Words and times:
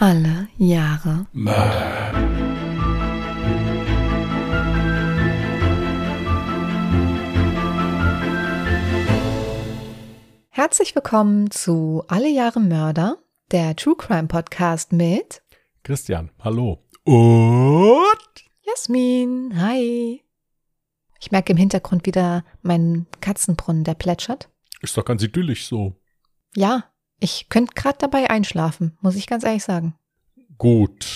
Alle 0.00 0.46
Jahre 0.58 1.26
Mörder. 1.32 2.12
Herzlich 10.50 10.94
willkommen 10.94 11.50
zu 11.50 12.04
Alle 12.06 12.28
Jahre 12.28 12.60
Mörder, 12.60 13.18
der 13.50 13.74
True 13.74 13.96
Crime 13.96 14.28
Podcast 14.28 14.92
mit 14.92 15.42
Christian, 15.82 16.30
hallo. 16.44 16.86
Und 17.02 18.44
Jasmin. 18.62 19.60
Hi. 19.60 20.22
Ich 21.18 21.32
merke 21.32 21.50
im 21.50 21.58
Hintergrund 21.58 22.06
wieder 22.06 22.44
meinen 22.62 23.08
Katzenbrunnen, 23.20 23.82
der 23.82 23.94
plätschert. 23.94 24.48
ist 24.80 24.96
doch 24.96 25.04
ganz 25.04 25.24
idyllisch 25.24 25.66
so. 25.66 25.96
Ja, 26.54 26.84
ich 27.20 27.48
könnte 27.48 27.74
gerade 27.74 27.98
dabei 27.98 28.30
einschlafen, 28.30 28.96
muss 29.00 29.16
ich 29.16 29.26
ganz 29.26 29.44
ehrlich 29.44 29.64
sagen. 29.64 29.94
Gut. 30.56 31.06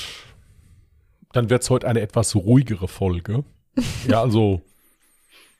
Dann 1.32 1.50
wird's 1.50 1.70
heute 1.70 1.88
eine 1.88 2.00
etwas 2.00 2.34
ruhigere 2.34 2.88
Folge. 2.88 3.44
ja, 4.08 4.20
also 4.20 4.62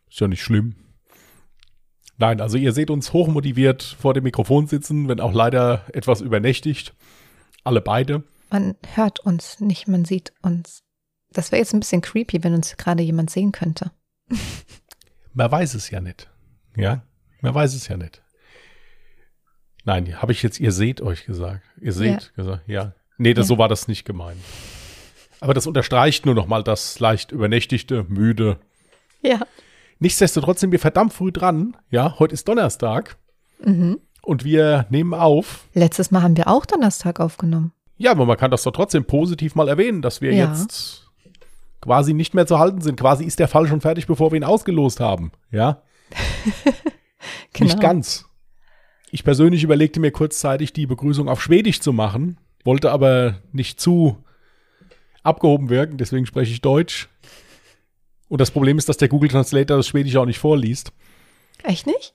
ist 0.09 0.21
ja 0.21 0.29
nicht 0.29 0.43
schlimm. 0.43 0.77
Nein, 2.19 2.41
also 2.41 2.59
ihr 2.59 2.73
seht 2.73 2.91
uns 2.91 3.13
hochmotiviert 3.13 3.83
vor 3.83 4.15
dem 4.15 4.25
Mikrofon 4.25 4.67
sitzen, 4.67 5.09
wenn 5.09 5.21
auch 5.21 5.33
leider 5.33 5.87
etwas 5.93 6.21
übernächtigt. 6.21 6.95
Alle 7.65 7.81
beide. 7.81 8.23
Man 8.51 8.77
hört 8.95 9.21
uns 9.21 9.61
nicht, 9.61 9.89
man 9.89 10.05
sieht 10.05 10.33
uns. 10.43 10.83
Das 11.31 11.51
wäre 11.51 11.61
jetzt 11.61 11.73
ein 11.73 11.81
bisschen 11.81 12.03
creepy, 12.03 12.45
wenn 12.45 12.55
uns 12.55 12.77
gerade 12.77 13.03
jemand 13.03 13.31
sehen 13.31 13.53
könnte. 13.53 13.91
Man 15.35 15.51
weiß 15.51 15.73
es 15.75 15.89
ja 15.89 16.03
nicht. 16.03 16.29
Ja, 16.77 17.05
man 17.41 17.55
weiß 17.55 17.75
es 17.75 17.89
ja 17.89 17.97
nicht. 17.97 18.22
Nein, 19.85 20.21
habe 20.23 20.33
ich 20.33 20.43
jetzt, 20.43 20.61
ihr 20.61 20.73
seht 20.73 21.01
euch 21.01 21.25
gesagt. 21.27 21.63
Ihr 21.81 21.93
seht 21.93 22.33
gesagt, 22.37 22.69
ja. 22.69 22.93
Nee, 23.19 23.35
das, 23.35 23.45
Ja. 23.47 23.49
so 23.49 23.59
war 23.59 23.69
das 23.69 23.89
nicht 23.89 24.05
gemeint. 24.05 24.39
Aber 25.41 25.55
das 25.55 25.67
unterstreicht 25.67 26.25
nur 26.25 26.35
noch 26.35 26.47
mal 26.47 26.63
das 26.63 27.01
leicht 27.01 27.33
übernächtigte, 27.33 28.05
müde. 28.09 28.59
Ja. 29.23 29.41
Nichtsdestotrotz 29.99 30.61
sind 30.61 30.71
wir 30.73 30.79
verdammt 30.79 31.13
früh 31.13 31.33
dran. 31.33 31.77
Ja, 31.91 32.17
heute 32.19 32.35
ist 32.35 32.47
Donnerstag 32.49 33.17
Mhm. 33.65 33.99
und 34.23 34.45
wir 34.45 34.87
nehmen 34.91 35.15
auf. 35.15 35.67
Letztes 35.75 36.11
Mal 36.11 36.23
haben 36.23 36.37
wir 36.37 36.49
auch 36.49 36.65
Donnerstag 36.67 37.19
aufgenommen. 37.21 37.73
Ja, 37.99 38.13
aber 38.13 38.25
man 38.27 38.37
kann 38.37 38.51
das 38.51 38.63
doch 38.65 38.73
trotzdem 38.73 39.05
positiv 39.05 39.55
mal 39.55 39.69
erwähnen, 39.69 40.03
dass 40.03 40.21
wir 40.21 40.33
Ja. 40.33 40.51
jetzt 40.53 41.09
quasi 41.81 42.15
nicht 42.15 42.35
mehr 42.35 42.47
zu 42.47 42.59
halten 42.61 42.81
sind. 42.81 42.99
Quasi 43.01 43.25
ist 43.25 43.39
der 43.41 43.49
Fall 43.49 43.67
schon 43.67 43.81
fertig, 43.81 44.07
bevor 44.07 44.31
wir 44.33 44.37
ihn 44.37 44.45
ausgelost 44.45 45.01
haben. 45.01 45.33
Ja, 45.51 45.83
Genau. 47.53 47.67
Nicht 47.69 47.81
ganz. 47.81 48.25
Ich 49.15 49.25
persönlich 49.25 49.63
überlegte 49.63 50.01
mir 50.01 50.11
kurzzeitig, 50.11 50.73
die 50.73 50.87
Begrüßung 50.87 51.29
auf 51.29 51.43
Schwedisch 51.43 51.81
zu 51.81 51.93
machen, 51.93 52.39
wollte 52.65 52.91
aber 52.91 53.43
nicht 53.53 53.79
zu 53.79 54.17
abgehoben 55.23 55.69
wirken, 55.69 55.99
deswegen 55.99 56.25
spreche 56.25 56.51
ich 56.51 56.63
Deutsch. 56.63 57.11
Und 58.29 58.41
das 58.41 58.51
Problem 58.51 58.79
ist, 58.79 58.89
dass 58.89 58.97
der 58.97 59.09
Google 59.09 59.29
Translator 59.29 59.77
das 59.77 59.87
Schwedisch 59.87 60.17
auch 60.17 60.25
nicht 60.25 60.39
vorliest. 60.39 60.93
Echt 61.63 61.87
nicht? 61.87 62.15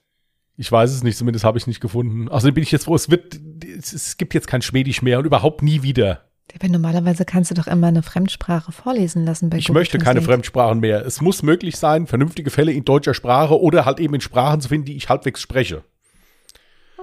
Ich 0.56 0.72
weiß 0.72 0.90
es 0.90 1.04
nicht, 1.04 1.16
zumindest 1.16 1.44
habe 1.44 1.56
ich 1.56 1.62
es 1.62 1.66
nicht 1.68 1.80
gefunden. 1.80 2.28
Außerdem 2.28 2.54
bin 2.54 2.64
ich 2.64 2.72
jetzt 2.72 2.86
froh, 2.86 2.96
es 2.96 3.08
wird, 3.08 3.38
es, 3.78 4.16
gibt 4.16 4.34
jetzt 4.34 4.48
kein 4.48 4.60
Schwedisch 4.60 5.00
mehr 5.00 5.20
und 5.20 5.24
überhaupt 5.24 5.62
nie 5.62 5.84
wieder. 5.84 6.24
Aber 6.52 6.66
normalerweise 6.66 7.24
kannst 7.24 7.52
du 7.52 7.54
doch 7.54 7.68
immer 7.68 7.86
eine 7.86 8.02
Fremdsprache 8.02 8.72
vorlesen 8.72 9.24
lassen 9.24 9.50
bei 9.50 9.58
Ich 9.58 9.68
Google 9.68 9.82
möchte 9.82 9.98
keine. 9.98 10.20
Fremdsprachen 10.20 10.80
mehr. 10.80 11.06
Es 11.06 11.20
muss 11.20 11.44
möglich 11.44 11.76
sein, 11.76 12.08
vernünftige 12.08 12.50
Fälle 12.50 12.72
in 12.72 12.84
deutscher 12.84 13.14
Sprache 13.14 13.60
oder 13.60 13.84
halt 13.84 14.00
eben 14.00 14.14
in 14.14 14.20
Sprachen 14.20 14.60
zu 14.60 14.68
finden, 14.68 14.86
die 14.86 14.96
ich 14.96 15.08
halbwegs 15.08 15.40
spreche. 15.40 15.84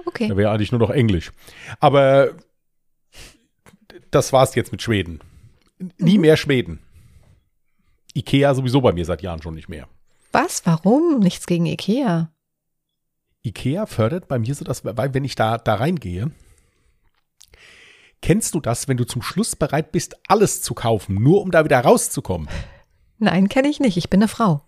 Okay. 0.06 0.28
Da 0.28 0.36
wäre 0.36 0.50
eigentlich 0.50 0.72
nur 0.72 0.80
noch 0.80 0.90
Englisch. 0.90 1.32
Aber 1.80 2.30
das 4.10 4.32
war's 4.32 4.54
jetzt 4.54 4.72
mit 4.72 4.80
Schweden. 4.80 5.20
Nie 5.98 6.18
mehr 6.18 6.36
Schweden. 6.36 6.80
Ikea 8.14 8.54
sowieso 8.54 8.80
bei 8.80 8.92
mir 8.92 9.04
seit 9.04 9.20
Jahren 9.20 9.42
schon 9.42 9.54
nicht 9.54 9.68
mehr. 9.68 9.88
Was? 10.32 10.64
Warum? 10.64 11.18
Nichts 11.18 11.46
gegen 11.46 11.66
Ikea. 11.66 12.32
Ikea 13.42 13.86
fördert 13.86 14.26
bei 14.28 14.38
mir 14.38 14.54
so 14.54 14.64
das, 14.64 14.84
weil 14.84 15.12
wenn 15.14 15.24
ich 15.24 15.34
da, 15.34 15.58
da 15.58 15.74
reingehe, 15.74 16.30
kennst 18.22 18.54
du 18.54 18.60
das, 18.60 18.88
wenn 18.88 18.96
du 18.96 19.04
zum 19.04 19.22
Schluss 19.22 19.54
bereit 19.54 19.92
bist, 19.92 20.16
alles 20.28 20.62
zu 20.62 20.74
kaufen, 20.74 21.16
nur 21.22 21.42
um 21.42 21.50
da 21.50 21.64
wieder 21.64 21.80
rauszukommen? 21.80 22.48
Nein, 23.18 23.48
kenne 23.48 23.68
ich 23.68 23.80
nicht. 23.80 23.96
Ich 23.96 24.10
bin 24.10 24.20
eine 24.20 24.28
Frau. 24.28 24.62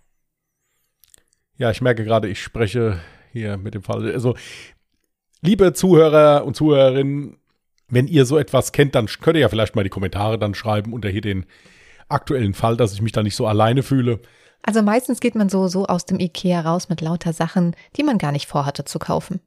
Ja, 1.57 1.71
ich 1.71 1.81
merke 1.81 2.05
gerade, 2.05 2.29
ich 2.29 2.41
spreche 2.41 3.01
hier 3.31 3.57
mit 3.57 3.73
dem 3.73 3.83
Fall. 3.83 4.11
Also, 4.11 4.35
liebe 5.41 5.73
Zuhörer 5.73 6.45
und 6.45 6.55
Zuhörerinnen, 6.55 7.37
wenn 7.87 8.07
ihr 8.07 8.25
so 8.25 8.37
etwas 8.37 8.71
kennt, 8.71 8.95
dann 8.95 9.07
könnt 9.07 9.35
ihr 9.35 9.41
ja 9.41 9.49
vielleicht 9.49 9.75
mal 9.75 9.83
die 9.83 9.89
Kommentare 9.89 10.37
dann 10.37 10.53
schreiben 10.53 10.93
unter 10.93 11.09
hier 11.09 11.21
den 11.21 11.45
aktuellen 12.07 12.53
Fall, 12.53 12.77
dass 12.77 12.93
ich 12.93 13.01
mich 13.01 13.11
da 13.11 13.23
nicht 13.23 13.35
so 13.35 13.47
alleine 13.47 13.83
fühle. 13.83 14.19
Also 14.61 14.81
meistens 14.81 15.19
geht 15.19 15.35
man 15.35 15.49
so, 15.49 15.67
so 15.67 15.85
aus 15.85 16.05
dem 16.05 16.19
Ikea 16.19 16.61
raus 16.61 16.89
mit 16.89 17.01
lauter 17.01 17.33
Sachen, 17.33 17.75
die 17.95 18.03
man 18.03 18.17
gar 18.17 18.31
nicht 18.31 18.47
vorhatte 18.47 18.83
zu 18.83 18.99
kaufen. 18.99 19.39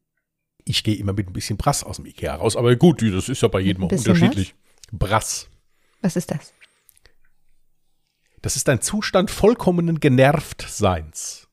Ich 0.65 0.85
gehe 0.85 0.95
immer 0.95 1.13
mit 1.13 1.29
ein 1.29 1.33
bisschen 1.33 1.57
Brass 1.57 1.85
aus 1.85 1.97
dem 1.97 2.07
Ikea 2.07 2.37
raus, 2.37 2.57
aber 2.57 2.75
gut, 2.77 3.03
das 3.03 3.29
ist 3.29 3.43
ja 3.43 3.49
bei 3.49 3.61
jedem 3.61 3.85
auch 3.85 3.93
unterschiedlich. 3.93 4.55
Brass. 4.93 5.49
Was 6.01 6.17
ist 6.17 6.31
das? 6.31 6.53
Das 8.41 8.57
ist 8.57 8.69
ein 8.69 8.81
Zustand 8.81 9.31
vollkommenen 9.31 10.01
Genervtseins. 10.01 11.49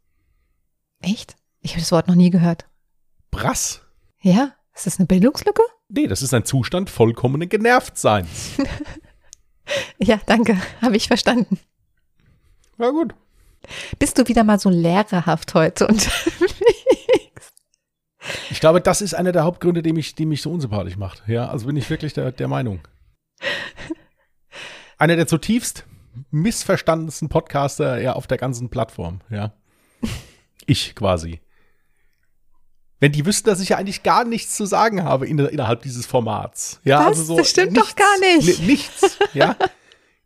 Echt? 1.02 1.36
Ich 1.62 1.72
habe 1.72 1.82
das 1.82 1.92
Wort 1.92 2.08
noch 2.08 2.16
nie 2.16 2.30
gehört. 2.30 2.68
Brass? 3.32 3.82
Ja? 4.22 4.54
Ist 4.76 4.86
das 4.86 5.00
eine 5.00 5.08
Bildungslücke? 5.08 5.62
Nee, 5.90 6.08
das 6.08 6.22
ist 6.22 6.34
ein 6.34 6.46
Zustand 6.46 6.90
vollkommenen 6.90 7.50
Genervtseins. 7.50 8.58
Ja, 10.00 10.20
danke. 10.26 10.58
Habe 10.82 10.98
ich 10.98 11.08
verstanden. 11.08 11.60
Ja, 12.80 12.90
gut. 12.90 13.14
Bist 14.00 14.18
du 14.18 14.28
wieder 14.28 14.44
mal 14.44 14.60
so 14.60 14.70
lehrerhaft 14.70 15.54
heute 15.54 15.86
und 15.88 16.10
Ich 18.50 18.60
glaube, 18.60 18.82
das 18.82 19.02
ist 19.02 19.14
einer 19.14 19.32
der 19.32 19.44
Hauptgründe, 19.44 19.82
die 19.82 19.94
mich, 19.94 20.16
die 20.16 20.26
mich 20.26 20.42
so 20.42 20.52
unsympathisch 20.52 20.98
macht. 20.98 21.24
Ja, 21.28 21.50
also 21.50 21.68
bin 21.68 21.78
ich 21.78 21.90
wirklich 21.90 22.14
der, 22.14 22.32
der 22.32 22.48
Meinung. 22.48 22.80
Einer 24.98 25.16
der 25.16 25.28
zutiefst 25.28 25.86
missverstandensten 26.32 27.30
Podcaster 27.30 28.02
ja 28.02 28.14
auf 28.14 28.28
der 28.28 28.38
ganzen 28.38 28.70
Plattform, 28.70 29.22
ja. 29.30 29.54
Ich 30.66 30.96
quasi. 30.96 31.40
Wenn 33.00 33.12
die 33.14 33.26
wüssten, 33.26 33.50
dass 33.50 33.62
ich 33.62 33.70
ja 33.70 33.78
eigentlich 33.78 34.04
gar 34.04 34.26
nichts 34.26 34.56
zu 34.56 34.66
sagen 34.66 35.04
habe 35.04 35.26
in, 35.28 35.40
innerhalb 35.40 35.82
dieses 35.84 36.06
Formats. 36.06 36.80
Ja, 36.84 37.00
Was? 37.00 37.08
also 37.08 37.24
so 37.24 37.38
Das 37.38 37.50
stimmt 37.50 37.78
doch 37.78 37.96
gar 37.96 38.20
nicht. 38.20 38.60
Ni- 38.60 38.66
Nichts, 38.68 39.18
ja. 39.34 39.56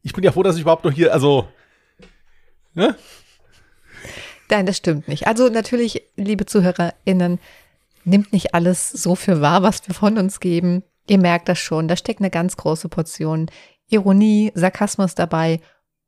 Ich 0.01 0.13
bin 0.13 0.23
ja 0.23 0.31
froh, 0.31 0.43
dass 0.43 0.55
ich 0.55 0.61
überhaupt 0.63 0.83
noch 0.83 0.91
hier, 0.91 1.13
also, 1.13 1.47
ne? 2.73 2.95
Nein, 4.49 4.65
das 4.65 4.77
stimmt 4.77 5.07
nicht. 5.07 5.25
Also 5.27 5.49
natürlich, 5.49 6.03
liebe 6.15 6.45
ZuhörerInnen, 6.45 7.39
nimmt 8.05 8.33
nicht 8.33 8.53
alles 8.53 8.89
so 8.89 9.15
für 9.15 9.41
wahr, 9.41 9.63
was 9.63 9.87
wir 9.87 9.95
von 9.95 10.17
uns 10.17 10.39
geben. 10.39 10.83
Ihr 11.07 11.17
merkt 11.17 11.49
das 11.49 11.59
schon, 11.59 11.87
da 11.87 11.95
steckt 11.95 12.19
eine 12.19 12.29
ganz 12.29 12.57
große 12.57 12.89
Portion 12.89 13.49
Ironie, 13.89 14.51
Sarkasmus 14.55 15.15
dabei. 15.15 15.59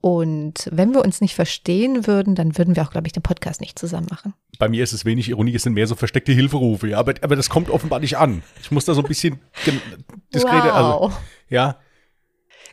Und 0.06 0.70
wenn 0.72 0.94
wir 0.94 1.04
uns 1.04 1.20
nicht 1.20 1.34
verstehen 1.34 2.06
würden, 2.06 2.36
dann 2.36 2.60
würden 2.60 2.76
wir 2.76 2.84
auch, 2.84 2.92
glaube 2.92 3.08
ich, 3.08 3.14
den 3.14 3.24
Podcast 3.24 3.60
nicht 3.60 3.80
zusammen 3.80 4.06
machen. 4.12 4.36
Bei 4.60 4.70
mir 4.70 4.84
ist 4.84 4.94
es 4.94 5.04
wenig 5.04 5.30
Ironie, 5.30 5.56
es 5.56 5.64
sind 5.64 5.74
mehr 5.74 5.88
so 5.88 5.96
versteckte 5.96 6.32
Hilferufe, 6.32 6.88
ja, 6.88 7.00
aber, 7.00 7.16
aber 7.24 7.36
das 7.36 7.50
kommt 7.50 7.72
offenbar 7.72 8.00
nicht 8.02 8.16
an. 8.16 8.44
Ich 8.62 8.70
muss 8.70 8.86
da 8.86 8.94
so 8.94 9.02
ein 9.02 9.08
bisschen 9.08 9.40
diskreter, 10.32 10.76
also, 10.76 11.12
ja. 11.50 11.80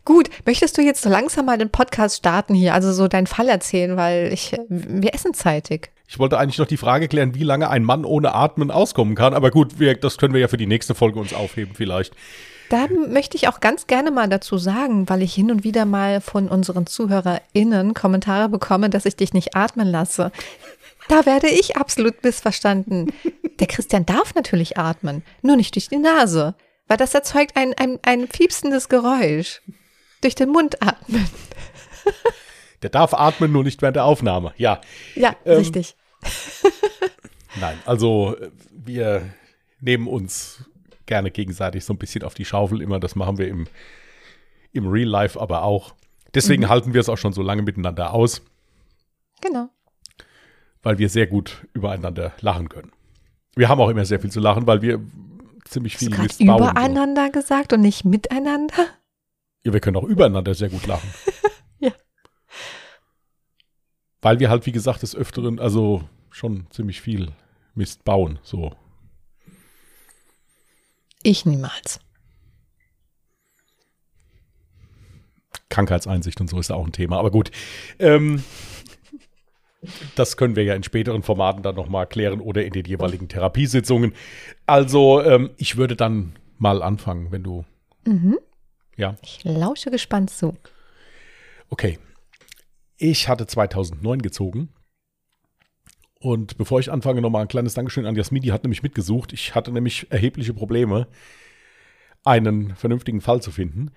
Gut, 0.05 0.29
möchtest 0.45 0.77
du 0.77 0.83
jetzt 0.83 1.01
so 1.01 1.09
langsam 1.09 1.47
mal 1.47 1.57
den 1.57 1.71
Podcast 1.71 2.19
starten 2.19 2.53
hier, 2.53 2.75
also 2.75 2.93
so 2.93 3.09
deinen 3.09 3.27
Fall 3.27 3.49
erzählen, 3.49 3.97
weil 3.97 4.31
ich, 4.31 4.55
wir 4.69 5.15
essen 5.15 5.33
zeitig. 5.33 5.91
Ich 6.07 6.19
wollte 6.19 6.39
eigentlich 6.39 6.59
noch 6.59 6.67
die 6.67 6.77
Frage 6.77 7.09
klären, 7.09 7.35
wie 7.35 7.45
lange 7.45 7.71
ein 7.71 7.83
Mann 7.83 8.05
ohne 8.05 8.35
Atmen 8.35 8.71
auskommen 8.71 9.15
kann, 9.15 9.33
aber 9.33 9.51
gut, 9.51 9.81
wir, 9.81 9.95
das 9.95 10.19
können 10.19 10.35
wir 10.35 10.43
ja 10.43 10.49
für 10.49 10.59
die 10.59 10.67
nächste 10.67 10.95
Folge 10.95 11.19
uns 11.19 11.33
aufheben 11.33 11.73
vielleicht. 11.75 12.15
Da 12.73 12.87
möchte 12.89 13.37
ich 13.37 13.49
auch 13.49 13.61
ganz 13.61 13.87
gerne 13.87 14.11
mal 14.11 14.31
dazu 14.31 14.57
sagen, 14.57 15.07
weil 15.11 15.21
ich 15.21 15.35
hin 15.35 15.51
und 15.51 15.63
wieder 15.63 15.85
mal 15.85 16.23
von 16.23 16.49
unseren 16.49 16.87
ZuhörerInnen 16.87 17.93
Kommentare 17.93 18.49
bekomme, 18.49 18.89
dass 18.89 19.05
ich 19.05 19.15
dich 19.15 19.35
nicht 19.35 19.55
atmen 19.55 19.87
lasse. 19.87 20.33
Da 21.07 21.27
werde 21.27 21.49
ich 21.49 21.77
absolut 21.77 22.25
missverstanden. 22.25 23.13
Der 23.61 23.67
Christian 23.67 24.07
darf 24.07 24.35
natürlich 24.35 24.79
atmen, 24.79 25.23
nur 25.43 25.57
nicht 25.57 25.75
durch 25.75 25.91
die 25.91 25.99
Nase, 25.99 26.55
weil 26.89 26.97
das 26.97 27.13
erzeugt 27.13 27.59
ein, 27.59 27.75
ein, 27.75 27.99
ein 28.05 28.27
piepsendes 28.27 28.89
Geräusch. 28.89 29.61
Durch 30.23 30.35
den 30.35 30.49
Mund 30.49 30.81
atmen. 30.83 31.29
Der 32.81 32.89
darf 32.89 33.13
atmen, 33.13 33.53
nur 33.53 33.65
nicht 33.65 33.83
während 33.83 33.97
der 33.97 34.07
Aufnahme. 34.07 34.55
Ja, 34.57 34.81
Ja, 35.15 35.37
Ähm, 35.45 35.59
richtig. 35.59 35.95
nein, 37.61 37.79
also 37.85 38.35
äh, 38.41 38.51
wir 38.71 39.29
nehmen 39.81 40.07
uns 40.07 40.65
gerne 41.13 41.31
gegenseitig 41.31 41.85
so 41.85 41.93
ein 41.93 41.99
bisschen 41.99 42.23
auf 42.25 42.33
die 42.33 42.47
Schaufel 42.47 42.81
immer, 42.81 42.99
das 42.99 43.15
machen 43.17 43.37
wir 43.37 43.47
im, 43.47 43.67
im 44.73 44.87
Real 44.89 45.07
Life 45.09 45.39
aber 45.39 45.63
auch. 45.63 45.95
Deswegen 46.33 46.71
halten 46.71 46.95
wir 46.95 47.03
es 47.03 47.11
auch 47.11 47.19
schon 47.19 47.35
so 47.35 47.43
lange 47.43 47.61
miteinander 47.61 48.15
aus, 48.15 48.41
Genau. 49.43 49.69
weil 50.83 50.97
wir 50.97 51.11
sehr 51.11 51.27
gut 51.27 51.67
übereinander 51.75 52.33
lachen 52.41 52.71
können. 52.71 52.93
Wir 53.55 53.69
haben 53.69 53.79
auch 53.83 53.91
immer 53.91 54.07
sehr 54.07 54.21
viel 54.21 54.31
zu 54.31 54.41
lachen, 54.41 54.67
weil 54.67 54.81
wir 54.81 55.01
ziemlich 55.67 55.99
viel 55.99 56.09
Mist 56.17 56.39
bauen. 56.39 56.59
so. 56.63 56.71
übereinander 56.71 57.29
gesagt 57.29 57.75
und 57.75 57.83
nicht 57.83 58.07
miteinander? 58.07 58.87
Ja, 59.65 59.75
wir 59.75 59.81
können 59.81 59.99
auch 59.99 60.05
übereinander 60.05 60.55
sehr 60.55 60.71
gut 60.71 60.87
lachen. 60.87 61.11
Ja. 61.81 61.91
Weil 64.23 64.39
wir 64.41 64.49
halt, 64.51 64.65
wie 64.67 64.73
gesagt, 64.73 65.03
des 65.03 65.17
Öfteren, 65.17 65.59
also 65.59 66.05
schon 66.31 66.67
ziemlich 66.71 67.01
viel 67.01 67.33
Mist 67.75 68.05
bauen, 68.05 68.39
so. 68.43 68.73
Ich 71.23 71.47
niemals. 71.47 72.01
Krankheitseinsicht 75.69 76.41
und 76.41 76.49
so 76.49 76.59
ist 76.59 76.71
auch 76.71 76.85
ein 76.85 76.93
Thema. 76.93 77.19
Aber 77.19 77.31
gut, 77.31 77.51
ähm, 77.99 78.45
das 80.15 80.37
können 80.37 80.55
wir 80.55 80.65
ja 80.65 80.75
in 80.75 80.83
späteren 80.83 81.23
Formaten 81.23 81.63
dann 81.63 81.75
nochmal 81.75 82.07
klären 82.07 82.41
oder 82.41 82.65
in 82.65 82.73
den 82.73 82.85
jeweiligen 82.85 83.29
Therapiesitzungen. 83.29 84.15
Also, 84.67 85.23
ähm, 85.23 85.51
ich 85.57 85.77
würde 85.77 85.97
dann 85.97 86.37
mal 86.59 86.83
anfangen, 86.83 87.33
wenn 87.33 87.43
du. 87.43 87.65
Mhm. 88.05 88.39
Ja. 88.97 89.17
Ich 89.23 89.43
lausche 89.45 89.91
gespannt 89.91 90.31
zu. 90.31 90.57
Okay. 91.71 91.99
Ich 92.99 93.29
hatte 93.29 93.47
2009 93.47 94.23
gezogen. 94.23 94.69
Und 96.23 96.57
bevor 96.57 96.79
ich 96.79 96.93
anfange, 96.93 97.21
nochmal 97.21 97.43
ein 97.43 97.49
kleines 97.49 97.75
Dankeschön 97.75 98.07
an 98.07 98.15
Jasmin, 98.15 98.43
die 98.43 98.53
hat 98.53 98.63
nämlich 98.63 98.85
mitgesucht. 98.85 99.33
Ich 99.33 99.57
hatte 99.57 99.73
nämlich 99.73 100.09
erhebliche 100.13 100.55
Probleme, 100.55 101.09
einen 102.23 102.77
vernünftigen 102.77 103.21
Fall 103.21 103.43
zu 103.43 103.51
finden. 103.51 103.91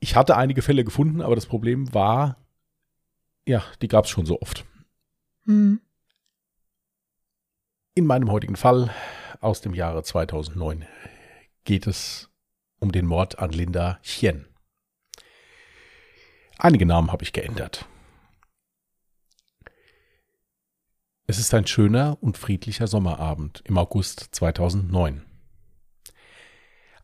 Ich 0.00 0.16
hatte 0.16 0.38
einige 0.38 0.62
Fälle 0.62 0.82
gefunden, 0.82 1.20
aber 1.20 1.34
das 1.34 1.44
Problem 1.44 1.92
war, 1.92 2.38
ja, 3.46 3.62
die 3.82 3.88
gab 3.88 4.06
es 4.06 4.10
schon 4.10 4.24
so 4.24 4.40
oft. 4.40 4.64
Mhm. 5.44 5.82
In 7.94 8.06
meinem 8.06 8.32
heutigen 8.32 8.56
Fall 8.56 8.90
aus 9.42 9.60
dem 9.60 9.74
Jahre 9.74 10.02
2009 10.02 10.86
geht 11.64 11.86
es 11.86 12.30
um 12.78 12.92
den 12.92 13.04
Mord 13.04 13.40
an 13.40 13.50
Linda 13.50 13.98
Chien. 14.02 14.46
Einige 16.56 16.86
Namen 16.86 17.12
habe 17.12 17.24
ich 17.24 17.34
geändert. 17.34 17.84
Es 21.30 21.38
ist 21.38 21.52
ein 21.52 21.66
schöner 21.66 22.16
und 22.22 22.38
friedlicher 22.38 22.86
Sommerabend 22.86 23.62
im 23.66 23.76
August 23.76 24.28
2009. 24.30 25.26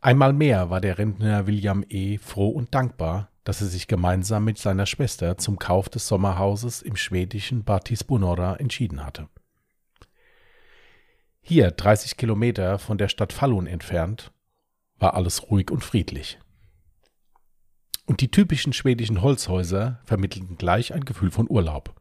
Einmal 0.00 0.32
mehr 0.32 0.70
war 0.70 0.80
der 0.80 0.96
Rentner 0.96 1.46
William 1.46 1.84
E. 1.90 2.16
froh 2.16 2.48
und 2.48 2.74
dankbar, 2.74 3.28
dass 3.44 3.60
er 3.60 3.66
sich 3.66 3.86
gemeinsam 3.86 4.46
mit 4.46 4.56
seiner 4.56 4.86
Schwester 4.86 5.36
zum 5.36 5.58
Kauf 5.58 5.90
des 5.90 6.08
Sommerhauses 6.08 6.80
im 6.80 6.96
schwedischen 6.96 7.64
Batisbonora 7.64 8.56
entschieden 8.56 9.04
hatte. 9.04 9.28
Hier, 11.42 11.70
30 11.70 12.16
Kilometer 12.16 12.78
von 12.78 12.96
der 12.96 13.08
Stadt 13.08 13.34
Falun 13.34 13.66
entfernt, 13.66 14.32
war 14.98 15.12
alles 15.12 15.50
ruhig 15.50 15.70
und 15.70 15.84
friedlich. 15.84 16.38
Und 18.06 18.22
die 18.22 18.30
typischen 18.30 18.72
schwedischen 18.72 19.20
Holzhäuser 19.20 20.00
vermittelten 20.06 20.56
gleich 20.56 20.94
ein 20.94 21.04
Gefühl 21.04 21.30
von 21.30 21.46
Urlaub. 21.50 22.00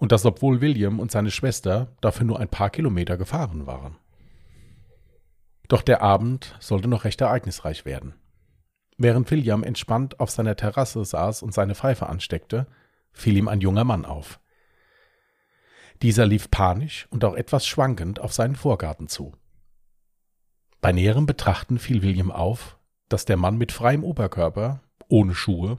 Und 0.00 0.12
das 0.12 0.24
obwohl 0.24 0.62
William 0.62 0.98
und 0.98 1.12
seine 1.12 1.30
Schwester 1.30 1.94
dafür 2.00 2.24
nur 2.24 2.40
ein 2.40 2.48
paar 2.48 2.70
Kilometer 2.70 3.18
gefahren 3.18 3.66
waren. 3.66 3.98
Doch 5.68 5.82
der 5.82 6.00
Abend 6.00 6.56
sollte 6.58 6.88
noch 6.88 7.04
recht 7.04 7.20
ereignisreich 7.20 7.84
werden. 7.84 8.14
Während 8.96 9.30
William 9.30 9.62
entspannt 9.62 10.18
auf 10.18 10.30
seiner 10.30 10.56
Terrasse 10.56 11.04
saß 11.04 11.42
und 11.42 11.52
seine 11.52 11.74
Pfeife 11.74 12.08
ansteckte, 12.08 12.66
fiel 13.12 13.36
ihm 13.36 13.46
ein 13.46 13.60
junger 13.60 13.84
Mann 13.84 14.06
auf. 14.06 14.40
Dieser 16.00 16.24
lief 16.24 16.50
panisch 16.50 17.06
und 17.10 17.22
auch 17.22 17.34
etwas 17.34 17.66
schwankend 17.66 18.20
auf 18.20 18.32
seinen 18.32 18.56
Vorgarten 18.56 19.06
zu. 19.06 19.34
Bei 20.80 20.92
näherem 20.92 21.26
Betrachten 21.26 21.78
fiel 21.78 22.00
William 22.00 22.30
auf, 22.30 22.78
dass 23.10 23.26
der 23.26 23.36
Mann 23.36 23.58
mit 23.58 23.70
freiem 23.70 24.02
Oberkörper, 24.02 24.80
ohne 25.08 25.34
Schuhe 25.34 25.78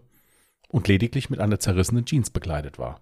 und 0.67 0.87
lediglich 0.87 1.31
mit 1.31 1.39
einer 1.39 1.59
zerrissenen 1.59 2.05
Jeans 2.05 2.29
bekleidet 2.29 2.77
war. 2.77 3.01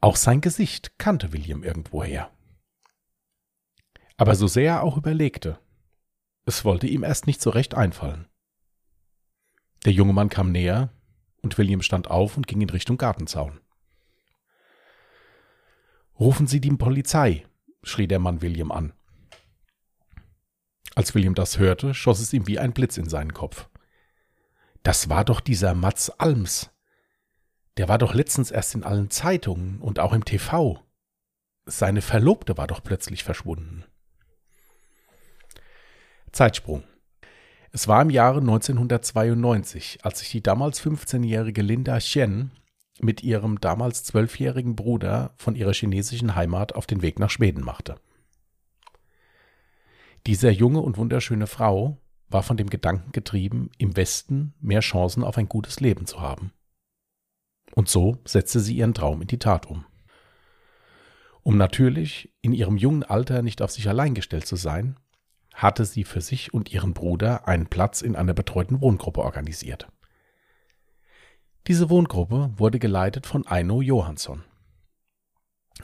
Auch 0.00 0.16
sein 0.16 0.40
Gesicht 0.40 0.98
kannte 0.98 1.32
William 1.32 1.62
irgendwoher. 1.62 2.30
Aber 4.16 4.34
so 4.34 4.46
sehr 4.46 4.72
er 4.72 4.82
auch 4.82 4.96
überlegte, 4.96 5.58
es 6.44 6.64
wollte 6.64 6.86
ihm 6.86 7.04
erst 7.04 7.26
nicht 7.26 7.40
so 7.40 7.50
recht 7.50 7.74
einfallen. 7.74 8.26
Der 9.84 9.92
junge 9.92 10.12
Mann 10.12 10.28
kam 10.28 10.52
näher 10.52 10.90
und 11.42 11.56
William 11.58 11.82
stand 11.82 12.10
auf 12.10 12.36
und 12.36 12.46
ging 12.46 12.60
in 12.60 12.70
Richtung 12.70 12.98
Gartenzaun. 12.98 13.60
Rufen 16.18 16.46
Sie 16.46 16.60
die 16.60 16.70
Polizei, 16.70 17.46
schrie 17.82 18.06
der 18.06 18.18
Mann 18.18 18.42
William 18.42 18.72
an. 18.72 18.92
Als 20.94 21.14
William 21.14 21.34
das 21.34 21.58
hörte, 21.58 21.94
schoss 21.94 22.20
es 22.20 22.32
ihm 22.32 22.46
wie 22.46 22.58
ein 22.58 22.72
Blitz 22.72 22.98
in 22.98 23.08
seinen 23.08 23.32
Kopf. 23.32 23.68
Das 24.82 25.08
war 25.08 25.24
doch 25.24 25.40
dieser 25.40 25.74
Mats 25.74 26.10
Alms. 26.10 26.69
Der 27.76 27.88
war 27.88 27.98
doch 27.98 28.14
letztens 28.14 28.50
erst 28.50 28.74
in 28.74 28.84
allen 28.84 29.10
Zeitungen 29.10 29.80
und 29.80 29.98
auch 29.98 30.12
im 30.12 30.24
TV. 30.24 30.82
Seine 31.66 32.02
Verlobte 32.02 32.56
war 32.56 32.66
doch 32.66 32.82
plötzlich 32.82 33.24
verschwunden. 33.24 33.84
Zeitsprung. 36.32 36.84
Es 37.72 37.86
war 37.86 38.02
im 38.02 38.10
Jahre 38.10 38.40
1992, 38.40 40.00
als 40.02 40.20
sich 40.20 40.30
die 40.30 40.42
damals 40.42 40.82
15-jährige 40.82 41.62
Linda 41.62 41.98
Chen 41.98 42.50
mit 43.00 43.22
ihrem 43.22 43.60
damals 43.60 44.04
zwölfjährigen 44.04 44.76
Bruder 44.76 45.32
von 45.36 45.54
ihrer 45.54 45.72
chinesischen 45.72 46.34
Heimat 46.34 46.74
auf 46.74 46.86
den 46.86 47.02
Weg 47.02 47.18
nach 47.18 47.30
Schweden 47.30 47.64
machte. 47.64 47.96
Diese 50.26 50.50
junge 50.50 50.80
und 50.80 50.98
wunderschöne 50.98 51.46
Frau 51.46 51.96
war 52.28 52.42
von 52.42 52.56
dem 52.56 52.68
Gedanken 52.68 53.12
getrieben, 53.12 53.70
im 53.78 53.96
Westen 53.96 54.54
mehr 54.60 54.80
Chancen 54.80 55.24
auf 55.24 55.38
ein 55.38 55.48
gutes 55.48 55.80
Leben 55.80 56.06
zu 56.06 56.20
haben. 56.20 56.52
Und 57.74 57.88
so 57.88 58.18
setzte 58.24 58.60
sie 58.60 58.76
ihren 58.76 58.94
Traum 58.94 59.22
in 59.22 59.28
die 59.28 59.38
Tat 59.38 59.66
um. 59.66 59.84
Um 61.42 61.56
natürlich 61.56 62.34
in 62.42 62.52
ihrem 62.52 62.76
jungen 62.76 63.02
Alter 63.02 63.42
nicht 63.42 63.62
auf 63.62 63.70
sich 63.70 63.88
allein 63.88 64.14
gestellt 64.14 64.46
zu 64.46 64.56
sein, 64.56 64.98
hatte 65.54 65.84
sie 65.84 66.04
für 66.04 66.20
sich 66.20 66.54
und 66.54 66.72
ihren 66.72 66.94
Bruder 66.94 67.46
einen 67.48 67.66
Platz 67.66 68.02
in 68.02 68.16
einer 68.16 68.34
betreuten 68.34 68.80
Wohngruppe 68.80 69.20
organisiert. 69.20 69.88
Diese 71.66 71.90
Wohngruppe 71.90 72.52
wurde 72.56 72.78
geleitet 72.78 73.26
von 73.26 73.46
Aino 73.46 73.82
Johansson, 73.82 74.44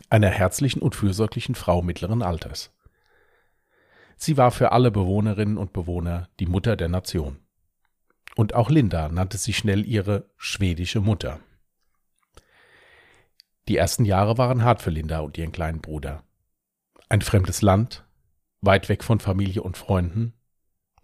einer 0.08 0.30
herzlichen 0.30 0.80
und 0.80 0.94
fürsorglichen 0.94 1.54
Frau 1.54 1.82
mittleren 1.82 2.22
Alters. 2.22 2.72
Sie 4.16 4.36
war 4.36 4.50
für 4.50 4.72
alle 4.72 4.90
Bewohnerinnen 4.90 5.58
und 5.58 5.72
Bewohner 5.72 6.28
die 6.40 6.46
Mutter 6.46 6.76
der 6.76 6.88
Nation. 6.88 7.38
Und 8.34 8.54
auch 8.54 8.70
Linda 8.70 9.08
nannte 9.08 9.36
sie 9.36 9.52
schnell 9.52 9.86
ihre 9.86 10.30
schwedische 10.36 11.00
Mutter. 11.00 11.40
Die 13.68 13.76
ersten 13.76 14.04
Jahre 14.04 14.38
waren 14.38 14.62
hart 14.62 14.80
für 14.80 14.90
Linda 14.90 15.20
und 15.20 15.36
ihren 15.38 15.52
kleinen 15.52 15.80
Bruder. 15.80 16.22
Ein 17.08 17.22
fremdes 17.22 17.62
Land, 17.62 18.04
weit 18.60 18.88
weg 18.88 19.02
von 19.02 19.18
Familie 19.18 19.62
und 19.62 19.76
Freunden 19.76 20.34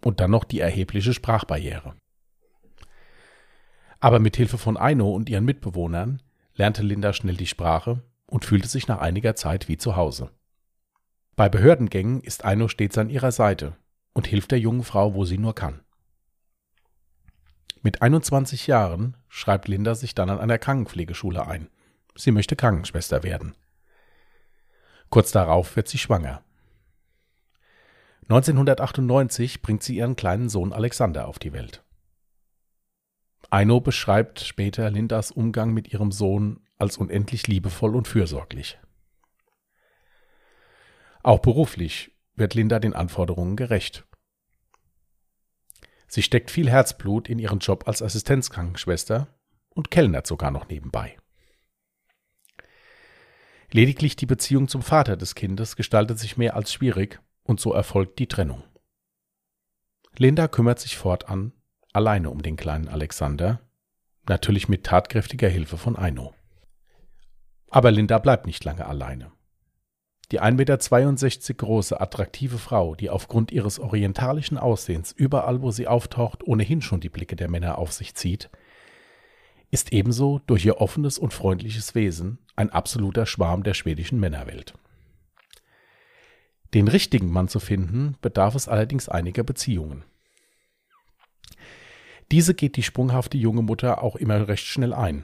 und 0.01 0.19
dann 0.19 0.31
noch 0.31 0.43
die 0.43 0.59
erhebliche 0.59 1.13
Sprachbarriere. 1.13 1.95
Aber 3.99 4.19
mit 4.19 4.35
Hilfe 4.35 4.57
von 4.57 4.77
Aino 4.77 5.11
und 5.11 5.29
ihren 5.29 5.45
Mitbewohnern 5.45 6.21
lernte 6.55 6.83
Linda 6.83 7.13
schnell 7.13 7.37
die 7.37 7.47
Sprache 7.47 8.01
und 8.25 8.45
fühlte 8.45 8.67
sich 8.67 8.87
nach 8.87 8.99
einiger 8.99 9.35
Zeit 9.35 9.67
wie 9.67 9.77
zu 9.77 9.95
Hause. 9.95 10.29
Bei 11.35 11.49
Behördengängen 11.49 12.21
ist 12.21 12.45
Aino 12.45 12.67
stets 12.67 12.97
an 12.97 13.09
ihrer 13.09 13.31
Seite 13.31 13.75
und 14.13 14.27
hilft 14.27 14.51
der 14.51 14.59
jungen 14.59 14.83
Frau, 14.83 15.15
wo 15.15 15.25
sie 15.25 15.37
nur 15.37 15.55
kann. 15.55 15.81
Mit 17.81 18.01
21 18.01 18.67
Jahren 18.67 19.17
schreibt 19.27 19.67
Linda 19.67 19.95
sich 19.95 20.15
dann 20.15 20.29
an 20.29 20.39
einer 20.39 20.57
Krankenpflegeschule 20.57 21.45
ein. 21.47 21.69
Sie 22.15 22.31
möchte 22.31 22.55
Krankenschwester 22.55 23.23
werden. 23.23 23.55
Kurz 25.09 25.31
darauf 25.31 25.75
wird 25.75 25.87
sie 25.87 25.97
schwanger 25.97 26.43
1998 28.29 29.61
bringt 29.61 29.83
sie 29.83 29.97
ihren 29.97 30.15
kleinen 30.15 30.49
Sohn 30.49 30.71
Alexander 30.71 31.27
auf 31.27 31.39
die 31.39 31.51
Welt. 31.53 31.83
Aino 33.49 33.81
beschreibt 33.81 34.39
später 34.39 34.89
Lindas 34.89 35.29
Umgang 35.29 35.73
mit 35.73 35.91
ihrem 35.91 36.11
Sohn 36.11 36.61
als 36.77 36.97
unendlich 36.97 37.47
liebevoll 37.47 37.95
und 37.95 38.07
fürsorglich. 38.07 38.79
Auch 41.21 41.39
beruflich 41.39 42.11
wird 42.35 42.55
Linda 42.55 42.79
den 42.79 42.93
Anforderungen 42.93 43.55
gerecht. 43.55 44.05
Sie 46.07 46.23
steckt 46.23 46.49
viel 46.49 46.69
Herzblut 46.69 47.29
in 47.29 47.39
ihren 47.39 47.59
Job 47.59 47.87
als 47.87 48.01
Assistenzkrankenschwester 48.01 49.27
und 49.69 49.91
kellnert 49.91 50.27
sogar 50.27 50.51
noch 50.51 50.67
nebenbei. 50.69 51.17
Lediglich 53.73 54.15
die 54.15 54.27
Beziehung 54.27 54.67
zum 54.67 54.83
Vater 54.83 55.17
des 55.17 55.33
Kindes 55.33 55.75
gestaltet 55.75 56.19
sich 56.19 56.37
mehr 56.37 56.55
als 56.55 56.71
schwierig 56.71 57.19
und 57.41 57.59
so 57.59 57.73
erfolgt 57.73 58.19
die 58.19 58.27
Trennung. 58.27 58.63
Linda 60.15 60.47
kümmert 60.47 60.79
sich 60.79 60.95
fortan 60.95 61.53
alleine 61.91 62.29
um 62.29 62.43
den 62.43 62.55
kleinen 62.55 62.87
Alexander, 62.87 63.61
natürlich 64.29 64.69
mit 64.69 64.83
tatkräftiger 64.83 65.49
Hilfe 65.49 65.77
von 65.77 65.97
Aino. 65.97 66.35
Aber 67.71 67.89
Linda 67.89 68.19
bleibt 68.19 68.45
nicht 68.45 68.63
lange 68.63 68.85
alleine. 68.85 69.31
Die 70.31 70.39
1,62 70.39 71.49
Meter 71.49 71.53
große, 71.55 71.99
attraktive 71.99 72.59
Frau, 72.59 72.93
die 72.93 73.09
aufgrund 73.09 73.51
ihres 73.51 73.79
orientalischen 73.79 74.59
Aussehens 74.59 75.11
überall, 75.11 75.63
wo 75.63 75.71
sie 75.71 75.87
auftaucht, 75.87 76.43
ohnehin 76.43 76.83
schon 76.83 76.99
die 76.99 77.09
Blicke 77.09 77.35
der 77.35 77.49
Männer 77.49 77.79
auf 77.79 77.91
sich 77.91 78.13
zieht, 78.13 78.51
ist 79.73 79.91
ebenso 79.91 80.37
durch 80.45 80.63
ihr 80.65 80.81
offenes 80.81 81.17
und 81.17 81.33
freundliches 81.33 81.95
Wesen 81.95 82.37
ein 82.55 82.69
absoluter 82.69 83.25
Schwarm 83.25 83.63
der 83.63 83.73
schwedischen 83.73 84.19
Männerwelt. 84.19 84.75
Den 86.75 86.87
richtigen 86.87 87.31
Mann 87.31 87.47
zu 87.47 87.59
finden, 87.59 88.15
bedarf 88.21 88.53
es 88.53 88.67
allerdings 88.67 89.09
einiger 89.09 89.41
Beziehungen. 89.41 90.03
Diese 92.31 92.53
geht 92.53 92.75
die 92.77 92.83
sprunghafte 92.83 93.35
junge 93.39 93.63
Mutter 93.63 94.03
auch 94.03 94.15
immer 94.15 94.47
recht 94.47 94.67
schnell 94.67 94.93
ein. 94.93 95.23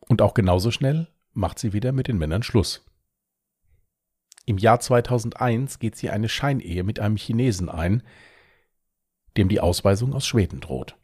Und 0.00 0.20
auch 0.20 0.34
genauso 0.34 0.70
schnell 0.70 1.08
macht 1.32 1.58
sie 1.58 1.72
wieder 1.72 1.92
mit 1.92 2.06
den 2.06 2.18
Männern 2.18 2.42
Schluss. 2.42 2.84
Im 4.44 4.58
Jahr 4.58 4.78
2001 4.78 5.78
geht 5.78 5.96
sie 5.96 6.10
eine 6.10 6.28
Scheinehe 6.28 6.84
mit 6.84 7.00
einem 7.00 7.16
Chinesen 7.16 7.70
ein, 7.70 8.02
dem 9.38 9.48
die 9.48 9.60
Ausweisung 9.60 10.12
aus 10.12 10.26
Schweden 10.26 10.60
droht. 10.60 10.99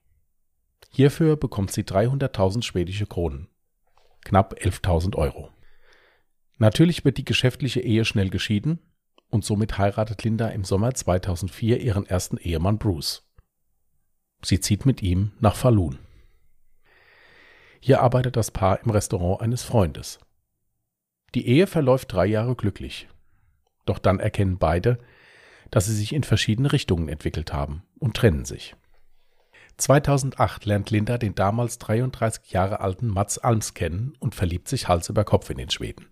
Hierfür 0.90 1.36
bekommt 1.36 1.72
sie 1.72 1.82
300.000 1.82 2.62
schwedische 2.62 3.06
Kronen, 3.06 3.48
knapp 4.24 4.54
11.000 4.54 5.16
Euro. 5.16 5.50
Natürlich 6.58 7.04
wird 7.04 7.18
die 7.18 7.24
geschäftliche 7.24 7.80
Ehe 7.80 8.04
schnell 8.04 8.30
geschieden 8.30 8.80
und 9.28 9.44
somit 9.44 9.76
heiratet 9.78 10.22
Linda 10.24 10.48
im 10.48 10.64
Sommer 10.64 10.94
2004 10.94 11.80
ihren 11.80 12.06
ersten 12.06 12.38
Ehemann 12.38 12.78
Bruce. 12.78 13.22
Sie 14.42 14.60
zieht 14.60 14.86
mit 14.86 15.02
ihm 15.02 15.32
nach 15.40 15.56
Falun. 15.56 15.98
Hier 17.80 18.00
arbeitet 18.00 18.36
das 18.36 18.50
Paar 18.50 18.82
im 18.82 18.90
Restaurant 18.90 19.42
eines 19.42 19.62
Freundes. 19.62 20.18
Die 21.34 21.46
Ehe 21.46 21.66
verläuft 21.66 22.12
drei 22.12 22.26
Jahre 22.26 22.56
glücklich. 22.56 23.08
Doch 23.84 23.98
dann 23.98 24.18
erkennen 24.18 24.58
beide, 24.58 24.98
dass 25.70 25.86
sie 25.86 25.94
sich 25.94 26.12
in 26.12 26.22
verschiedene 26.22 26.72
Richtungen 26.72 27.08
entwickelt 27.08 27.52
haben 27.52 27.82
und 27.98 28.16
trennen 28.16 28.44
sich. 28.44 28.74
2008 29.76 30.64
lernt 30.64 30.90
Linda 30.90 31.18
den 31.18 31.34
damals 31.34 31.78
33 31.78 32.50
Jahre 32.50 32.80
alten 32.80 33.08
Mats 33.08 33.38
Alms 33.38 33.74
kennen 33.74 34.14
und 34.20 34.34
verliebt 34.34 34.68
sich 34.68 34.88
Hals 34.88 35.08
über 35.08 35.24
Kopf 35.24 35.50
in 35.50 35.58
den 35.58 35.70
Schweden. 35.70 36.06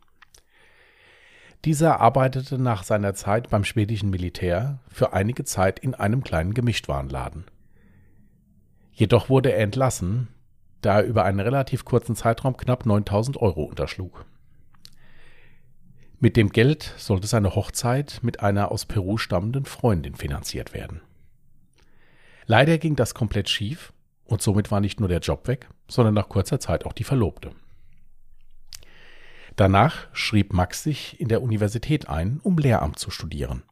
Dieser 1.64 2.00
arbeitete 2.00 2.58
nach 2.58 2.82
seiner 2.82 3.14
Zeit 3.14 3.48
beim 3.48 3.64
schwedischen 3.64 4.10
Militär 4.10 4.80
für 4.88 5.14
einige 5.14 5.44
Zeit 5.44 5.78
in 5.78 5.94
einem 5.94 6.22
kleinen 6.22 6.52
Gemischtwarenladen. 6.52 7.46
Jedoch 8.92 9.30
wurde 9.30 9.50
er 9.50 9.60
entlassen, 9.60 10.28
da 10.82 11.00
er 11.00 11.04
über 11.04 11.24
einen 11.24 11.40
relativ 11.40 11.86
kurzen 11.86 12.16
Zeitraum 12.16 12.58
knapp 12.58 12.84
9000 12.84 13.38
Euro 13.38 13.64
unterschlug. 13.64 14.26
Mit 16.20 16.36
dem 16.36 16.50
Geld 16.50 16.94
sollte 16.98 17.26
seine 17.26 17.54
Hochzeit 17.54 18.20
mit 18.22 18.40
einer 18.40 18.70
aus 18.70 18.84
Peru 18.84 19.16
stammenden 19.16 19.64
Freundin 19.64 20.14
finanziert 20.14 20.74
werden. 20.74 21.00
Leider 22.46 22.78
ging 22.78 22.96
das 22.96 23.14
komplett 23.14 23.48
schief 23.48 23.92
und 24.24 24.42
somit 24.42 24.70
war 24.70 24.80
nicht 24.80 25.00
nur 25.00 25.08
der 25.08 25.20
Job 25.20 25.48
weg, 25.48 25.68
sondern 25.88 26.14
nach 26.14 26.28
kurzer 26.28 26.60
Zeit 26.60 26.84
auch 26.84 26.92
die 26.92 27.04
Verlobte. 27.04 27.52
Danach 29.56 30.08
schrieb 30.12 30.52
Max 30.52 30.82
sich 30.82 31.20
in 31.20 31.28
der 31.28 31.42
Universität 31.42 32.08
ein, 32.08 32.40
um 32.42 32.58
Lehramt 32.58 32.98
zu 32.98 33.10
studieren. 33.10 33.62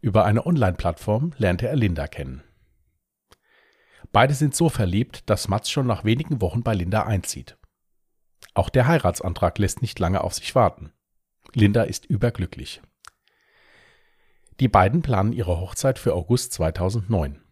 Über 0.00 0.24
eine 0.24 0.44
Online-Plattform 0.44 1.32
lernte 1.38 1.66
er 1.66 1.76
Linda 1.76 2.06
kennen. 2.06 2.42
Beide 4.12 4.34
sind 4.34 4.54
so 4.54 4.68
verliebt, 4.68 5.28
dass 5.28 5.48
Mats 5.48 5.70
schon 5.70 5.86
nach 5.86 6.04
wenigen 6.04 6.40
Wochen 6.40 6.62
bei 6.62 6.74
Linda 6.74 7.04
einzieht. 7.04 7.56
Auch 8.54 8.68
der 8.68 8.86
Heiratsantrag 8.86 9.58
lässt 9.58 9.82
nicht 9.82 9.98
lange 9.98 10.22
auf 10.22 10.34
sich 10.34 10.54
warten. 10.54 10.92
Linda 11.54 11.82
ist 11.82 12.06
überglücklich. 12.06 12.82
Die 14.60 14.68
beiden 14.68 15.02
planen 15.02 15.32
ihre 15.32 15.60
Hochzeit 15.60 15.98
für 15.98 16.14
August 16.14 16.52
2009. 16.52 17.42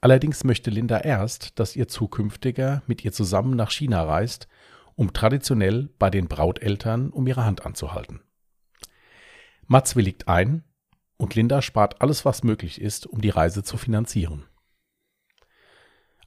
Allerdings 0.00 0.44
möchte 0.44 0.70
Linda 0.70 0.98
erst, 0.98 1.58
dass 1.58 1.74
ihr 1.74 1.88
zukünftiger 1.88 2.82
mit 2.86 3.04
ihr 3.04 3.12
zusammen 3.12 3.56
nach 3.56 3.70
China 3.70 4.04
reist, 4.04 4.48
um 4.94 5.12
traditionell 5.12 5.90
bei 5.98 6.10
den 6.10 6.28
Brauteltern 6.28 7.10
um 7.10 7.26
ihre 7.26 7.44
Hand 7.44 7.66
anzuhalten. 7.66 8.20
Mats 9.66 9.96
willigt 9.96 10.28
ein 10.28 10.64
und 11.16 11.34
Linda 11.34 11.62
spart 11.62 12.00
alles, 12.00 12.24
was 12.24 12.42
möglich 12.42 12.80
ist, 12.80 13.06
um 13.06 13.20
die 13.20 13.30
Reise 13.30 13.62
zu 13.62 13.76
finanzieren. 13.76 14.44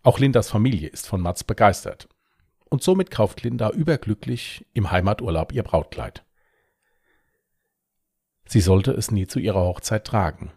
Auch 0.04 0.20
Lindas 0.20 0.50
Familie 0.50 0.90
ist 0.90 1.08
von 1.08 1.22
Mats 1.22 1.44
begeistert 1.44 2.10
und 2.70 2.84
somit 2.84 3.12
kauft 3.12 3.44
Linda 3.44 3.70
überglücklich 3.70 4.66
im 4.74 4.92
Heimaturlaub 4.92 5.54
ihr 5.54 5.64
Brautkleid. 5.64 6.26
Sie 8.46 8.62
sollte 8.62 8.92
es 8.92 9.12
nie 9.12 9.28
zu 9.28 9.40
ihrer 9.40 9.62
Hochzeit 9.62 10.06
tragen. 10.06 10.52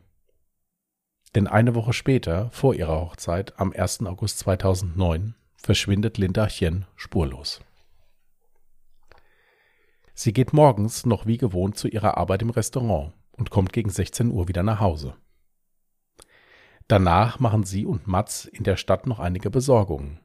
Denn 1.35 1.47
eine 1.49 1.75
Woche 1.75 1.93
später, 1.93 2.51
vor 2.51 2.75
ihrer 2.75 3.01
Hochzeit, 3.01 3.59
am 3.59 3.73
1. 3.73 4.07
August 4.07 4.39
2009, 4.41 5.35
verschwindet 5.57 6.19
Linda 6.19 6.47
Chen 6.47 6.87
spurlos. 6.95 7.61
Sie 10.15 10.33
geht 10.33 10.53
morgens 10.53 11.07
noch 11.07 11.27
wie 11.27 11.39
gewohnt 11.39 11.77
zu 11.77 11.89
ihrer 11.89 12.17
Arbeit 12.17 12.43
im 12.43 12.51
Restaurant 12.51 13.15
und 13.33 13.51
kommt 13.51 13.73
gegen 13.73 13.91
16 13.91 14.31
Uhr 14.31 14.47
wieder 14.47 14.63
nach 14.63 14.79
Hause. 14.79 15.17
Danach 16.87 17.41
machen 17.41 17.65
sie 17.65 17.85
und 17.85 18.07
Mats 18.07 18.45
in 18.45 18.63
der 18.63 18.77
Stadt 18.77 19.07
noch 19.07 19.19
einige 19.19 19.51
Besorgungen. 19.51 20.21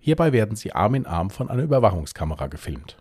Hierbei 0.00 0.32
werden 0.32 0.56
sie 0.56 0.72
Arm 0.72 0.96
in 0.96 1.06
Arm 1.06 1.30
von 1.30 1.48
einer 1.48 1.62
Überwachungskamera 1.62 2.48
gefilmt. 2.48 2.96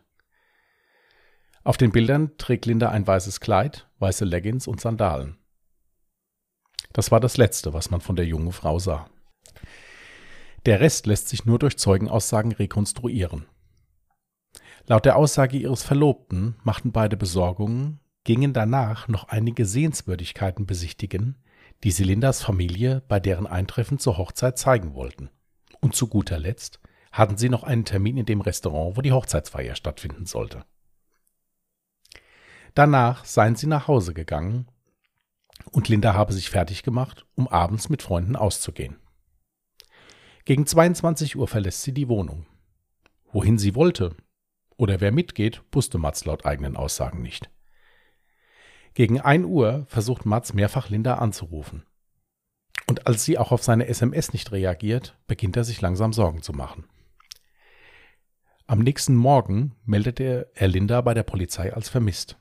Auf 1.64 1.78
den 1.78 1.92
Bildern 1.92 2.38
trägt 2.38 2.68
Linda 2.68 2.90
ein 2.90 3.08
weißes 3.08 3.40
Kleid, 3.40 3.90
weiße 4.00 4.26
Leggings 4.26 4.68
und 4.68 4.82
Sandalen. 4.82 5.39
Das 6.94 7.12
war 7.12 7.20
das 7.20 7.38
Letzte, 7.38 7.74
was 7.74 7.92
man 7.92 8.02
von 8.02 8.16
der 8.16 8.26
jungen 8.26 8.52
Frau 8.52 8.80
sah. 8.80 9.10
Der 10.66 10.80
Rest 10.80 11.06
lässt 11.06 11.30
sich 11.30 11.46
nur 11.46 11.60
durch 11.60 11.78
Zeugenaussagen 11.78 12.52
rekonstruieren. 12.52 13.46
Laut 14.86 15.06
der 15.06 15.16
Aussage 15.16 15.58
ihres 15.58 15.84
Verlobten 15.84 16.56
machten 16.64 16.92
beide 16.92 17.16
Besorgungen, 17.16 18.00
gingen 18.24 18.54
danach 18.54 19.08
noch 19.08 19.26
einige 19.30 19.66
Sehenswürdigkeiten 19.66 20.66
besichtigen, 20.66 21.38
die 21.84 21.92
sie 21.92 22.04
Lindas 22.04 22.42
Familie 22.42 23.04
bei 23.08 23.20
deren 23.20 23.48
Eintreffen 23.48 24.00
zur 24.00 24.18
Hochzeit 24.18 24.58
zeigen 24.58 24.94
wollten. 24.94 25.30
Und 25.80 25.96
zu 25.96 26.08
guter 26.08 26.40
Letzt 26.40 26.80
hatten 27.12 27.38
sie 27.38 27.50
noch 27.50 27.64
einen 27.64 27.86
Termin 27.86 28.18
in 28.18 28.26
dem 28.26 28.42
Restaurant, 28.42 28.98
wo 28.98 29.02
die 29.02 29.12
Hochzeitsfeier 29.12 29.76
stattfinden 29.76 30.26
sollte. 30.26 30.66
Danach 32.74 33.26
seien 33.26 33.56
sie 33.56 33.68
nach 33.68 33.88
Hause 33.88 34.14
gegangen 34.14 34.68
und 35.72 35.88
Linda 35.88 36.14
habe 36.14 36.34
sich 36.34 36.50
fertig 36.50 36.84
gemacht, 36.84 37.26
um 37.36 37.48
abends 37.48 37.90
mit 37.90 38.02
Freunden 38.02 38.36
auszugehen. 38.36 38.98
Gegen 40.46 40.66
22 40.66 41.36
Uhr 41.36 41.48
verlässt 41.48 41.84
sie 41.84 41.94
die 41.94 42.10
Wohnung. 42.10 42.46
Wohin 43.32 43.58
sie 43.58 43.76
wollte 43.76 44.16
oder 44.78 45.02
wer 45.02 45.12
mitgeht, 45.12 45.62
wusste 45.72 45.98
Mats 45.98 46.26
laut 46.26 46.46
eigenen 46.46 46.76
Aussagen 46.76 47.22
nicht. 47.22 47.52
Gegen 48.94 49.20
1 49.20 49.46
Uhr 49.46 49.86
versucht 49.88 50.26
Mats 50.26 50.54
mehrfach 50.54 50.90
Linda 50.90 51.16
anzurufen. 51.16 51.86
Und 52.88 53.06
als 53.06 53.24
sie 53.24 53.38
auch 53.38 53.52
auf 53.52 53.62
seine 53.62 53.88
SMS 53.88 54.34
nicht 54.34 54.52
reagiert, 54.52 55.18
beginnt 55.28 55.56
er 55.58 55.64
sich 55.64 55.80
langsam 55.82 56.14
Sorgen 56.14 56.42
zu 56.42 56.54
machen. 56.54 56.86
Am 58.66 58.80
nächsten 58.80 59.16
Morgen 59.16 59.76
meldet 59.84 60.20
er 60.20 60.48
Linda 60.60 61.02
bei 61.02 61.14
der 61.14 61.24
Polizei 61.24 61.74
als 61.74 61.90
vermisst, 61.90 62.38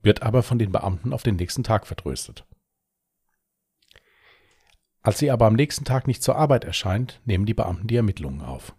wird 0.00 0.22
aber 0.22 0.42
von 0.42 0.58
den 0.58 0.72
Beamten 0.72 1.12
auf 1.12 1.22
den 1.22 1.36
nächsten 1.36 1.64
Tag 1.64 1.86
vertröstet. 1.86 2.46
Als 5.04 5.18
sie 5.18 5.30
aber 5.30 5.46
am 5.46 5.54
nächsten 5.54 5.84
Tag 5.84 6.06
nicht 6.06 6.22
zur 6.22 6.36
Arbeit 6.36 6.64
erscheint, 6.64 7.20
nehmen 7.26 7.44
die 7.44 7.54
Beamten 7.54 7.86
die 7.86 7.96
Ermittlungen 7.96 8.40
auf. 8.40 8.74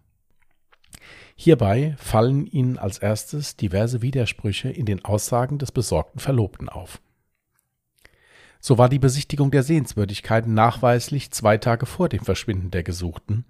Hierbei 1.35 1.95
fallen 1.99 2.47
ihnen 2.47 2.79
als 2.79 2.97
erstes 2.97 3.55
diverse 3.57 4.01
Widersprüche 4.01 4.69
in 4.69 4.87
den 4.87 5.05
Aussagen 5.05 5.59
des 5.59 5.71
besorgten 5.71 6.19
Verlobten 6.19 6.67
auf. 6.67 6.99
So 8.59 8.79
war 8.79 8.89
die 8.89 8.97
Besichtigung 8.97 9.51
der 9.51 9.61
Sehenswürdigkeiten 9.61 10.55
nachweislich 10.55 11.29
zwei 11.29 11.57
Tage 11.57 11.85
vor 11.85 12.09
dem 12.09 12.25
Verschwinden 12.25 12.71
der 12.71 12.83
Gesuchten, 12.83 13.45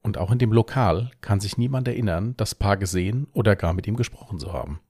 und 0.00 0.16
auch 0.16 0.30
in 0.30 0.38
dem 0.38 0.52
Lokal 0.52 1.10
kann 1.20 1.40
sich 1.40 1.58
niemand 1.58 1.88
erinnern, 1.88 2.34
das 2.36 2.54
Paar 2.54 2.76
gesehen 2.76 3.26
oder 3.32 3.56
gar 3.56 3.72
mit 3.72 3.88
ihm 3.88 3.96
gesprochen 3.96 4.38
zu 4.38 4.52
haben. 4.52 4.80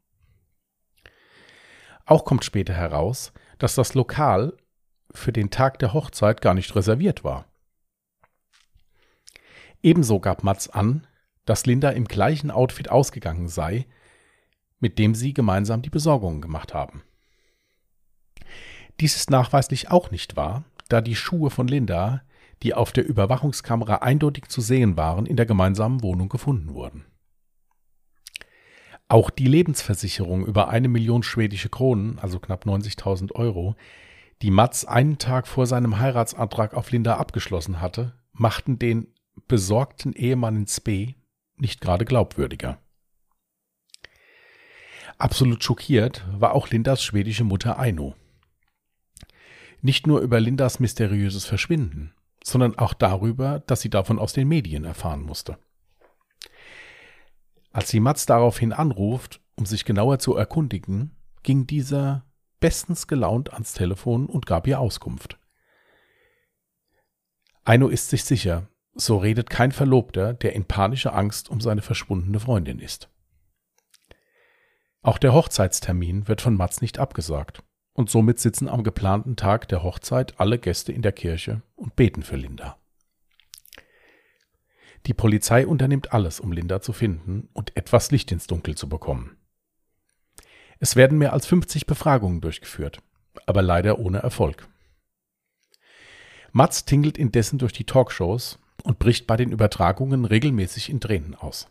Auch 2.04 2.26
kommt 2.26 2.44
später 2.44 2.74
heraus, 2.74 3.32
dass 3.56 3.74
das 3.74 3.94
Lokal 3.94 4.52
für 5.12 5.32
den 5.32 5.50
Tag 5.50 5.78
der 5.78 5.92
Hochzeit 5.92 6.40
gar 6.40 6.54
nicht 6.54 6.74
reserviert 6.74 7.24
war. 7.24 7.46
Ebenso 9.82 10.20
gab 10.20 10.42
Mats 10.42 10.68
an, 10.68 11.06
dass 11.44 11.66
Linda 11.66 11.90
im 11.90 12.06
gleichen 12.06 12.50
Outfit 12.50 12.90
ausgegangen 12.90 13.48
sei, 13.48 13.86
mit 14.80 14.98
dem 14.98 15.14
sie 15.14 15.32
gemeinsam 15.32 15.82
die 15.82 15.90
Besorgungen 15.90 16.40
gemacht 16.40 16.74
haben. 16.74 17.02
Dies 19.00 19.16
ist 19.16 19.30
nachweislich 19.30 19.90
auch 19.90 20.10
nicht 20.10 20.36
wahr, 20.36 20.64
da 20.88 21.00
die 21.00 21.16
Schuhe 21.16 21.50
von 21.50 21.68
Linda, 21.68 22.22
die 22.62 22.74
auf 22.74 22.92
der 22.92 23.06
Überwachungskamera 23.06 23.96
eindeutig 23.96 24.48
zu 24.48 24.60
sehen 24.60 24.96
waren, 24.96 25.26
in 25.26 25.36
der 25.36 25.46
gemeinsamen 25.46 26.02
Wohnung 26.02 26.28
gefunden 26.28 26.74
wurden. 26.74 27.04
Auch 29.06 29.30
die 29.30 29.46
Lebensversicherung 29.46 30.44
über 30.44 30.68
eine 30.68 30.88
Million 30.88 31.22
schwedische 31.22 31.68
Kronen, 31.68 32.18
also 32.18 32.40
knapp 32.40 32.66
90.000 32.66 33.32
Euro, 33.32 33.76
die 34.42 34.50
Mats 34.50 34.84
einen 34.84 35.18
Tag 35.18 35.46
vor 35.48 35.66
seinem 35.66 35.98
Heiratsantrag 35.98 36.74
auf 36.74 36.90
Linda 36.90 37.16
abgeschlossen 37.16 37.80
hatte, 37.80 38.14
machten 38.32 38.78
den 38.78 39.12
besorgten 39.46 40.12
Ehemann 40.12 40.56
in 40.56 40.66
Spee 40.66 41.16
nicht 41.56 41.80
gerade 41.80 42.04
glaubwürdiger. 42.04 42.78
Absolut 45.18 45.64
schockiert 45.64 46.24
war 46.32 46.52
auch 46.52 46.70
Lindas 46.70 47.02
schwedische 47.02 47.42
Mutter 47.42 47.78
Aino. 47.78 48.14
Nicht 49.80 50.06
nur 50.06 50.20
über 50.20 50.38
Lindas 50.38 50.78
mysteriöses 50.78 51.44
Verschwinden, 51.44 52.14
sondern 52.44 52.78
auch 52.78 52.94
darüber, 52.94 53.60
dass 53.60 53.80
sie 53.80 53.90
davon 53.90 54.18
aus 54.18 54.32
den 54.32 54.46
Medien 54.46 54.84
erfahren 54.84 55.22
musste. 55.22 55.58
Als 57.72 57.90
sie 57.90 58.00
Mats 58.00 58.26
daraufhin 58.26 58.72
anruft, 58.72 59.40
um 59.56 59.66
sich 59.66 59.84
genauer 59.84 60.20
zu 60.20 60.34
erkundigen, 60.34 61.16
ging 61.42 61.66
dieser 61.66 62.24
bestens 62.60 63.06
gelaunt 63.06 63.52
ans 63.52 63.72
Telefon 63.72 64.26
und 64.26 64.46
gab 64.46 64.66
ihr 64.66 64.80
Auskunft. 64.80 65.38
Aino 67.64 67.88
ist 67.88 68.10
sich 68.10 68.24
sicher, 68.24 68.68
so 68.94 69.18
redet 69.18 69.50
kein 69.50 69.72
Verlobter, 69.72 70.34
der 70.34 70.54
in 70.54 70.64
panischer 70.64 71.14
Angst 71.14 71.48
um 71.48 71.60
seine 71.60 71.82
verschwundene 71.82 72.40
Freundin 72.40 72.78
ist. 72.78 73.10
Auch 75.02 75.18
der 75.18 75.32
Hochzeitstermin 75.32 76.28
wird 76.28 76.40
von 76.40 76.56
Mats 76.56 76.80
nicht 76.80 76.98
abgesagt, 76.98 77.62
und 77.92 78.10
somit 78.10 78.38
sitzen 78.38 78.68
am 78.68 78.84
geplanten 78.84 79.36
Tag 79.36 79.68
der 79.68 79.82
Hochzeit 79.82 80.38
alle 80.40 80.58
Gäste 80.58 80.92
in 80.92 81.02
der 81.02 81.12
Kirche 81.12 81.62
und 81.76 81.96
beten 81.96 82.22
für 82.22 82.36
Linda. 82.36 82.78
Die 85.06 85.14
Polizei 85.14 85.66
unternimmt 85.66 86.12
alles, 86.12 86.40
um 86.40 86.52
Linda 86.52 86.80
zu 86.80 86.92
finden 86.92 87.48
und 87.54 87.76
etwas 87.76 88.10
Licht 88.10 88.30
ins 88.32 88.46
Dunkel 88.46 88.76
zu 88.76 88.88
bekommen. 88.88 89.37
Es 90.80 90.94
werden 90.94 91.18
mehr 91.18 91.32
als 91.32 91.46
50 91.46 91.86
Befragungen 91.86 92.40
durchgeführt, 92.40 93.02
aber 93.46 93.62
leider 93.62 93.98
ohne 93.98 94.18
Erfolg. 94.18 94.68
Mats 96.52 96.84
tingelt 96.84 97.18
indessen 97.18 97.58
durch 97.58 97.72
die 97.72 97.84
Talkshows 97.84 98.58
und 98.84 98.98
bricht 98.98 99.26
bei 99.26 99.36
den 99.36 99.50
Übertragungen 99.50 100.24
regelmäßig 100.24 100.88
in 100.88 101.00
Tränen 101.00 101.34
aus. 101.34 101.68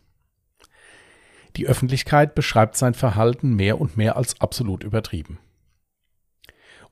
Die 1.56 1.66
Öffentlichkeit 1.66 2.34
beschreibt 2.34 2.76
sein 2.76 2.94
Verhalten 2.94 3.54
mehr 3.54 3.80
und 3.80 3.96
mehr 3.96 4.16
als 4.16 4.40
absolut 4.40 4.84
übertrieben. 4.84 5.38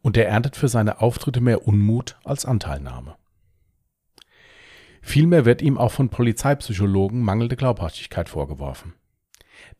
Und 0.00 0.16
er 0.16 0.28
erntet 0.28 0.56
für 0.56 0.68
seine 0.68 1.00
Auftritte 1.00 1.40
mehr 1.40 1.66
Unmut 1.66 2.16
als 2.24 2.46
Anteilnahme. 2.46 3.16
Vielmehr 5.02 5.44
wird 5.44 5.62
ihm 5.62 5.78
auch 5.78 5.92
von 5.92 6.08
Polizeipsychologen 6.08 7.20
mangelnde 7.20 7.56
Glaubhaftigkeit 7.56 8.28
vorgeworfen 8.28 8.94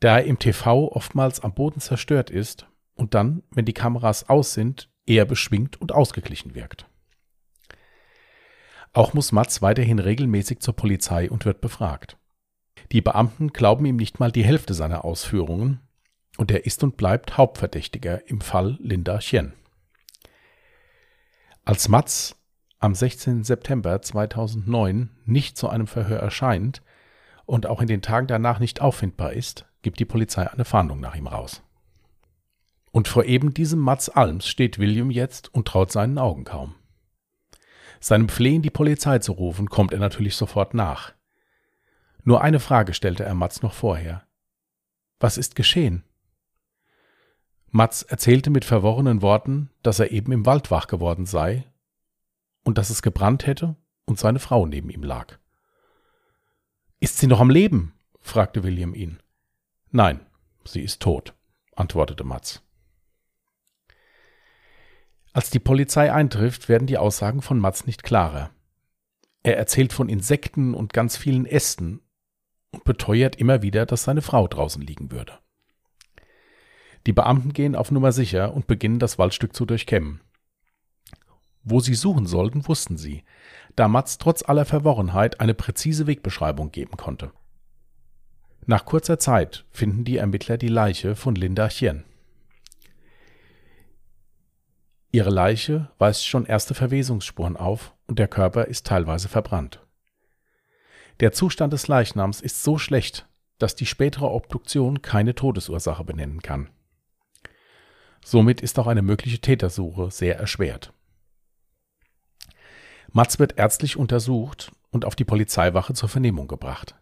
da 0.00 0.18
er 0.18 0.24
im 0.24 0.38
TV 0.38 0.90
oftmals 0.92 1.40
am 1.40 1.54
Boden 1.54 1.80
zerstört 1.80 2.30
ist 2.30 2.66
und 2.94 3.14
dann, 3.14 3.42
wenn 3.50 3.64
die 3.64 3.72
Kameras 3.72 4.28
aus 4.28 4.54
sind, 4.54 4.90
eher 5.06 5.24
beschwingt 5.24 5.80
und 5.80 5.92
ausgeglichen 5.92 6.54
wirkt. 6.54 6.86
Auch 8.92 9.14
muss 9.14 9.32
Mats 9.32 9.60
weiterhin 9.62 9.98
regelmäßig 9.98 10.60
zur 10.60 10.74
Polizei 10.74 11.30
und 11.30 11.44
wird 11.44 11.60
befragt. 11.60 12.16
Die 12.92 13.02
Beamten 13.02 13.52
glauben 13.52 13.84
ihm 13.84 13.96
nicht 13.96 14.20
mal 14.20 14.32
die 14.32 14.44
Hälfte 14.44 14.74
seiner 14.74 15.04
Ausführungen 15.04 15.80
und 16.38 16.50
er 16.50 16.66
ist 16.66 16.82
und 16.82 16.96
bleibt 16.96 17.36
Hauptverdächtiger 17.36 18.28
im 18.28 18.40
Fall 18.40 18.78
Linda 18.80 19.18
Chen. 19.18 19.52
Als 21.64 21.88
Mats 21.88 22.36
am 22.78 22.94
16. 22.94 23.44
September 23.44 24.00
2009 24.00 25.10
nicht 25.24 25.56
zu 25.56 25.68
einem 25.68 25.86
Verhör 25.86 26.20
erscheint 26.20 26.82
und 27.46 27.66
auch 27.66 27.80
in 27.80 27.86
den 27.86 28.02
Tagen 28.02 28.26
danach 28.26 28.58
nicht 28.58 28.80
auffindbar 28.80 29.32
ist, 29.32 29.66
gibt 29.82 30.00
die 30.00 30.04
Polizei 30.04 30.50
eine 30.50 30.64
Fahndung 30.64 31.00
nach 31.00 31.14
ihm 31.14 31.28
raus. 31.28 31.62
Und 32.90 33.08
vor 33.08 33.24
eben 33.24 33.54
diesem 33.54 33.78
Mats 33.78 34.08
Alms 34.08 34.48
steht 34.48 34.78
William 34.78 35.10
jetzt 35.10 35.52
und 35.54 35.68
traut 35.68 35.92
seinen 35.92 36.18
Augen 36.18 36.44
kaum. 36.44 36.74
Seinem 38.00 38.28
Flehen, 38.28 38.62
die 38.62 38.70
Polizei 38.70 39.18
zu 39.20 39.32
rufen, 39.32 39.68
kommt 39.68 39.92
er 39.92 39.98
natürlich 39.98 40.36
sofort 40.36 40.74
nach. 40.74 41.12
Nur 42.24 42.42
eine 42.42 42.60
Frage 42.60 42.94
stellte 42.94 43.24
er 43.24 43.34
Mats 43.34 43.62
noch 43.62 43.72
vorher. 43.72 44.26
Was 45.20 45.38
ist 45.38 45.54
geschehen? 45.54 46.04
Mats 47.70 48.02
erzählte 48.02 48.50
mit 48.50 48.64
verworrenen 48.64 49.22
Worten, 49.22 49.70
dass 49.82 49.98
er 49.98 50.10
eben 50.10 50.32
im 50.32 50.46
Wald 50.46 50.70
wach 50.70 50.86
geworden 50.86 51.26
sei 51.26 51.64
und 52.64 52.78
dass 52.78 52.90
es 52.90 53.02
gebrannt 53.02 53.46
hätte 53.46 53.76
und 54.06 54.18
seine 54.18 54.38
Frau 54.38 54.66
neben 54.66 54.90
ihm 54.90 55.02
lag. 55.02 55.38
Ist 57.00 57.18
sie 57.18 57.26
noch 57.26 57.40
am 57.40 57.50
Leben? 57.50 57.92
fragte 58.20 58.64
William 58.64 58.94
ihn. 58.94 59.20
Nein, 59.90 60.20
sie 60.64 60.80
ist 60.80 61.00
tot, 61.00 61.34
antwortete 61.74 62.24
Mats. 62.24 62.62
Als 65.32 65.50
die 65.50 65.58
Polizei 65.58 66.12
eintrifft, 66.12 66.68
werden 66.68 66.86
die 66.86 66.96
Aussagen 66.96 67.42
von 67.42 67.58
Mats 67.58 67.86
nicht 67.86 68.02
klarer. 68.02 68.50
Er 69.42 69.58
erzählt 69.58 69.92
von 69.92 70.08
Insekten 70.08 70.72
und 70.72 70.94
ganz 70.94 71.16
vielen 71.16 71.44
Ästen 71.44 72.00
und 72.70 72.84
beteuert 72.84 73.36
immer 73.36 73.60
wieder, 73.60 73.84
dass 73.84 74.04
seine 74.04 74.22
Frau 74.22 74.48
draußen 74.48 74.80
liegen 74.80 75.12
würde. 75.12 75.38
Die 77.06 77.12
Beamten 77.12 77.52
gehen 77.52 77.76
auf 77.76 77.90
Nummer 77.90 78.10
sicher 78.10 78.54
und 78.54 78.66
beginnen 78.66 78.98
das 78.98 79.18
Waldstück 79.18 79.54
zu 79.54 79.66
durchkämmen. 79.66 80.20
Wo 81.62 81.80
sie 81.80 81.94
suchen 81.94 82.26
sollten, 82.26 82.66
wussten 82.66 82.96
sie, 82.96 83.22
da 83.76 83.88
Mats 83.88 84.18
trotz 84.18 84.42
aller 84.42 84.64
Verworrenheit 84.64 85.40
eine 85.40 85.54
präzise 85.54 86.06
Wegbeschreibung 86.06 86.72
geben 86.72 86.96
konnte. 86.96 87.30
Nach 88.64 88.84
kurzer 88.84 89.18
Zeit 89.18 89.64
finden 89.70 90.04
die 90.04 90.16
Ermittler 90.16 90.56
die 90.56 90.68
Leiche 90.68 91.14
von 91.14 91.36
Linda 91.36 91.68
Chien. 91.68 92.04
Ihre 95.12 95.30
Leiche 95.30 95.90
weist 95.98 96.26
schon 96.26 96.46
erste 96.46 96.74
Verwesungsspuren 96.74 97.56
auf 97.56 97.94
und 98.06 98.18
der 98.18 98.28
Körper 98.28 98.64
ist 98.64 98.86
teilweise 98.86 99.28
verbrannt. 99.28 99.86
Der 101.20 101.32
Zustand 101.32 101.72
des 101.72 101.88
Leichnams 101.88 102.40
ist 102.40 102.62
so 102.62 102.76
schlecht, 102.76 103.26
dass 103.58 103.74
die 103.74 103.86
spätere 103.86 104.30
Obduktion 104.30 105.00
keine 105.00 105.34
Todesursache 105.34 106.04
benennen 106.04 106.42
kann. 106.42 106.68
Somit 108.24 108.60
ist 108.60 108.78
auch 108.78 108.86
eine 108.86 109.02
mögliche 109.02 109.38
Tätersuche 109.38 110.10
sehr 110.10 110.38
erschwert. 110.38 110.92
Matz 113.16 113.38
wird 113.38 113.56
ärztlich 113.56 113.96
untersucht 113.96 114.72
und 114.90 115.06
auf 115.06 115.16
die 115.16 115.24
Polizeiwache 115.24 115.94
zur 115.94 116.10
Vernehmung 116.10 116.48
gebracht. 116.48 116.96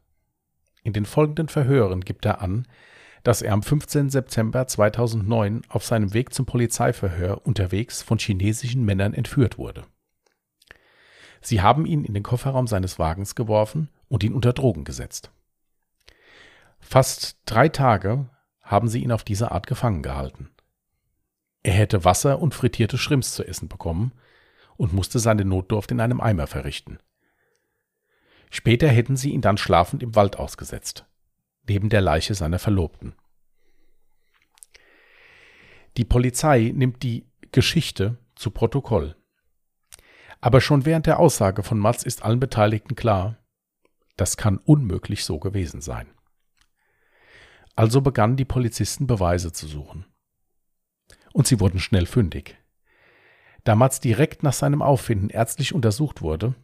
In 0.85 0.93
den 0.93 1.07
folgenden 1.07 1.49
Verhören 1.49 2.03
gibt 2.03 2.25
er 2.25 2.41
an, 2.41 2.69
dass 3.25 3.43
er 3.43 3.53
am 3.53 3.65
15. 3.65 4.11
September 4.11 4.65
2009 4.65 5.63
auf 5.69 5.85
seinem 5.85 6.15
Weg 6.15 6.33
zum 6.33 6.47
Polizeiverhör 6.47 7.45
unterwegs 7.45 8.01
von 8.01 8.19
chinesischen 8.19 8.85
Männern 8.85 9.13
entführt 9.13 9.59
wurde. 9.59 9.83
Sie 11.41 11.63
haben 11.63 11.85
ihn 11.85 12.05
in 12.05 12.15
den 12.15 12.23
Kofferraum 12.23 12.69
seines 12.69 13.01
Wagens 13.01 13.35
geworfen 13.35 13.89
und 14.07 14.23
ihn 14.23 14.35
unter 14.35 14.53
Drogen 14.53 14.85
gesetzt. 14.85 15.33
Fast 16.79 17.39
drei 17.45 17.69
Tage 17.69 18.31
haben 18.63 18.87
sie 18.87 19.03
ihn 19.03 19.11
auf 19.11 19.25
diese 19.25 19.51
Art 19.51 19.67
gefangen 19.67 20.05
gehalten. 20.05 20.51
Er 21.65 21.73
hätte 21.73 22.05
Wasser 22.05 22.39
und 22.39 22.55
frittierte 22.55 22.99
Schrimps 22.99 23.35
zu 23.35 23.43
essen 23.43 23.67
bekommen 23.67 24.13
und 24.77 24.93
musste 24.93 25.19
seine 25.19 25.45
Notdurft 25.45 25.91
in 25.91 26.01
einem 26.01 26.21
Eimer 26.21 26.47
verrichten. 26.47 26.99
Später 28.51 28.89
hätten 28.89 29.17
sie 29.17 29.31
ihn 29.31 29.41
dann 29.41 29.59
schlafend 29.59 30.03
im 30.03 30.15
Wald 30.15 30.39
ausgesetzt, 30.39 31.07
neben 31.69 31.89
der 31.89 32.01
Leiche 32.01 32.35
seiner 32.35 32.59
Verlobten. 32.59 33.15
Die 35.97 36.05
Polizei 36.05 36.73
nimmt 36.75 37.03
die 37.03 37.27
Geschichte 37.53 38.19
zu 38.35 38.51
Protokoll. 38.51 39.17
Aber 40.41 40.61
schon 40.61 40.85
während 40.85 41.07
der 41.07 41.19
Aussage 41.21 41.63
von 41.63 41.79
Mats 41.79 42.03
ist 42.03 42.25
allen 42.25 42.41
Beteiligten 42.41 42.97
klar, 42.97 43.39
das 44.17 44.37
kann 44.37 44.59
unmöglich 44.59 45.25
so 45.25 45.39
gewesen 45.39 45.81
sein. 45.81 46.07
Also 47.77 48.01
begannen 48.01 48.37
die 48.37 48.45
Polizisten 48.45 49.07
Beweise 49.07 49.53
zu 49.53 49.67
suchen. 49.67 50.07
Und 51.33 51.47
sie 51.47 51.59
wurden 51.59 51.81
schnell 51.81 52.07
fündig. 52.07 52.57
Da 53.65 53.75
Mats 53.75 54.01
direkt 54.01 54.43
nach 54.43 54.53
seinem 54.53 54.83
Auffinden 54.83 55.31
ärztlich 55.31 55.75
untersucht 55.75 56.23
wurde, 56.23 56.55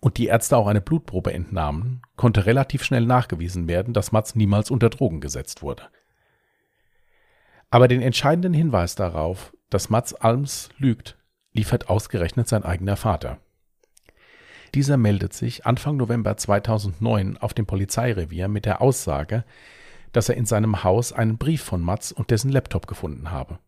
und 0.00 0.18
die 0.18 0.26
Ärzte 0.26 0.56
auch 0.56 0.66
eine 0.66 0.80
Blutprobe 0.80 1.32
entnahmen, 1.32 2.02
konnte 2.16 2.46
relativ 2.46 2.82
schnell 2.82 3.06
nachgewiesen 3.06 3.68
werden, 3.68 3.94
dass 3.94 4.12
Mats 4.12 4.34
niemals 4.34 4.70
unter 4.70 4.90
Drogen 4.90 5.20
gesetzt 5.20 5.62
wurde. 5.62 5.84
Aber 7.70 7.88
den 7.88 8.02
entscheidenden 8.02 8.54
Hinweis 8.54 8.94
darauf, 8.94 9.52
dass 9.70 9.90
Mats 9.90 10.14
Alms 10.14 10.70
lügt, 10.78 11.18
liefert 11.52 11.88
ausgerechnet 11.88 12.48
sein 12.48 12.64
eigener 12.64 12.96
Vater. 12.96 13.38
Dieser 14.74 14.96
meldet 14.96 15.32
sich 15.32 15.66
Anfang 15.66 15.96
November 15.96 16.36
2009 16.36 17.38
auf 17.38 17.54
dem 17.54 17.66
Polizeirevier 17.66 18.48
mit 18.48 18.66
der 18.66 18.80
Aussage, 18.82 19.44
dass 20.12 20.28
er 20.28 20.36
in 20.36 20.46
seinem 20.46 20.84
Haus 20.84 21.12
einen 21.12 21.38
Brief 21.38 21.62
von 21.62 21.80
Mats 21.80 22.12
und 22.12 22.30
dessen 22.30 22.50
Laptop 22.50 22.86
gefunden 22.86 23.30
habe. 23.30 23.58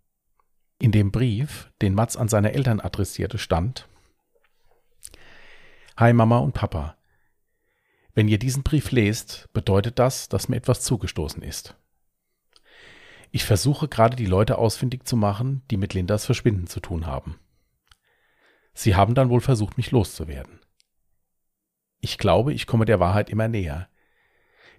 In 0.80 0.92
dem 0.92 1.10
Brief, 1.10 1.72
den 1.82 1.94
Mats 1.94 2.16
an 2.16 2.28
seine 2.28 2.52
Eltern 2.52 2.80
adressierte, 2.80 3.38
stand 3.38 3.88
Hi 5.96 6.12
Mama 6.12 6.38
und 6.38 6.52
Papa. 6.52 6.96
Wenn 8.14 8.28
ihr 8.28 8.38
diesen 8.38 8.62
Brief 8.62 8.92
lest, 8.92 9.48
bedeutet 9.52 9.98
das, 9.98 10.28
dass 10.28 10.48
mir 10.48 10.56
etwas 10.56 10.82
zugestoßen 10.82 11.42
ist. 11.42 11.76
Ich 13.32 13.44
versuche 13.44 13.88
gerade 13.88 14.14
die 14.14 14.26
Leute 14.26 14.58
ausfindig 14.58 15.04
zu 15.04 15.16
machen, 15.16 15.62
die 15.70 15.76
mit 15.76 15.94
Lindas 15.94 16.24
Verschwinden 16.24 16.68
zu 16.68 16.78
tun 16.78 17.06
haben. 17.06 17.40
Sie 18.72 18.94
haben 18.94 19.16
dann 19.16 19.30
wohl 19.30 19.40
versucht, 19.40 19.76
mich 19.76 19.90
loszuwerden. 19.90 20.60
Ich 22.00 22.18
glaube, 22.18 22.52
ich 22.54 22.68
komme 22.68 22.84
der 22.84 23.00
Wahrheit 23.00 23.28
immer 23.28 23.48
näher. 23.48 23.88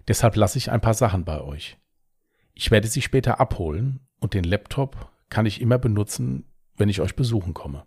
Deshalb 0.08 0.36
lasse 0.36 0.56
ich 0.56 0.70
ein 0.70 0.80
paar 0.80 0.94
Sachen 0.94 1.26
bei 1.26 1.42
euch. 1.42 1.76
Ich 2.54 2.70
werde 2.70 2.88
sie 2.88 3.02
später 3.02 3.38
abholen 3.40 4.08
und 4.18 4.32
den 4.32 4.44
Laptop 4.44 5.12
kann 5.30 5.46
ich 5.46 5.60
immer 5.60 5.78
benutzen, 5.78 6.44
wenn 6.76 6.88
ich 6.88 7.00
euch 7.00 7.16
besuchen 7.16 7.54
komme. 7.54 7.86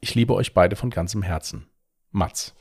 Ich 0.00 0.14
liebe 0.14 0.34
euch 0.34 0.54
beide 0.54 0.76
von 0.76 0.90
ganzem 0.90 1.22
Herzen. 1.22 1.66
Mats. 2.10 2.54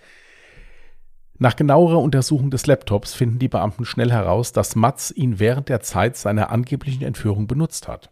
Nach 1.40 1.56
genauerer 1.56 2.00
Untersuchung 2.00 2.50
des 2.50 2.66
Laptops 2.66 3.14
finden 3.14 3.38
die 3.38 3.48
Beamten 3.48 3.86
schnell 3.86 4.12
heraus, 4.12 4.52
dass 4.52 4.76
Mats 4.76 5.12
ihn 5.12 5.40
während 5.40 5.70
der 5.70 5.82
Zeit 5.82 6.18
seiner 6.18 6.50
angeblichen 6.50 7.04
Entführung 7.04 7.46
benutzt 7.46 7.88
hat. 7.88 8.12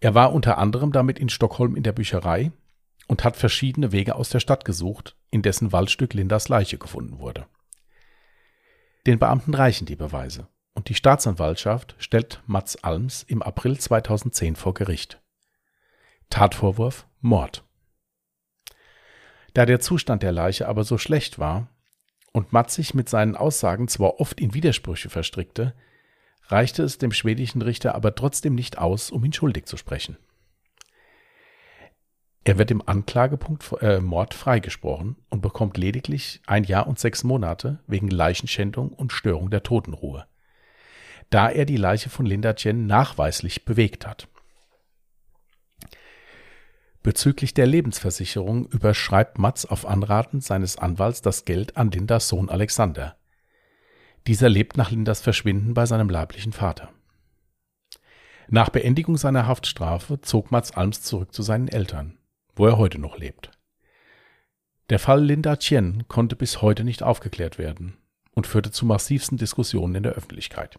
Er 0.00 0.14
war 0.14 0.34
unter 0.34 0.58
anderem 0.58 0.92
damit 0.92 1.18
in 1.18 1.30
Stockholm 1.30 1.74
in 1.74 1.82
der 1.82 1.92
Bücherei 1.92 2.52
und 3.08 3.24
hat 3.24 3.36
verschiedene 3.36 3.90
Wege 3.92 4.16
aus 4.16 4.28
der 4.28 4.40
Stadt 4.40 4.64
gesucht, 4.64 5.16
in 5.30 5.40
dessen 5.40 5.72
Waldstück 5.72 6.12
Lindas 6.12 6.48
Leiche 6.48 6.76
gefunden 6.76 7.18
wurde. 7.18 7.46
Den 9.06 9.18
Beamten 9.18 9.54
reichen 9.54 9.86
die 9.86 9.96
Beweise 9.96 10.48
und 10.74 10.88
die 10.88 10.94
Staatsanwaltschaft 10.94 11.94
stellt 11.98 12.42
Mats 12.46 12.76
Alms 12.82 13.22
im 13.24 13.42
April 13.42 13.78
2010 13.78 14.56
vor 14.56 14.74
Gericht. 14.74 15.20
Tatvorwurf 16.30 17.06
Mord. 17.20 17.64
Da 19.54 19.66
der 19.66 19.80
Zustand 19.80 20.22
der 20.22 20.32
Leiche 20.32 20.66
aber 20.66 20.84
so 20.84 20.96
schlecht 20.96 21.38
war 21.38 21.68
und 22.32 22.52
Mats 22.52 22.74
sich 22.74 22.94
mit 22.94 23.08
seinen 23.08 23.36
Aussagen 23.36 23.88
zwar 23.88 24.18
oft 24.18 24.40
in 24.40 24.54
Widersprüche 24.54 25.10
verstrickte, 25.10 25.74
reichte 26.46 26.82
es 26.82 26.98
dem 26.98 27.12
schwedischen 27.12 27.62
Richter 27.62 27.94
aber 27.94 28.14
trotzdem 28.14 28.54
nicht 28.54 28.78
aus, 28.78 29.10
um 29.10 29.24
ihn 29.24 29.32
schuldig 29.32 29.66
zu 29.66 29.76
sprechen. 29.76 30.16
Er 32.44 32.58
wird 32.58 32.72
im 32.72 32.82
Anklagepunkt 32.86 33.72
äh, 33.82 34.00
Mord 34.00 34.34
freigesprochen 34.34 35.16
und 35.28 35.42
bekommt 35.42 35.76
lediglich 35.76 36.40
ein 36.46 36.64
Jahr 36.64 36.88
und 36.88 36.98
sechs 36.98 37.22
Monate 37.22 37.78
wegen 37.86 38.08
Leichenschändung 38.08 38.88
und 38.88 39.12
Störung 39.12 39.48
der 39.50 39.62
Totenruhe, 39.62 40.26
da 41.32 41.48
er 41.48 41.64
die 41.64 41.78
Leiche 41.78 42.10
von 42.10 42.26
Linda 42.26 42.54
Jen 42.56 42.86
nachweislich 42.86 43.64
bewegt 43.64 44.06
hat. 44.06 44.28
Bezüglich 47.02 47.54
der 47.54 47.66
Lebensversicherung 47.66 48.66
überschreibt 48.66 49.38
Matz 49.38 49.64
auf 49.64 49.86
Anraten 49.86 50.40
seines 50.42 50.76
Anwalts 50.76 51.22
das 51.22 51.44
Geld 51.46 51.76
an 51.76 51.90
Lindas 51.90 52.28
Sohn 52.28 52.50
Alexander. 52.50 53.16
Dieser 54.26 54.50
lebt 54.50 54.76
nach 54.76 54.90
Lindas 54.90 55.20
Verschwinden 55.22 55.72
bei 55.74 55.86
seinem 55.86 56.10
leiblichen 56.10 56.52
Vater. 56.52 56.90
Nach 58.48 58.68
Beendigung 58.68 59.16
seiner 59.16 59.46
Haftstrafe 59.46 60.20
zog 60.20 60.50
Mats 60.50 60.72
Alms 60.72 61.02
zurück 61.02 61.32
zu 61.32 61.42
seinen 61.42 61.68
Eltern, 61.68 62.18
wo 62.54 62.66
er 62.66 62.76
heute 62.76 62.98
noch 62.98 63.16
lebt. 63.16 63.50
Der 64.90 64.98
Fall 64.98 65.24
Linda 65.24 65.56
Tien 65.56 66.06
konnte 66.08 66.36
bis 66.36 66.60
heute 66.60 66.84
nicht 66.84 67.02
aufgeklärt 67.02 67.56
werden 67.56 67.96
und 68.32 68.46
führte 68.46 68.70
zu 68.70 68.84
massivsten 68.84 69.38
Diskussionen 69.38 69.94
in 69.94 70.02
der 70.02 70.12
Öffentlichkeit. 70.12 70.78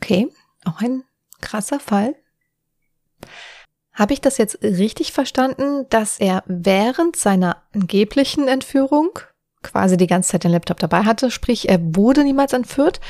Okay, 0.00 0.28
auch 0.64 0.80
ein 0.80 1.04
krasser 1.40 1.80
Fall. 1.80 2.14
Habe 3.92 4.12
ich 4.12 4.20
das 4.20 4.36
jetzt 4.36 4.62
richtig 4.62 5.12
verstanden, 5.12 5.86
dass 5.88 6.18
er 6.18 6.42
während 6.46 7.16
seiner 7.16 7.62
angeblichen 7.72 8.46
Entführung 8.46 9.18
quasi 9.62 9.96
die 9.96 10.06
ganze 10.06 10.32
Zeit 10.32 10.44
den 10.44 10.52
Laptop 10.52 10.78
dabei 10.78 11.02
hatte, 11.02 11.30
sprich 11.30 11.68
er 11.68 11.78
wurde 11.96 12.22
niemals 12.22 12.52
entführt, 12.52 13.00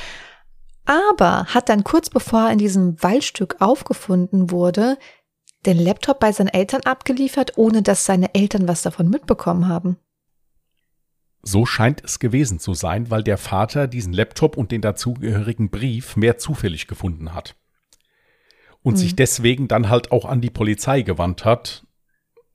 aber 0.85 1.45
hat 1.47 1.69
dann 1.69 1.83
kurz 1.83 2.09
bevor 2.09 2.45
er 2.45 2.51
in 2.51 2.57
diesem 2.57 3.01
Waldstück 3.03 3.57
aufgefunden 3.59 4.49
wurde, 4.49 4.97
den 5.65 5.77
Laptop 5.77 6.19
bei 6.19 6.31
seinen 6.31 6.47
Eltern 6.47 6.81
abgeliefert, 6.83 7.57
ohne 7.57 7.81
dass 7.81 8.05
seine 8.05 8.33
Eltern 8.33 8.67
was 8.67 8.81
davon 8.81 9.09
mitbekommen 9.09 9.67
haben. 9.67 9.97
So 11.43 11.65
scheint 11.65 12.03
es 12.03 12.19
gewesen 12.19 12.59
zu 12.59 12.73
sein, 12.73 13.09
weil 13.09 13.23
der 13.23 13.37
Vater 13.37 13.87
diesen 13.87 14.13
Laptop 14.13 14.57
und 14.57 14.71
den 14.71 14.81
dazugehörigen 14.81 15.69
Brief 15.69 16.15
mehr 16.15 16.37
zufällig 16.37 16.87
gefunden 16.87 17.33
hat 17.33 17.55
und 18.83 18.93
mhm. 18.93 18.97
sich 18.97 19.15
deswegen 19.15 19.67
dann 19.67 19.89
halt 19.89 20.11
auch 20.11 20.25
an 20.25 20.41
die 20.41 20.49
Polizei 20.49 21.01
gewandt 21.01 21.45
hat, 21.45 21.85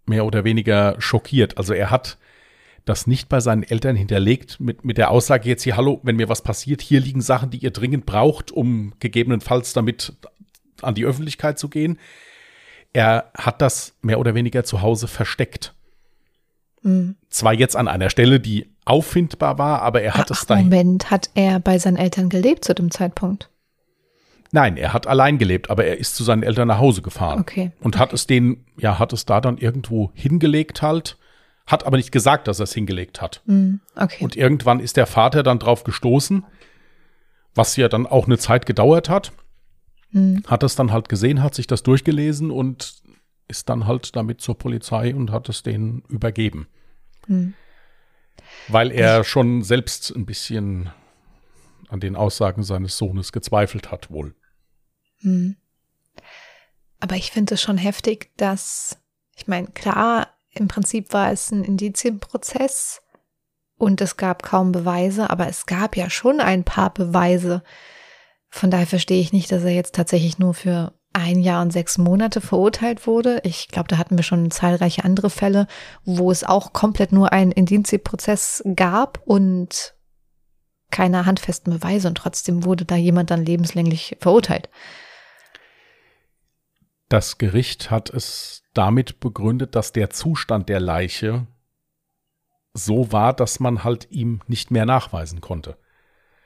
mehr 0.07 0.25
oder 0.25 0.45
weniger 0.45 0.97
schockiert. 0.99 1.59
Also 1.59 1.75
er 1.75 1.91
hat 1.91 2.19
das 2.85 3.07
nicht 3.07 3.29
bei 3.29 3.41
seinen 3.41 3.63
Eltern 3.63 3.97
hinterlegt 3.97 4.59
mit, 4.59 4.85
mit 4.85 4.99
der 4.99 5.11
Aussage 5.11 5.49
jetzt 5.49 5.63
hier, 5.63 5.77
hallo, 5.77 6.01
wenn 6.03 6.17
mir 6.17 6.29
was 6.29 6.43
passiert, 6.43 6.83
hier 6.83 7.01
liegen 7.01 7.21
Sachen, 7.21 7.51
die 7.51 7.59
ihr 7.59 7.71
dringend 7.71 8.07
braucht, 8.07 8.51
um 8.51 8.95
gegebenenfalls 8.99 9.73
damit 9.73 10.15
an 10.81 10.95
die 10.95 11.05
Öffentlichkeit 11.05 11.59
zu 11.59 11.69
gehen. 11.69 11.99
Er 12.93 13.31
hat 13.37 13.63
das 13.63 13.95
mehr 14.03 14.19
oder 14.19 14.35
weniger 14.35 14.65
zu 14.65 14.83
Hause 14.83 15.09
versteckt. 15.09 15.75
Mhm. 16.83 17.17
Zwar 17.31 17.55
jetzt 17.55 17.77
an 17.77 17.89
einer 17.89 18.11
Stelle, 18.11 18.41
die 18.41 18.72
auffindbar 18.85 19.59
war, 19.59 19.83
aber 19.83 20.03
er 20.03 20.15
hat 20.15 20.31
Ach, 20.31 20.37
es 20.37 20.47
dahin. 20.47 20.65
Moment, 20.67 21.11
hat 21.11 21.31
er 21.35 21.61
bei 21.61 21.79
seinen 21.79 21.97
Eltern 21.97 22.29
gelebt 22.29 22.65
zu 22.65 22.75
dem 22.75 22.91
Zeitpunkt? 22.91 23.49
Nein, 24.51 24.77
er 24.77 24.93
hat 24.93 25.07
allein 25.07 25.39
gelebt, 25.39 25.71
aber 25.71 25.87
er 25.87 25.97
ist 25.99 26.15
zu 26.15 26.25
seinen 26.25 26.43
Eltern 26.43 26.69
nach 26.69 26.79
Hause 26.79 27.01
gefahren. 27.01 27.41
Okay. 27.41 27.73
Und 27.81 27.99
hat 27.99 28.13
es 28.13 28.27
denen, 28.27 28.67
ja, 28.77 28.99
hat 28.99 29.15
es 29.15 29.25
da 29.25 29.41
dann 29.41 29.57
irgendwo 29.57 30.11
hingelegt 30.15 30.83
halt, 30.83 31.17
hat 31.67 31.87
aber 31.87 31.97
nicht 31.97 32.13
gesagt, 32.13 32.49
dass 32.49 32.61
er 32.61 32.65
es 32.65 32.75
hingelegt 32.75 33.23
hat. 33.23 33.41
Mm, 33.47 33.77
okay. 33.97 34.23
Und 34.23 34.37
irgendwann 34.37 34.79
ist 34.81 34.99
der 34.99 35.07
Vater 35.07 35.43
dann 35.43 35.59
drauf 35.59 35.85
gestoßen, 35.85 36.45
was 37.55 37.77
ja 37.77 37.89
dann 37.89 38.07
auch 38.07 38.27
eine 38.27 38.37
Zeit 38.37 38.67
gedauert 38.67 39.09
hat. 39.09 39.33
Mm. 40.11 40.39
Hat 40.47 40.63
es 40.65 40.77
dann 40.77 40.93
halt 40.93 41.09
gesehen, 41.09 41.43
hat 41.43 41.55
sich 41.55 41.67
das 41.67 41.83
durchgelesen 41.83 42.51
und 42.51 43.03
ist 43.49 43.71
dann 43.71 43.87
halt 43.87 44.15
damit 44.17 44.43
zur 44.43 44.59
Polizei 44.59 45.15
und 45.15 45.31
hat 45.31 45.49
es 45.49 45.63
denen 45.63 46.03
übergeben. 46.09 46.67
Mm. 47.27 47.51
Weil 48.69 48.91
er 48.91 49.25
schon 49.25 49.63
selbst 49.63 50.11
ein 50.15 50.27
bisschen 50.27 50.91
an 51.89 52.01
den 52.01 52.17
Aussagen 52.17 52.63
seines 52.63 52.97
Sohnes 52.97 53.33
gezweifelt 53.33 53.91
hat, 53.91 54.11
wohl. 54.11 54.35
Hm. 55.21 55.57
Aber 57.01 57.17
ich 57.17 57.33
finde 57.33 57.55
es 57.55 57.63
schon 57.63 57.79
heftig, 57.79 58.31
dass, 58.37 58.99
ich 59.37 59.47
meine, 59.47 59.69
klar, 59.69 60.29
im 60.51 60.69
Prinzip 60.69 61.13
war 61.13 61.33
es 61.33 61.51
ein 61.51 61.65
Indizienprozess 61.65 63.03
und 63.77 64.01
es 64.01 64.17
gab 64.17 64.43
kaum 64.43 64.73
Beweise, 64.73 65.29
aber 65.31 65.49
es 65.49 65.67
gab 65.67 65.97
ja 65.97 66.09
schon 66.09 66.41
ein 66.41 66.65
paar 66.65 66.95
Beweise. 66.95 67.63
Von 68.49 68.71
daher 68.71 68.87
verstehe 68.87 69.21
ich 69.21 69.33
nicht, 69.33 69.51
dass 69.51 69.65
er 69.65 69.73
jetzt 69.73 69.95
tatsächlich 69.95 70.39
nur 70.39 70.55
für 70.55 70.95
ein 71.13 71.41
Jahr 71.41 71.63
und 71.63 71.73
sechs 71.73 71.99
Monate 71.99 72.41
verurteilt 72.41 73.07
wurde. 73.07 73.41
Ich 73.45 73.69
glaube, 73.69 73.89
da 73.89 73.99
hatten 73.99 74.17
wir 74.17 74.25
schon 74.25 74.51
zahlreiche 74.51 75.05
andere 75.05 75.31
Fälle, 75.31 75.67
wo 76.05 76.31
es 76.31 76.45
auch 76.45 76.73
komplett 76.73 77.13
nur 77.13 77.33
einen 77.33 77.53
Indizienprozess 77.53 78.63
gab 78.75 79.21
und 79.25 79.95
keine 80.91 81.27
handfesten 81.27 81.73
Beweise 81.73 82.09
und 82.09 82.17
trotzdem 82.17 82.65
wurde 82.65 82.85
da 82.85 82.97
jemand 82.97 83.31
dann 83.31 83.45
lebenslänglich 83.45 84.17
verurteilt. 84.21 84.69
Das 87.09 87.39
Gericht 87.39 87.91
hat 87.91 88.11
es 88.11 88.63
damit 88.75 89.21
begründet, 89.21 89.75
dass 89.75 89.93
der 89.93 90.11
Zustand 90.11 90.69
der 90.69 90.81
Leiche 90.81 91.47
so 92.75 93.13
war, 93.13 93.35
dass 93.35 93.61
man 93.61 93.85
halt 93.85 94.09
ihm 94.11 94.41
nicht 94.47 94.71
mehr 94.71 94.87
nachweisen 94.87 95.41
konnte. 95.41 95.77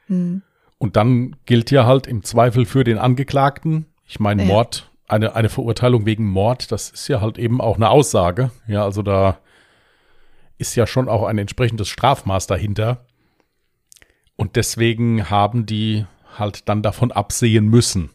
Mhm. 0.09 0.42
Und 0.79 0.96
dann 0.96 1.37
gilt 1.46 1.70
ja 1.70 1.87
halt 1.87 2.07
im 2.07 2.22
Zweifel 2.22 2.66
für 2.66 2.85
den 2.85 2.98
Angeklagten, 2.98 3.87
ich 4.07 4.21
meine 4.21 4.42
ja. 4.42 4.49
Mord, 4.49 4.90
eine, 5.09 5.35
eine 5.35 5.49
Verurteilung 5.49 6.07
wegen 6.07 6.27
Mord, 6.27 6.73
das 6.73 6.90
ist 6.90 7.09
ja 7.09 7.21
halt 7.21 7.38
eben 7.38 7.61
auch 7.61 7.77
eine 7.77 7.90
Aussage. 7.90 8.51
Ja, 8.66 8.85
also 8.85 9.03
da 9.03 9.38
ist 10.59 10.75
ja 10.75 10.87
schon 10.87 11.09
auch 11.09 11.25
ein 11.25 11.38
entsprechendes 11.38 11.88
Strafmaß 11.88 12.47
dahinter. 12.47 13.05
Und 14.37 14.57
deswegen 14.57 15.31
haben 15.31 15.66
die 15.66 16.07
halt 16.38 16.69
dann 16.69 16.83
davon 16.83 17.12
absehen 17.12 17.66
müssen. 17.66 18.11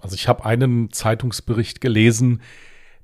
Also 0.00 0.14
ich 0.14 0.26
habe 0.26 0.44
einen 0.44 0.90
Zeitungsbericht 0.90 1.80
gelesen, 1.80 2.42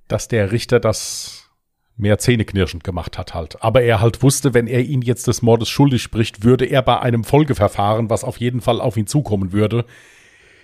dass 0.09 0.27
der 0.27 0.53
Richter 0.53 0.81
das 0.81 1.51
mehr 1.97 2.19
zähneknirschend 2.19 2.85
gemacht 2.85 3.19
hat 3.19 3.35
halt. 3.35 3.63
Aber 3.63 3.83
er 3.83 4.01
halt 4.01 4.23
wusste, 4.23 4.55
wenn 4.55 4.67
er 4.67 4.81
ihn 4.81 5.03
jetzt 5.03 5.27
des 5.27 5.43
Mordes 5.43 5.69
schuldig 5.69 6.03
spricht, 6.03 6.45
würde 6.45 6.65
er 6.65 6.83
bei 6.83 7.01
einem 7.01 7.25
Folgeverfahren, 7.25 8.09
was 8.11 8.25
auf 8.25 8.39
jeden 8.39 8.61
Fall 8.61 8.81
auf 8.81 8.97
ihn 8.97 9.07
zukommen 9.07 9.53
würde, 9.53 9.85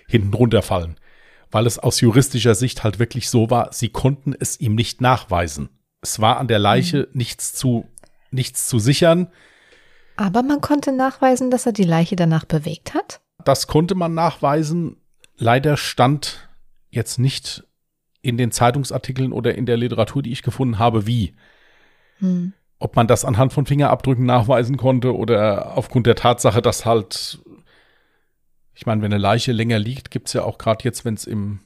hinten 0.07 0.33
runterfallen. 0.33 0.97
Weil 1.51 1.65
es 1.67 1.79
aus 1.79 2.01
juristischer 2.01 2.55
Sicht 2.55 2.83
halt 2.83 2.99
wirklich 2.99 3.29
so 3.29 3.49
war, 3.49 3.71
sie 3.71 3.89
konnten 3.89 4.33
es 4.37 4.59
ihm 4.59 4.75
nicht 4.75 5.01
nachweisen. 5.01 5.69
Es 6.01 6.19
war 6.19 6.37
an 6.37 6.47
der 6.47 6.59
Leiche 6.59 7.07
mhm. 7.11 7.17
nichts 7.17 7.53
zu, 7.53 7.87
nichts 8.31 8.67
zu 8.67 8.79
sichern. 8.79 9.27
Aber 10.17 10.43
man 10.43 10.61
konnte 10.61 10.91
nachweisen, 10.91 11.51
dass 11.51 11.65
er 11.65 11.73
die 11.73 11.83
Leiche 11.83 12.15
danach 12.15 12.45
bewegt 12.45 12.93
hat? 12.93 13.21
Das 13.43 13.67
konnte 13.67 13.95
man 13.95 14.13
nachweisen, 14.13 14.97
Leider 15.37 15.77
stand 15.77 16.49
jetzt 16.89 17.19
nicht 17.19 17.63
in 18.21 18.37
den 18.37 18.51
Zeitungsartikeln 18.51 19.33
oder 19.33 19.55
in 19.55 19.65
der 19.65 19.77
Literatur, 19.77 20.23
die 20.23 20.31
ich 20.31 20.43
gefunden 20.43 20.79
habe, 20.79 21.05
wie. 21.05 21.35
Hm. 22.19 22.53
Ob 22.79 22.95
man 22.95 23.07
das 23.07 23.25
anhand 23.25 23.53
von 23.53 23.65
Fingerabdrücken 23.65 24.25
nachweisen 24.25 24.77
konnte 24.77 25.15
oder 25.15 25.77
aufgrund 25.77 26.07
der 26.07 26.15
Tatsache, 26.15 26.61
dass 26.61 26.85
halt 26.85 27.39
Ich 28.75 28.85
meine, 28.85 29.01
wenn 29.01 29.13
eine 29.13 29.21
Leiche 29.21 29.53
länger 29.53 29.79
liegt, 29.79 30.11
gibt 30.11 30.27
es 30.27 30.33
ja 30.33 30.43
auch 30.43 30.57
gerade 30.57 30.83
jetzt, 30.83 31.05
wenn 31.05 31.13
es 31.13 31.25
im, 31.25 31.59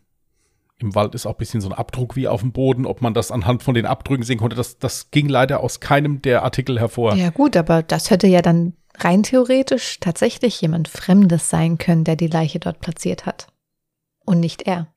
im 0.78 0.94
Wald 0.94 1.16
ist, 1.16 1.26
auch 1.26 1.34
bisschen 1.34 1.60
so 1.60 1.70
ein 1.70 1.74
Abdruck 1.74 2.16
wie 2.16 2.28
auf 2.28 2.42
dem 2.42 2.52
Boden. 2.52 2.86
Ob 2.86 3.02
man 3.02 3.14
das 3.14 3.32
anhand 3.32 3.64
von 3.64 3.74
den 3.74 3.88
Abdrücken 3.88 4.24
sehen 4.24 4.38
konnte, 4.38 4.56
das, 4.56 4.78
das 4.78 5.10
ging 5.12 5.28
leider 5.28 5.62
aus 5.62 5.80
keinem 5.80 6.22
der 6.22 6.44
Artikel 6.44 6.80
hervor. 6.80 7.16
Ja 7.16 7.32
gut, 7.32 7.58
aber 7.58 7.82
das 7.82 8.12
hätte 8.12 8.28
ja 8.28 8.42
dann 8.42 8.74
rein 8.96 9.24
theoretisch 9.24 10.00
tatsächlich 10.00 10.62
jemand 10.62 10.88
Fremdes 10.88 11.50
sein 11.50 11.78
können, 11.78 12.04
der 12.04 12.16
die 12.16 12.28
Leiche 12.28 12.60
dort 12.60 12.80
platziert 12.80 13.26
hat. 13.26 13.48
Und 14.26 14.40
nicht 14.40 14.64
er. 14.64 14.88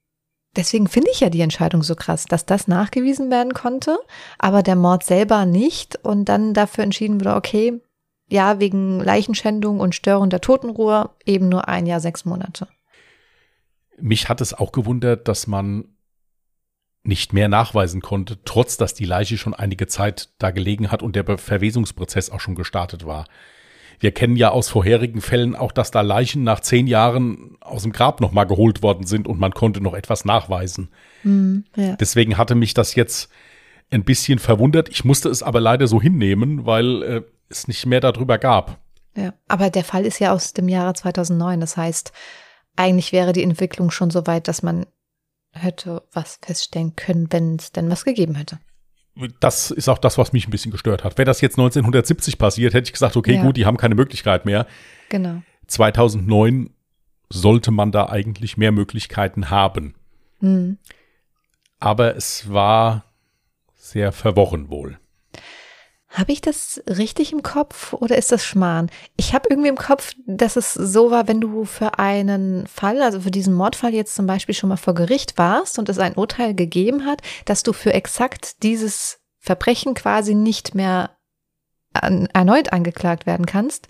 Deswegen 0.54 0.86
finde 0.86 1.10
ich 1.10 1.20
ja 1.20 1.30
die 1.30 1.40
Entscheidung 1.40 1.82
so 1.82 1.94
krass, 1.94 2.26
dass 2.26 2.44
das 2.44 2.68
nachgewiesen 2.68 3.30
werden 3.30 3.54
konnte, 3.54 3.98
aber 4.38 4.62
der 4.62 4.76
Mord 4.76 5.02
selber 5.02 5.46
nicht 5.46 5.96
und 6.04 6.26
dann 6.26 6.52
dafür 6.52 6.84
entschieden 6.84 7.20
wurde, 7.20 7.36
okay, 7.36 7.80
ja, 8.28 8.60
wegen 8.60 9.00
Leichenschändung 9.00 9.80
und 9.80 9.94
Störung 9.94 10.30
der 10.30 10.40
Totenruhe 10.40 11.10
eben 11.24 11.48
nur 11.48 11.68
ein 11.68 11.86
Jahr, 11.86 12.00
sechs 12.00 12.24
Monate. 12.24 12.68
Mich 14.00 14.28
hat 14.28 14.40
es 14.40 14.54
auch 14.54 14.72
gewundert, 14.72 15.28
dass 15.28 15.46
man 15.46 15.84
nicht 17.04 17.32
mehr 17.32 17.48
nachweisen 17.48 18.00
konnte, 18.00 18.38
trotz 18.44 18.76
dass 18.76 18.94
die 18.94 19.04
Leiche 19.04 19.36
schon 19.36 19.54
einige 19.54 19.86
Zeit 19.86 20.30
da 20.38 20.50
gelegen 20.50 20.90
hat 20.90 21.02
und 21.02 21.16
der 21.16 21.38
Verwesungsprozess 21.38 22.30
auch 22.30 22.40
schon 22.40 22.54
gestartet 22.54 23.06
war. 23.06 23.26
Wir 23.98 24.12
kennen 24.12 24.36
ja 24.36 24.50
aus 24.50 24.68
vorherigen 24.68 25.20
Fällen 25.20 25.54
auch, 25.54 25.70
dass 25.70 25.90
da 25.90 26.00
Leichen 26.00 26.42
nach 26.42 26.60
zehn 26.60 26.86
Jahren 26.86 27.56
aus 27.60 27.82
dem 27.82 27.92
Grab 27.92 28.20
nochmal 28.20 28.46
geholt 28.46 28.82
worden 28.82 29.06
sind 29.06 29.28
und 29.28 29.38
man 29.38 29.52
konnte 29.52 29.80
noch 29.80 29.94
etwas 29.94 30.24
nachweisen. 30.24 30.88
Mm, 31.22 31.58
ja. 31.76 31.96
Deswegen 31.96 32.36
hatte 32.36 32.54
mich 32.54 32.74
das 32.74 32.94
jetzt 32.94 33.30
ein 33.90 34.04
bisschen 34.04 34.38
verwundert. 34.38 34.88
Ich 34.88 35.04
musste 35.04 35.28
es 35.28 35.42
aber 35.42 35.60
leider 35.60 35.86
so 35.86 36.00
hinnehmen, 36.00 36.66
weil 36.66 37.02
äh, 37.02 37.22
es 37.52 37.68
nicht 37.68 37.86
mehr 37.86 38.00
darüber 38.00 38.38
gab. 38.38 38.78
Ja, 39.16 39.34
aber 39.48 39.70
der 39.70 39.84
Fall 39.84 40.06
ist 40.06 40.18
ja 40.18 40.32
aus 40.32 40.52
dem 40.52 40.68
Jahre 40.68 40.94
2009. 40.94 41.60
Das 41.60 41.76
heißt, 41.76 42.12
eigentlich 42.76 43.12
wäre 43.12 43.32
die 43.32 43.42
Entwicklung 43.42 43.90
schon 43.90 44.10
so 44.10 44.26
weit, 44.26 44.48
dass 44.48 44.62
man 44.62 44.86
hätte 45.52 46.02
was 46.12 46.38
feststellen 46.42 46.96
können, 46.96 47.30
wenn 47.30 47.56
es 47.56 47.72
denn 47.72 47.90
was 47.90 48.04
gegeben 48.04 48.34
hätte. 48.34 48.58
Das 49.40 49.70
ist 49.70 49.88
auch 49.88 49.98
das, 49.98 50.16
was 50.16 50.32
mich 50.32 50.48
ein 50.48 50.50
bisschen 50.50 50.72
gestört 50.72 51.04
hat. 51.04 51.18
Wäre 51.18 51.26
das 51.26 51.42
jetzt 51.42 51.58
1970 51.58 52.38
passiert, 52.38 52.72
hätte 52.72 52.86
ich 52.86 52.92
gesagt, 52.92 53.16
okay, 53.16 53.34
ja. 53.34 53.42
gut, 53.42 53.58
die 53.58 53.66
haben 53.66 53.76
keine 53.76 53.94
Möglichkeit 53.94 54.46
mehr. 54.46 54.66
Genau. 55.10 55.42
2009 55.66 56.70
sollte 57.28 57.70
man 57.70 57.92
da 57.92 58.08
eigentlich 58.08 58.56
mehr 58.56 58.72
Möglichkeiten 58.72 59.50
haben. 59.50 59.94
Mhm. 60.40 60.78
Aber 61.78 62.16
es 62.16 62.50
war 62.50 63.04
sehr 63.74 64.12
verworren 64.12 64.70
wohl. 64.70 64.98
Habe 66.12 66.32
ich 66.32 66.42
das 66.42 66.82
richtig 66.86 67.32
im 67.32 67.42
Kopf 67.42 67.94
oder 67.94 68.18
ist 68.18 68.32
das 68.32 68.44
Schmarrn? 68.44 68.90
Ich 69.16 69.32
habe 69.32 69.48
irgendwie 69.48 69.70
im 69.70 69.78
Kopf, 69.78 70.12
dass 70.26 70.56
es 70.56 70.74
so 70.74 71.10
war, 71.10 71.26
wenn 71.26 71.40
du 71.40 71.64
für 71.64 71.98
einen 71.98 72.66
Fall, 72.66 73.00
also 73.00 73.20
für 73.20 73.30
diesen 73.30 73.54
Mordfall 73.54 73.94
jetzt 73.94 74.14
zum 74.14 74.26
Beispiel 74.26 74.54
schon 74.54 74.68
mal 74.68 74.76
vor 74.76 74.92
Gericht 74.94 75.38
warst 75.38 75.78
und 75.78 75.88
es 75.88 75.98
ein 75.98 76.14
Urteil 76.14 76.54
gegeben 76.54 77.06
hat, 77.06 77.22
dass 77.46 77.62
du 77.62 77.72
für 77.72 77.94
exakt 77.94 78.62
dieses 78.62 79.20
Verbrechen 79.38 79.94
quasi 79.94 80.34
nicht 80.34 80.74
mehr 80.74 81.16
an, 81.94 82.28
erneut 82.34 82.74
angeklagt 82.74 83.24
werden 83.24 83.46
kannst. 83.46 83.88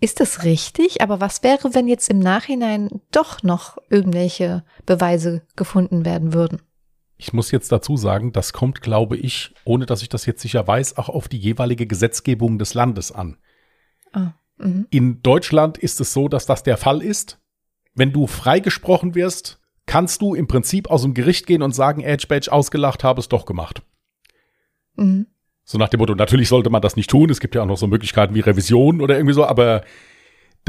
Ist 0.00 0.18
das 0.18 0.42
richtig? 0.42 1.00
Aber 1.00 1.20
was 1.20 1.44
wäre, 1.44 1.74
wenn 1.74 1.86
jetzt 1.86 2.10
im 2.10 2.18
Nachhinein 2.18 2.88
doch 3.12 3.44
noch 3.44 3.76
irgendwelche 3.88 4.64
Beweise 4.84 5.42
gefunden 5.54 6.04
werden 6.04 6.32
würden? 6.32 6.60
Ich 7.20 7.34
muss 7.34 7.50
jetzt 7.50 7.70
dazu 7.70 7.98
sagen, 7.98 8.32
das 8.32 8.54
kommt, 8.54 8.80
glaube 8.80 9.14
ich, 9.14 9.52
ohne 9.66 9.84
dass 9.84 10.00
ich 10.00 10.08
das 10.08 10.24
jetzt 10.24 10.40
sicher 10.40 10.66
weiß, 10.66 10.96
auch 10.96 11.10
auf 11.10 11.28
die 11.28 11.36
jeweilige 11.36 11.86
Gesetzgebung 11.86 12.58
des 12.58 12.72
Landes 12.72 13.12
an. 13.12 13.36
Ah, 14.12 14.32
mhm. 14.56 14.86
In 14.88 15.22
Deutschland 15.22 15.76
ist 15.76 16.00
es 16.00 16.14
so, 16.14 16.28
dass 16.28 16.46
das 16.46 16.62
der 16.62 16.78
Fall 16.78 17.02
ist. 17.02 17.38
Wenn 17.94 18.12
du 18.12 18.26
freigesprochen 18.26 19.14
wirst, 19.14 19.60
kannst 19.84 20.22
du 20.22 20.34
im 20.34 20.48
Prinzip 20.48 20.88
aus 20.88 21.02
dem 21.02 21.12
Gericht 21.12 21.46
gehen 21.46 21.60
und 21.60 21.74
sagen, 21.74 22.00
Edge 22.00 22.26
Badge 22.26 22.50
ausgelacht, 22.50 23.04
habe 23.04 23.20
es 23.20 23.28
doch 23.28 23.44
gemacht. 23.44 23.82
Mhm. 24.96 25.26
So 25.64 25.76
nach 25.76 25.90
dem 25.90 26.00
Motto, 26.00 26.14
natürlich 26.14 26.48
sollte 26.48 26.70
man 26.70 26.80
das 26.80 26.96
nicht 26.96 27.10
tun. 27.10 27.28
Es 27.28 27.40
gibt 27.40 27.54
ja 27.54 27.60
auch 27.60 27.66
noch 27.66 27.76
so 27.76 27.86
Möglichkeiten 27.86 28.34
wie 28.34 28.40
Revision 28.40 29.02
oder 29.02 29.16
irgendwie 29.16 29.34
so, 29.34 29.44
aber 29.44 29.84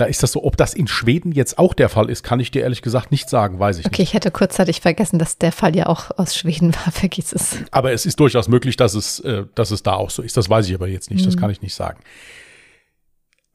da 0.01 0.07
ist 0.07 0.23
das 0.23 0.31
so, 0.31 0.43
ob 0.43 0.57
das 0.57 0.73
in 0.73 0.87
Schweden 0.87 1.31
jetzt 1.31 1.59
auch 1.59 1.75
der 1.75 1.87
Fall 1.87 2.09
ist, 2.09 2.23
kann 2.23 2.39
ich 2.39 2.49
dir 2.49 2.63
ehrlich 2.63 2.81
gesagt 2.81 3.11
nicht 3.11 3.29
sagen, 3.29 3.59
weiß 3.59 3.77
ich 3.77 3.85
okay, 3.85 3.91
nicht. 3.91 3.99
Okay, 3.99 4.03
ich 4.03 4.13
hätte 4.15 4.31
kurzzeitig 4.31 4.81
vergessen, 4.81 5.19
dass 5.19 5.37
der 5.37 5.51
Fall 5.51 5.75
ja 5.75 5.85
auch 5.85 6.09
aus 6.17 6.35
Schweden 6.35 6.73
war, 6.73 6.91
vergiss 6.91 7.31
es. 7.31 7.57
Aber 7.69 7.91
es 7.91 8.07
ist 8.07 8.19
durchaus 8.19 8.47
möglich, 8.47 8.77
dass 8.77 8.95
es, 8.95 9.19
äh, 9.19 9.45
dass 9.53 9.69
es 9.69 9.83
da 9.83 9.93
auch 9.93 10.09
so 10.09 10.23
ist. 10.23 10.35
Das 10.37 10.49
weiß 10.49 10.67
ich 10.67 10.73
aber 10.73 10.87
jetzt 10.87 11.11
nicht, 11.11 11.21
mhm. 11.21 11.25
das 11.25 11.37
kann 11.37 11.51
ich 11.51 11.61
nicht 11.61 11.75
sagen. 11.75 11.99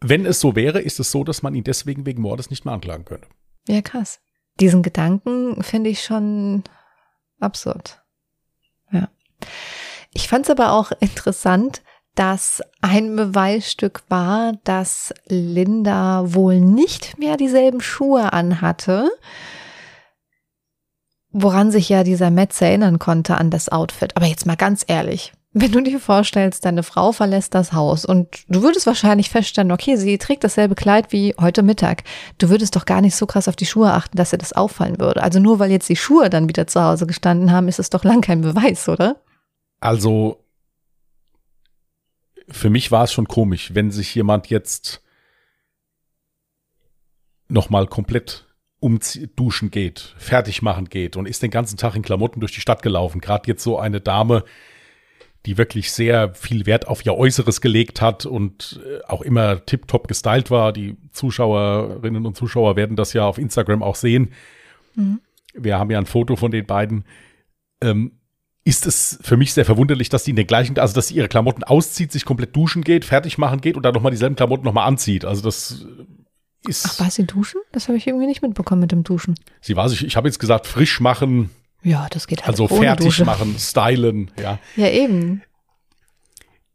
Wenn 0.01 0.25
es 0.25 0.39
so 0.39 0.55
wäre, 0.55 0.81
ist 0.81 1.01
es 1.01 1.11
so, 1.11 1.25
dass 1.25 1.43
man 1.43 1.53
ihn 1.57 1.65
deswegen 1.65 2.07
wegen 2.07 2.23
Mordes 2.23 2.49
nicht 2.49 2.65
mehr 2.65 2.75
anklagen 2.75 3.05
könnte. 3.05 3.27
Ja, 3.67 3.83
krass. 3.83 4.21
Diesen 4.61 4.85
Gedanken 4.85 5.65
finde 5.65 5.91
ich 5.91 6.05
schon 6.05 6.63
absurd. 7.41 8.03
Ja. 8.93 9.09
Ich 10.13 10.29
fand 10.29 10.45
es 10.45 10.51
aber 10.51 10.75
auch 10.75 10.93
interessant, 11.01 11.83
dass 12.17 12.63
ein 12.81 13.15
Beweisstück 13.15 14.03
war, 14.09 14.55
dass 14.65 15.15
Linda 15.29 16.35
wohl 16.35 16.61
nicht 16.61 17.19
mehr 17.19 17.37
dieselben 17.37 17.81
Schuhe 17.81 18.33
anhatte, 18.33 19.09
woran 21.31 21.71
sich 21.71 21.89
ja 21.89 22.03
dieser 22.03 22.31
Metz 22.31 22.61
erinnern 22.61 22.99
konnte 22.99 23.37
an 23.37 23.51
das 23.51 23.69
Outfit. 23.69 24.17
Aber 24.17 24.27
jetzt 24.27 24.47
mal 24.47 24.57
ganz 24.57 24.85
ehrlich, 24.89 25.33
wenn 25.59 25.73
du 25.73 25.81
dir 25.81 26.01
vorstellst, 26.01 26.65
deine 26.67 26.83
Frau 26.83 27.13
verlässt 27.13 27.55
das 27.55 27.73
Haus 27.73 28.05
und 28.05 28.29
du 28.49 28.63
würdest 28.63 28.87
wahrscheinlich 28.87 29.31
feststellen, 29.31 29.73
okay, 29.73 29.97
sie 29.97 30.19
trägt 30.19 30.45
dasselbe 30.45 30.75
Kleid 30.75 31.13
wie 31.13 31.35
heute 31.41 31.63
Mittag. 31.63 32.05
Du 32.37 32.51
würdest 32.51 32.77
doch 32.77 32.85
gar 32.85 33.01
nicht 33.01 33.17
so 33.17 33.27
krass 33.27 33.49
auf 33.49 33.57
die 33.57 33.65
Schuhe 33.65 33.93
achten, 33.93 34.19
dass 34.19 34.35
ihr 34.35 34.39
das 34.39 34.53
auffallen 34.53 35.01
würde. 35.01 35.23
Also 35.23 35.39
nur 35.39 35.59
weil 35.59 35.71
jetzt 35.71 35.89
die 35.89 35.97
Schuhe 35.97 36.29
dann 36.29 36.49
wieder 36.49 36.67
zu 36.67 36.83
Hause 36.83 37.07
gestanden 37.07 37.53
haben, 37.53 37.69
ist 37.69 37.79
es 37.79 37.89
doch 37.89 38.05
lang 38.05 38.21
kein 38.21 38.43
Beweis, 38.43 38.87
oder? 38.89 39.17
Also 39.81 40.46
für 42.49 42.71
mich 42.71 42.91
war 42.91 43.05
es 43.05 43.13
schon 43.13 43.29
komisch, 43.29 43.75
wenn 43.75 43.91
sich 43.91 44.15
jemand 44.15 44.49
jetzt 44.49 45.03
nochmal 47.49 47.87
komplett 47.87 48.47
umduschen 48.79 49.71
geht, 49.71 50.15
fertig 50.19 50.63
machen 50.63 50.89
geht 50.89 51.17
und 51.17 51.27
ist 51.27 51.43
den 51.43 51.51
ganzen 51.51 51.77
Tag 51.77 51.97
in 51.97 52.03
Klamotten 52.03 52.41
durch 52.41 52.53
die 52.53 52.61
Stadt 52.61 52.83
gelaufen. 52.83 53.21
Gerade 53.21 53.49
jetzt 53.49 53.63
so 53.63 53.79
eine 53.79 54.01
Dame, 54.01 54.45
die 55.47 55.57
wirklich 55.57 55.93
sehr 55.93 56.35
viel 56.35 56.67
Wert 56.67 56.89
auf 56.89 57.07
ihr 57.07 57.15
Äußeres 57.15 57.61
gelegt 57.61 58.01
hat 58.01 58.27
und 58.27 58.81
äh, 58.85 59.03
auch 59.07 59.23
immer 59.23 59.65
tiptop 59.65 60.09
gestylt 60.09 60.51
war. 60.51 60.73
Die 60.73 60.97
Zuschauerinnen 61.13 62.27
und 62.27 62.37
Zuschauer 62.37 62.77
werden 62.77 62.97
das 62.97 63.13
ja 63.13 63.25
auf 63.25 63.39
Instagram 63.39 63.83
auch 63.83 63.95
sehen. 63.95 64.33
Mhm. 64.95 65.21
Wir 65.55 65.79
haben 65.79 65.91
ja 65.91 65.99
ein 65.99 66.07
Foto 66.07 66.37
von 66.37 66.51
den 66.51 66.67
beiden. 66.67 67.05
Ähm, 67.81 68.19
ist 68.67 68.85
es 68.85 69.19
für 69.23 69.37
mich 69.37 69.55
sehr 69.55 69.65
verwunderlich, 69.65 70.09
dass 70.09 70.25
die 70.25 70.31
in 70.31 70.37
den 70.37 70.49
gleichen, 70.49 70.77
also 70.81 70.93
dass 70.93 71.07
sie 71.07 71.15
ihre 71.15 71.29
Klamotten 71.29 71.63
auszieht, 71.63 72.11
sich 72.11 72.25
komplett 72.25 72.57
duschen 72.57 72.83
geht, 72.83 73.05
fertig 73.05 73.39
machen 73.39 73.61
geht 73.61 73.77
und 73.77 73.85
dann 73.85 73.95
nochmal 73.95 74.11
dieselben 74.11 74.35
Klamotten 74.35 74.65
nochmal 74.65 74.89
anzieht. 74.89 75.25
Also 75.25 75.41
das 75.41 75.87
ist. 76.67 76.85
Ach, 76.89 76.99
war 76.99 77.11
sie 77.13 77.25
duschen? 77.25 77.61
Das 77.71 77.87
habe 77.87 77.97
ich 77.97 78.09
irgendwie 78.09 78.27
nicht 78.27 78.43
mitbekommen 78.43 78.81
mit 78.81 78.91
dem 78.91 79.05
Duschen. 79.05 79.39
Sie 79.61 79.77
war 79.77 79.89
sich, 79.89 80.05
ich 80.05 80.17
habe 80.17 80.27
jetzt 80.27 80.41
gesagt, 80.41 80.67
frisch 80.67 80.99
machen. 80.99 81.51
Ja, 81.85 82.09
das 82.11 82.27
geht 82.27 82.41
halt 82.41 82.49
Also 82.49 82.67
fertig 82.67 83.07
Dusche. 83.07 83.25
machen, 83.25 83.55
stylen, 83.57 84.33
ja. 84.43 84.59
Ja, 84.75 84.89
eben. 84.89 85.43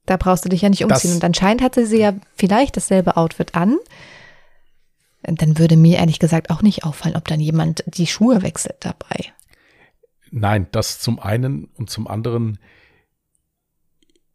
Da 0.06 0.15
brauchst 0.15 0.45
du 0.45 0.49
dich 0.49 0.62
ja 0.62 0.69
nicht 0.69 0.86
umziehen. 0.86 1.12
Das, 1.12 1.15
und 1.15 1.23
anscheinend 1.25 1.62
hatte 1.62 1.86
sie 1.86 1.99
ja 1.99 2.13
vielleicht 2.36 2.77
dasselbe 2.77 3.17
Outfit 3.17 3.54
an. 3.54 3.77
Dann 5.23 5.58
würde 5.58 5.75
mir 5.75 5.97
ehrlich 5.97 6.19
gesagt 6.19 6.49
auch 6.51 6.62
nicht 6.62 6.86
auffallen, 6.86 7.17
ob 7.17 7.27
dann 7.27 7.41
jemand 7.41 7.84
die 7.86 8.08
Schuhe 8.08 8.43
wechselt 8.43 8.77
dabei. 8.80 9.34
Nein, 10.31 10.67
das 10.71 10.99
zum 10.99 11.19
einen 11.19 11.65
und 11.75 11.89
zum 11.89 12.07
anderen, 12.07 12.57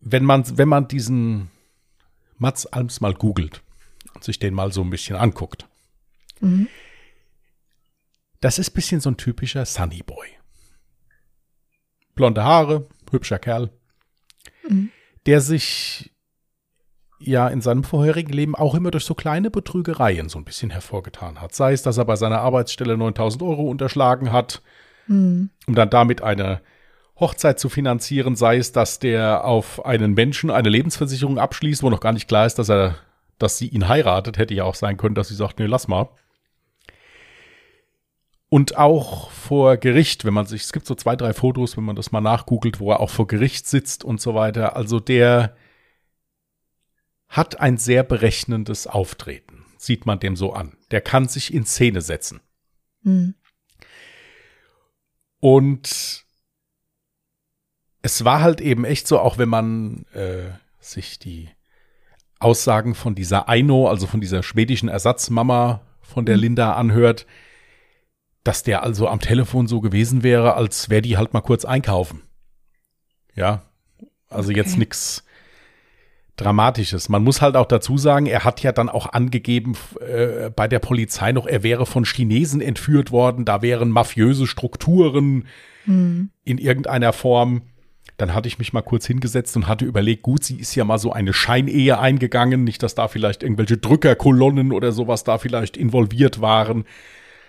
wenn 0.01 0.25
man, 0.25 0.59
wenn 0.59 0.69
man 0.69 0.89
diesen 0.89 1.51
Mats 2.37 2.67
Alms 2.67 3.01
mal 3.01 3.15
googelt 3.15 3.63
und 4.15 4.23
sich 4.23 4.39
den 4.39 4.53
mal 4.53 4.73
so 4.73 4.83
ein 4.83 4.91
bisschen 4.91 5.17
anguckt, 5.17 5.67
mhm. 6.41 6.69
das 8.41 8.59
ist 8.59 8.71
ein 8.71 8.75
bisschen 8.75 9.01
so 9.01 9.11
ein 9.11 9.17
typischer 9.17 9.65
Sunny 9.65 10.03
Boy. 10.03 10.29
Blonde 12.15 12.45
Haare, 12.45 12.89
hübscher 13.11 13.39
Kerl, 13.39 13.71
mhm. 14.69 14.91
der 15.25 15.41
sich 15.41 16.13
ja 17.19 17.49
in 17.49 17.63
seinem 17.63 17.85
vorherigen 17.85 18.35
Leben 18.35 18.55
auch 18.55 18.75
immer 18.75 18.91
durch 18.91 19.07
so 19.07 19.15
kleine 19.15 19.51
Betrügereien 19.51 20.29
so 20.29 20.39
ein 20.39 20.45
bisschen 20.45 20.69
hervorgetan 20.69 21.41
hat. 21.41 21.55
Sei 21.55 21.73
es, 21.73 21.83
dass 21.83 21.97
er 21.97 22.05
bei 22.05 22.17
seiner 22.17 22.41
Arbeitsstelle 22.41 22.99
9000 22.99 23.43
Euro 23.43 23.71
unterschlagen 23.71 24.33
hat, 24.33 24.63
mhm. 25.07 25.51
um 25.67 25.75
dann 25.75 25.91
damit 25.91 26.23
eine 26.23 26.61
Hochzeit 27.19 27.59
zu 27.59 27.69
finanzieren, 27.69 28.37
sei 28.37 28.59
es, 28.59 28.73
dass 28.73 28.99
der 28.99 29.45
auf 29.45 29.85
einen 29.87 30.15
Menschen 30.15 30.51
eine 30.51 30.69
Lebensversicherung 30.69 31.39
abschließt, 31.39 31.83
wo 31.83 31.91
noch 31.91 32.01
gar 32.01 32.13
nicht 32.13 32.29
klar 32.29 32.47
ist, 32.47 32.59
dass 32.59 32.69
er, 32.69 32.97
dass 33.39 33.59
sie 33.59 33.69
ihn 33.69 33.89
heiratet, 33.89 34.39
hätte 34.39 34.55
ja 34.55 34.65
auch 34.65 34.75
sein 34.75 34.97
können, 34.97 35.15
dass 35.15 35.29
sie 35.29 35.35
sagt, 35.35 35.59
nee, 35.59 35.67
lass 35.67 35.89
mal. 35.89 36.09
Und 38.49 38.77
auch 38.77 39.31
vor 39.31 39.77
Gericht, 39.77 40.25
wenn 40.25 40.35
man 40.35 40.47
sich, 40.47 40.63
es 40.63 40.73
gibt 40.73 40.87
so 40.87 40.95
zwei, 40.95 41.17
drei 41.17 41.33
Fotos, 41.33 41.77
wenn 41.77 41.85
man 41.85 41.97
das 41.97 42.13
mal 42.13 42.21
nachgoogelt, 42.21 42.81
wo 42.81 42.93
er 42.93 43.01
auch 43.01 43.11
vor 43.11 43.27
Gericht 43.27 43.67
sitzt 43.67 44.05
und 44.05 44.21
so 44.21 44.35
weiter. 44.35 44.77
Also 44.77 45.01
der 45.01 45.57
hat 47.29 47.61
ein 47.61 47.77
sehr 47.77 48.05
berechnendes 48.05 48.87
Auftreten 48.87 49.57
sieht 49.79 50.07
man 50.07 50.21
dem 50.21 50.37
so 50.37 50.53
an. 50.53 50.77
Der 50.91 51.01
kann 51.01 51.29
sich 51.29 51.53
in 51.53 51.65
Szene 51.65 52.01
setzen. 52.03 52.41
Hm. 53.03 53.35
Und 55.47 56.25
es 58.03 58.25
war 58.25 58.41
halt 58.41 58.61
eben 58.61 58.85
echt 58.85 59.07
so, 59.07 59.21
auch 59.21 59.39
wenn 59.39 59.49
man 59.49 60.05
äh, 60.13 60.51
sich 60.81 61.21
die 61.21 61.49
Aussagen 62.41 62.97
von 62.97 63.15
dieser 63.15 63.49
Aino, 63.49 63.87
also 63.89 64.09
von 64.09 64.21
dieser 64.21 64.43
schwedischen 64.43 64.89
Ersatzmama 64.89 65.83
von 66.01 66.27
der 66.27 66.35
Mhm. 66.37 66.43
Linda 66.43 66.73
anhört, 66.75 67.27
dass 68.43 68.65
der 68.65 68.83
also 68.83 69.07
am 69.07 69.21
Telefon 69.21 69.69
so 69.69 69.81
gewesen 69.81 70.25
wäre, 70.25 70.55
als 70.55 70.91
wäre 70.91 71.03
die 71.03 71.17
halt 71.17 71.33
mal 71.33 71.43
kurz 71.43 71.65
einkaufen. 71.65 72.25
Ja, 73.37 73.63
also 74.29 74.51
Okay. 74.51 74.59
jetzt 74.59 74.79
nichts 74.79 75.23
Dramatisches. 76.37 77.09
Man 77.09 77.25
muss 77.25 77.41
halt 77.41 77.57
auch 77.57 77.67
dazu 77.67 77.97
sagen, 77.97 78.27
er 78.27 78.45
hat 78.45 78.63
ja 78.63 78.73
dann 78.73 78.89
auch 78.89 79.13
angegeben 79.13 79.75
äh, 80.01 80.51
bei 80.51 80.69
der 80.69 80.81
Polizei 80.81 81.33
noch, 81.33 81.47
er 81.47 81.63
wäre 81.63 81.87
von 81.87 82.05
Chinesen 82.05 82.61
entführt 82.61 83.11
worden, 83.11 83.45
da 83.45 83.63
wären 83.63 83.91
mafiöse 83.91 84.47
Strukturen 84.47 85.47
Hm. 85.87 86.31
in 86.45 86.59
irgendeiner 86.59 87.13
Form. 87.13 87.63
Dann 88.19 88.35
hatte 88.35 88.49
ich 88.49 88.59
mich 88.59 88.73
mal 88.73 88.83
kurz 88.83 89.07
hingesetzt 89.07 89.57
und 89.57 89.69
hatte 89.69 89.85
überlegt, 89.85 90.23
gut, 90.23 90.43
sie 90.45 90.57
ist 90.57 90.75
ja 90.75 90.85
mal 90.85 90.99
so 90.99 91.13
eine 91.13 91.33
Scheinehe 91.33 91.99
eingegangen, 91.99 92.65
nicht, 92.65 92.83
dass 92.83 92.95
da 92.95 93.09
vielleicht 93.09 93.43
irgendwelche 93.43 93.77
Drückerkolonnen 93.77 94.73
oder 94.73 94.93
sowas 94.93 95.25
da 95.25 95.39
vielleicht 95.39 95.77
involviert 95.77 96.41
waren. 96.41 96.85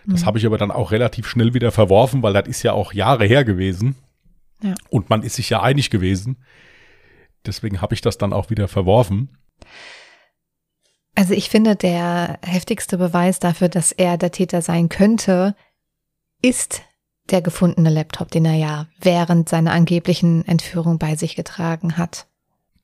Das 0.10 0.26
habe 0.26 0.38
ich 0.38 0.45
aber 0.45 0.58
dann 0.58 0.71
auch 0.71 0.91
relativ 0.91 1.28
schnell 1.28 1.54
wieder 1.54 1.71
verworfen, 1.71 2.23
weil 2.23 2.32
das 2.32 2.47
ist 2.47 2.63
ja 2.63 2.71
auch 2.71 2.93
Jahre 2.93 3.26
her 3.26 3.43
gewesen. 3.43 3.95
Ja. 4.63 4.73
Und 4.89 5.10
man 5.10 5.21
ist 5.21 5.36
sich 5.36 5.50
ja 5.50 5.62
einig 5.62 5.89
gewesen. 5.89 6.38
Deswegen 7.47 7.81
habe 7.81 7.95
ich 7.95 8.01
das 8.01 8.17
dann 8.17 8.33
auch 8.33 8.49
wieder 8.49 8.67
verworfen. 8.67 9.29
Also 11.15 11.33
ich 11.33 11.49
finde, 11.49 11.75
der 11.75 12.38
heftigste 12.45 12.97
Beweis 12.97 13.39
dafür, 13.39 13.69
dass 13.69 13.91
er 13.91 14.17
der 14.17 14.31
Täter 14.31 14.62
sein 14.62 14.88
könnte, 14.88 15.55
ist 16.43 16.83
der 17.31 17.41
gefundene 17.41 17.89
Laptop, 17.89 18.29
den 18.29 18.45
er 18.45 18.53
ja 18.53 18.88
während 19.01 19.49
seiner 19.49 19.71
angeblichen 19.71 20.47
Entführung 20.47 20.99
bei 20.99 21.15
sich 21.15 21.36
getragen 21.36 21.97
hat. 21.97 22.27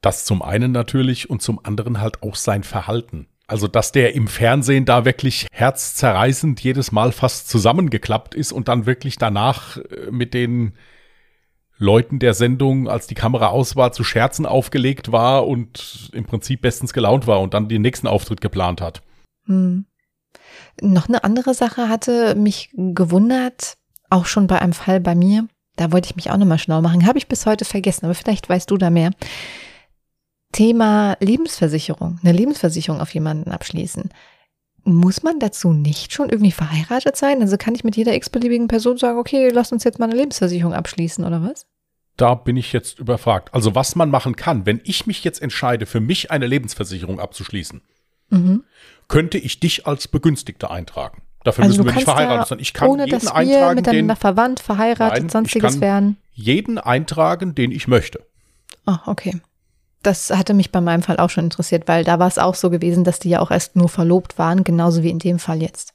Das 0.02 0.26
zum 0.26 0.42
einen 0.42 0.72
natürlich 0.72 1.30
und 1.30 1.42
zum 1.42 1.64
anderen 1.64 2.02
halt 2.02 2.24
auch 2.24 2.36
sein 2.36 2.64
Verhalten. 2.64 3.28
Also, 3.46 3.68
dass 3.68 3.92
der 3.92 4.16
im 4.16 4.28
Fernsehen 4.28 4.86
da 4.86 5.06
wirklich 5.06 5.48
herzzerreißend 5.52 6.60
jedes 6.62 6.92
Mal 6.92 7.12
fast 7.12 7.50
zusammengeklappt 7.50 8.36
ist 8.36 8.52
und 8.52 8.68
dann 8.68 8.86
wirklich 8.86 9.18
danach 9.18 9.78
äh, 9.78 10.12
mit 10.12 10.34
den 10.34 10.74
Leuten 11.84 12.18
der 12.18 12.34
Sendung, 12.34 12.88
als 12.88 13.08
die 13.08 13.14
Kamera 13.14 13.50
aus 13.50 13.76
war, 13.76 13.92
zu 13.92 14.04
Scherzen 14.04 14.46
aufgelegt 14.46 15.12
war 15.12 15.46
und 15.46 16.10
im 16.14 16.24
Prinzip 16.24 16.62
bestens 16.62 16.94
gelaunt 16.94 17.28
war 17.28 17.42
und 17.42 17.54
dann 17.54 17.68
den 17.68 17.82
nächsten 17.82 18.08
Auftritt 18.08 18.40
geplant 18.40 18.80
hat. 18.80 19.02
Hm. 19.46 19.86
Noch 20.82 21.10
eine 21.10 21.24
andere 21.24 21.54
Sache 21.54 21.90
hatte 21.90 22.36
mich 22.36 22.70
gewundert, 22.74 23.76
auch 24.10 24.26
schon 24.26 24.48
bei 24.48 24.60
einem 24.60 24.74
Fall 24.74 25.02
bei 25.02 25.14
mir. 25.14 25.48
Da 25.76 25.92
wollte 25.92 26.08
ich 26.08 26.16
mich 26.16 26.32
auch 26.32 26.38
nochmal 26.38 26.58
schlau 26.58 26.82
machen. 26.82 27.06
Habe 27.06 27.18
ich 27.18 27.28
bis 27.28 27.46
heute 27.46 27.66
vergessen, 27.66 28.06
aber 28.06 28.16
vielleicht 28.16 28.48
weißt 28.48 28.72
du 28.72 28.78
da 28.78 28.90
mehr. 28.90 29.12
Thema 30.54 31.18
Lebensversicherung. 31.20 32.20
Eine 32.24 32.32
Lebensversicherung 32.32 33.02
auf 33.02 33.14
jemanden 33.14 33.52
abschließen. 33.52 34.10
Muss 34.86 35.24
man 35.24 35.40
dazu 35.40 35.74
nicht 35.74 36.14
schon 36.14 36.30
irgendwie 36.30 36.52
verheiratet 36.52 37.18
sein? 37.18 37.42
Also 37.42 37.58
kann 37.58 37.76
ich 37.76 37.84
mit 37.84 37.98
jeder 37.98 38.14
x-beliebigen 38.14 38.68
Person 38.68 38.98
sagen, 38.98 39.18
okay, 39.18 39.50
lass 39.50 39.72
uns 39.72 39.84
jetzt 39.84 40.00
mal 40.00 40.06
eine 40.06 40.16
Lebensversicherung 40.16 40.74
abschließen 40.74 41.26
oder 41.26 41.42
was? 41.44 41.66
Da 42.18 42.36
bin 42.36 42.58
ich 42.58 42.74
jetzt 42.74 43.00
überfragt. 43.00 43.54
Also, 43.54 43.74
was 43.76 43.96
man 43.96 44.10
machen 44.12 44.36
kann, 44.36 44.66
wenn 44.66 44.82
ich 44.84 45.08
mich 45.08 45.24
jetzt 45.24 45.42
entscheide, 45.42 45.86
für 45.86 46.00
mich 46.00 46.30
eine 46.32 46.46
Lebensversicherung 46.48 47.20
abzuschließen, 47.20 47.82
Mhm. 48.30 48.64
könnte 49.08 49.38
ich 49.38 49.60
dich 49.60 49.86
als 49.88 50.08
Begünstigter 50.08 50.72
eintragen. 50.72 51.22
Dafür 51.44 51.66
Also 51.66 51.78
müssen 51.78 51.88
wir 51.88 51.94
nicht 51.96 52.06
verheiratet 52.06 52.48
sein. 52.48 52.60
Ich 52.60 52.74
kann 52.74 52.88
ohne 52.90 53.04
jeden 53.06 53.12
dass 53.12 53.26
wir 53.26 53.36
eintragen, 53.36 53.76
miteinander 53.76 54.14
den, 54.14 54.20
verwandt, 54.20 54.60
verheiratet, 54.60 55.18
Nein, 55.18 55.26
ich 55.28 55.32
sonstiges 55.32 55.82
werden. 55.82 56.18
jeden 56.32 56.78
eintragen, 56.78 57.54
den 57.54 57.72
ich 57.72 57.88
möchte. 57.88 58.26
Ah, 58.86 59.00
okay. 59.08 59.42
Das 60.04 60.30
hatte 60.32 60.54
mich 60.54 60.72
bei 60.72 60.82
meinem 60.82 61.02
Fall 61.04 61.18
auch 61.18 61.30
schon 61.30 61.46
interessiert, 61.46 61.88
weil 61.88 62.04
da 62.04 62.20
war 62.20 62.28
es 62.28 62.38
auch 62.38 62.56
so 62.56 62.70
gewesen, 62.70 63.04
dass 63.04 63.20
die 63.20 63.30
ja 63.30 63.40
auch 63.40 63.52
erst 63.52 63.76
nur 63.76 63.90
verlobt 63.90 64.38
waren, 64.38 64.64
genauso 64.64 65.04
wie 65.04 65.10
in 65.10 65.20
dem 65.20 65.40
Fall 65.40 65.62
jetzt. 65.62 65.93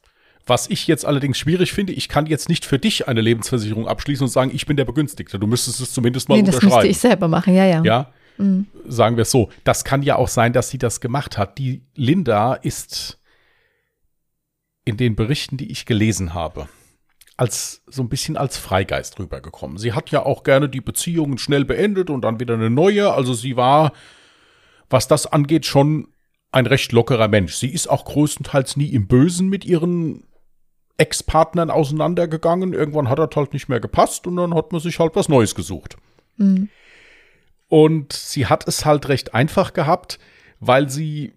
Was 0.49 0.69
ich 0.69 0.87
jetzt 0.87 1.05
allerdings 1.05 1.39
schwierig 1.39 1.73
finde, 1.73 1.93
ich 1.93 2.09
kann 2.09 2.27
jetzt 2.27 2.49
nicht 2.49 2.65
für 2.65 2.79
dich 2.79 3.07
eine 3.07 3.21
Lebensversicherung 3.21 3.87
abschließen 3.87 4.25
und 4.25 4.31
sagen, 4.31 4.51
ich 4.53 4.67
bin 4.67 4.77
der 4.77 4.87
Begünstigte. 4.87 5.39
Du 5.39 5.47
müsstest 5.47 5.81
es 5.81 5.93
zumindest 5.93 6.29
mal 6.29 6.37
nee, 6.37 6.43
das 6.43 6.55
müsste 6.55 6.67
unterschreiben. 6.67 6.91
ich 6.91 6.99
selber 6.99 7.29
machen, 7.29 7.55
ja, 7.55 7.65
ja. 7.67 7.83
ja, 7.85 8.13
Mhm. 8.39 8.67
sagen 8.87 9.17
wir 9.17 9.23
es 9.23 9.31
so. 9.31 9.51
Das 9.65 9.85
kann 9.85 10.03
ja 10.03 10.17
auch 10.17 10.29
sein, 10.29 10.53
dass 10.53 10.71
sie 10.71 10.79
das 10.79 11.01
gemacht 11.01 11.37
hat. 11.37 11.59
Die 11.59 11.83
Linda 11.95 12.55
ist 12.55 13.19
in 14.85 14.97
den 14.97 15.17
Berichten, 15.17 15.57
die 15.57 15.71
ich 15.71 15.87
gelesen 15.87 16.35
habe, 16.35 16.69
als 17.37 17.83
so 17.87 18.03
ein 18.03 18.09
bisschen 18.09 18.37
als 18.37 18.57
Freigeist 18.57 19.19
rübergekommen. 19.19 19.77
Sie 19.77 19.93
hat 19.93 20.11
ja 20.11 20.25
auch 20.25 20.45
gerne 20.45 20.69
die 20.69 20.81
Beziehungen 20.81 21.39
schnell 21.39 21.65
beendet 21.65 22.11
und 22.11 22.23
dann 22.23 22.41
wieder 22.41 22.55
eine 22.55 22.71
neue. 22.71 23.13
Also 23.13 23.35
sie 23.35 23.57
war, 23.57 23.93
was 24.89 25.09
das 25.09 25.27
angeht, 25.27 25.67
schon 25.67 26.09
ein 26.53 26.67
recht 26.67 26.93
lockerer 26.93 27.29
Mensch. 27.29 27.55
Sie 27.55 27.69
ist 27.69 27.89
auch 27.89 28.07
größtenteils 28.07 28.77
nie 28.77 28.89
im 28.89 29.07
Bösen 29.09 29.49
mit 29.49 29.65
ihren 29.67 30.25
Ex-Partnern 30.99 31.71
auseinandergegangen. 31.71 32.75
Irgendwann 32.75 33.09
hat 33.09 33.19
das 33.19 33.31
halt 33.35 33.53
nicht 33.53 33.69
mehr 33.69 33.81
gepasst 33.81 34.27
und 34.27 34.37
dann 34.37 34.55
hat 34.55 34.73
man 34.73 34.81
sich 34.81 34.99
halt 34.99 35.17
was 35.17 35.29
Neues 35.29 35.55
gesucht. 35.55 35.97
Mhm. 36.37 36.69
Und 37.69 38.13
sie 38.13 38.47
hat 38.47 38.67
es 38.67 38.85
halt 38.85 39.09
recht 39.09 39.35
einfach 39.35 39.73
gehabt, 39.73 40.19
weil 40.59 40.89
sie, 40.89 41.35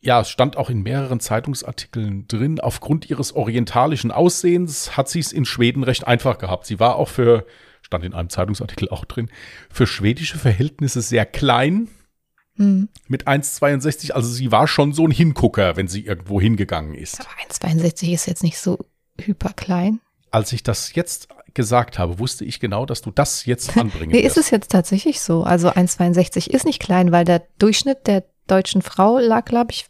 ja, 0.00 0.20
es 0.20 0.28
stand 0.28 0.56
auch 0.56 0.70
in 0.70 0.82
mehreren 0.82 1.18
Zeitungsartikeln 1.18 2.28
drin, 2.28 2.60
aufgrund 2.60 3.10
ihres 3.10 3.32
orientalischen 3.32 4.12
Aussehens 4.12 4.96
hat 4.96 5.08
sie 5.08 5.20
es 5.20 5.32
in 5.32 5.44
Schweden 5.44 5.82
recht 5.82 6.06
einfach 6.06 6.38
gehabt. 6.38 6.66
Sie 6.66 6.78
war 6.78 6.96
auch 6.96 7.08
für, 7.08 7.46
stand 7.82 8.04
in 8.04 8.14
einem 8.14 8.28
Zeitungsartikel 8.28 8.88
auch 8.90 9.04
drin, 9.04 9.30
für 9.70 9.86
schwedische 9.86 10.38
Verhältnisse 10.38 11.00
sehr 11.00 11.26
klein 11.26 11.88
Mhm. 12.56 12.88
mit 13.08 13.26
1,62. 13.26 14.12
Also 14.12 14.28
sie 14.28 14.50
war 14.52 14.66
schon 14.68 14.92
so 14.92 15.04
ein 15.06 15.10
Hingucker, 15.10 15.76
wenn 15.76 15.88
sie 15.88 16.00
irgendwo 16.06 16.40
hingegangen 16.40 16.94
ist. 16.94 17.20
Aber 17.20 17.28
1,62 17.50 18.12
ist 18.12 18.26
jetzt 18.26 18.42
nicht 18.42 18.58
so 18.58 18.78
hyperklein. 19.20 20.00
Als 20.30 20.52
ich 20.52 20.62
das 20.62 20.94
jetzt 20.94 21.28
gesagt 21.54 21.98
habe, 21.98 22.18
wusste 22.18 22.44
ich 22.44 22.60
genau, 22.60 22.84
dass 22.86 23.00
du 23.02 23.10
das 23.10 23.46
jetzt 23.46 23.76
anbringen 23.78 24.12
Nee, 24.12 24.18
ist 24.20 24.36
wirst. 24.36 24.46
es 24.46 24.50
jetzt 24.50 24.70
tatsächlich 24.70 25.20
so. 25.20 25.42
Also 25.44 25.70
1,62 25.70 26.50
ist 26.50 26.64
nicht 26.66 26.80
klein, 26.80 27.12
weil 27.12 27.24
der 27.24 27.42
Durchschnitt 27.58 28.06
der 28.06 28.24
deutschen 28.46 28.82
Frau 28.82 29.18
lag, 29.18 29.44
glaube 29.46 29.72
ich, 29.72 29.86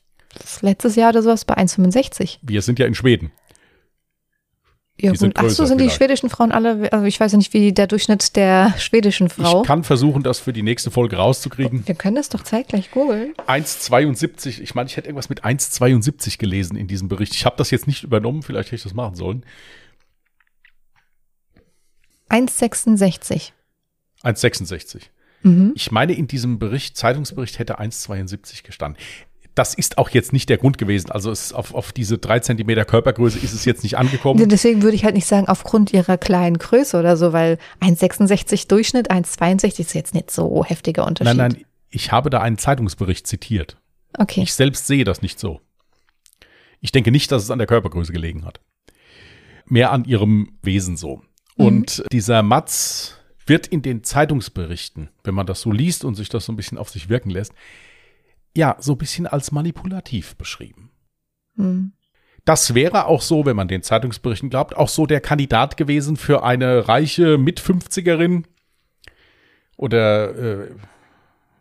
letztes 0.61 0.97
Jahr 0.97 1.11
oder 1.11 1.23
sowas 1.23 1.45
bei 1.45 1.57
1,65. 1.57 2.39
Wir 2.43 2.63
sind 2.63 2.79
ja 2.79 2.87
in 2.87 2.95
Schweden. 2.95 3.33
Ja, 4.99 5.13
Die 5.13 5.19
sind 5.19 5.35
gut. 5.35 5.45
Ach 5.45 5.51
so, 5.51 5.63
größer 5.63 5.67
sind 5.67 5.81
die 5.81 5.91
schwedischen 5.91 6.31
Frauen 6.31 6.53
alle, 6.53 6.91
also 6.91 7.05
ich 7.05 7.21
weiß 7.21 7.33
ja 7.33 7.39
nicht, 7.39 7.53
wie 7.53 7.73
der 7.73 7.87
Durchschnitt 7.87 8.35
der 8.35 8.75
schwedischen 8.79 9.29
Frau. 9.29 9.61
Ich 9.61 9.67
kann 9.67 9.85
versuchen, 9.85 10.23
das 10.23 10.39
für 10.39 10.55
die 10.55 10.63
nächste 10.63 10.91
Folge 10.91 11.17
rauszukriegen. 11.17 11.87
Wir 11.87 11.95
können 11.95 12.17
das 12.17 12.31
doch 12.31 12.43
zeitgleich 12.43 12.91
googeln. 12.91 13.35
1,72. 13.47 14.63
Ich 14.63 14.75
meine, 14.75 14.89
ich 14.89 14.97
hätte 14.97 15.09
irgendwas 15.09 15.29
mit 15.29 15.45
1,72 15.45 16.39
gelesen 16.39 16.77
in 16.77 16.87
diesem 16.89 17.09
Bericht. 17.09 17.35
Ich 17.35 17.45
habe 17.45 17.57
das 17.59 17.71
jetzt 17.71 17.87
nicht 17.87 18.05
übernommen, 18.05 18.43
vielleicht 18.43 18.69
hätte 18.69 18.77
ich 18.77 18.83
das 18.85 18.95
machen 18.95 19.17
sollen. 19.17 19.45
1,66. 22.31 23.53
1,66. 24.23 25.03
Mhm. 25.43 25.73
Ich 25.75 25.91
meine, 25.91 26.15
in 26.15 26.27
diesem 26.27 26.59
Bericht, 26.59 26.97
Zeitungsbericht 26.97 27.59
hätte 27.59 27.79
1,72 27.79 28.63
gestanden. 28.63 29.01
Das 29.57 29.73
ist 29.73 29.97
auch 29.97 30.11
jetzt 30.11 30.35
nicht 30.35 30.51
der 30.51 30.59
Grund 30.59 30.77
gewesen. 30.77 31.11
Also 31.11 31.31
auf, 31.31 31.75
auf 31.75 31.93
diese 31.93 32.19
drei 32.19 32.41
Zentimeter 32.41 32.85
Körpergröße 32.85 33.39
ist 33.39 33.55
es 33.55 33.65
jetzt 33.65 33.83
nicht 33.83 33.97
angekommen. 33.97 34.49
Deswegen 34.51 34.83
würde 34.83 34.95
ich 34.95 35.05
halt 35.05 35.15
nicht 35.15 35.27
sagen, 35.27 35.49
aufgrund 35.49 35.95
ihrer 35.95 36.19
kleinen 36.19 36.59
Größe 36.59 36.99
oder 36.99 37.17
so, 37.17 37.33
weil 37.33 37.57
1,66 37.81 38.69
Durchschnitt, 38.69 39.11
1,62 39.11 39.81
ist 39.81 39.95
jetzt 39.95 40.15
nicht 40.15 40.31
so 40.31 40.63
heftiger 40.63 41.07
Unterschied. 41.07 41.37
Nein, 41.37 41.53
nein, 41.53 41.65
ich 41.89 42.13
habe 42.13 42.29
da 42.29 42.43
einen 42.43 42.59
Zeitungsbericht 42.59 43.27
zitiert. 43.27 43.79
Okay. 44.19 44.43
Ich 44.43 44.53
selbst 44.53 44.87
sehe 44.87 45.05
das 45.05 45.23
nicht 45.23 45.41
so. 45.41 45.63
Ich 46.83 46.93
denke 46.93 47.11
nicht, 47.11 47.33
dass 47.33 47.43
es 47.43 47.51
an 47.51 47.59
der 47.59 47.67
Körpergröße 47.67 48.13
gelegen 48.13 48.45
hat. 48.45 48.61
Mehr 49.65 49.91
an 49.91 50.05
ihrem 50.05 50.59
Wesen 50.63 50.99
so. 50.99 51.23
Und 51.57 52.05
dieser 52.13 52.43
Matz 52.43 53.15
wird 53.47 53.67
in 53.67 53.81
den 53.81 54.05
Zeitungsberichten, 54.05 55.09
wenn 55.25 55.35
man 55.35 55.47
das 55.47 55.63
so 55.63 55.73
liest 55.73 56.05
und 56.05 56.15
sich 56.15 56.29
das 56.29 56.45
so 56.45 56.53
ein 56.53 56.57
bisschen 56.57 56.77
auf 56.77 56.91
sich 56.91 57.09
wirken 57.09 57.31
lässt, 57.31 57.55
ja, 58.57 58.77
so 58.81 58.93
ein 58.93 58.99
bisschen 58.99 59.27
als 59.27 59.53
manipulativ 59.53 60.37
beschrieben. 60.37 60.91
Hm. 61.57 61.93
Das 62.45 62.75
wäre 62.75 63.07
auch 63.07 63.23
so, 63.23 63.45
wenn 63.45 63.57
man 63.57 63.69
den 63.69 63.83
Zeitungsberichten 63.83 64.51
glaubt, 64.51 64.77
auch 64.77 64.89
so 64.89 65.07
der 65.07 65.21
Kandidat 65.21 65.77
gewesen 65.77 66.17
für 66.17 66.45
eine 66.45 66.87
reiche 66.89 67.39
Mit-50erin 67.39 68.45
oder 69.77 70.35
äh, 70.65 70.71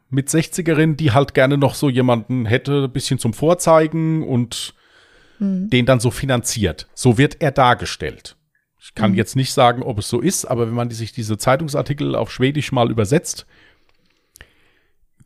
mit 0.10 0.30
60erin, 0.30 0.96
die 0.96 1.12
halt 1.12 1.34
gerne 1.34 1.58
noch 1.58 1.76
so 1.76 1.90
jemanden 1.90 2.46
hätte, 2.46 2.86
ein 2.86 2.92
bisschen 2.94 3.20
zum 3.20 3.34
Vorzeigen 3.34 4.24
und 4.24 4.74
Hm. 5.40 5.70
den 5.70 5.86
dann 5.86 6.00
so 6.00 6.12
finanziert. 6.12 6.88
So 6.94 7.18
wird 7.18 7.42
er 7.42 7.52
dargestellt. 7.52 8.38
Ich 8.80 8.96
kann 8.96 9.12
Mhm. 9.12 9.18
jetzt 9.18 9.36
nicht 9.36 9.52
sagen, 9.52 9.84
ob 9.84 9.98
es 10.00 10.08
so 10.08 10.22
ist, 10.22 10.46
aber 10.46 10.68
wenn 10.68 10.74
man 10.76 10.90
sich 10.92 11.12
diese 11.12 11.38
Zeitungsartikel 11.38 12.16
auf 12.16 12.32
Schwedisch 12.32 12.72
mal 12.72 12.90
übersetzt, 12.90 13.46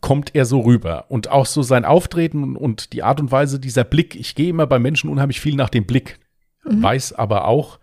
kommt 0.01 0.35
er 0.35 0.45
so 0.45 0.61
rüber. 0.61 1.05
Und 1.09 1.29
auch 1.29 1.45
so 1.45 1.61
sein 1.61 1.85
Auftreten 1.85 2.55
und 2.55 2.93
die 2.93 3.03
Art 3.03 3.19
und 3.19 3.31
Weise, 3.31 3.59
dieser 3.59 3.83
Blick. 3.83 4.15
Ich 4.15 4.35
gehe 4.35 4.49
immer 4.49 4.67
bei 4.67 4.79
Menschen 4.79 5.09
unheimlich 5.09 5.41
viel 5.41 5.55
nach 5.55 5.69
dem 5.69 5.85
Blick, 5.85 6.19
mhm. 6.63 6.81
weiß 6.81 7.13
aber 7.13 7.45
auch, 7.45 7.79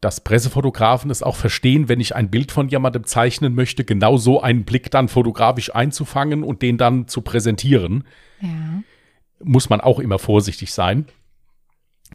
dass 0.00 0.20
Pressefotografen 0.20 1.10
es 1.10 1.22
auch 1.22 1.34
verstehen, 1.34 1.88
wenn 1.88 1.98
ich 1.98 2.14
ein 2.14 2.30
Bild 2.30 2.52
von 2.52 2.68
jemandem 2.68 3.04
zeichnen 3.04 3.54
möchte, 3.54 3.84
genau 3.84 4.16
so 4.16 4.40
einen 4.40 4.64
Blick 4.64 4.90
dann 4.90 5.08
fotografisch 5.08 5.74
einzufangen 5.74 6.44
und 6.44 6.62
den 6.62 6.78
dann 6.78 7.08
zu 7.08 7.22
präsentieren. 7.22 8.04
Ja. 8.40 8.82
Muss 9.42 9.70
man 9.70 9.80
auch 9.80 9.98
immer 9.98 10.18
vorsichtig 10.18 10.72
sein. 10.72 11.06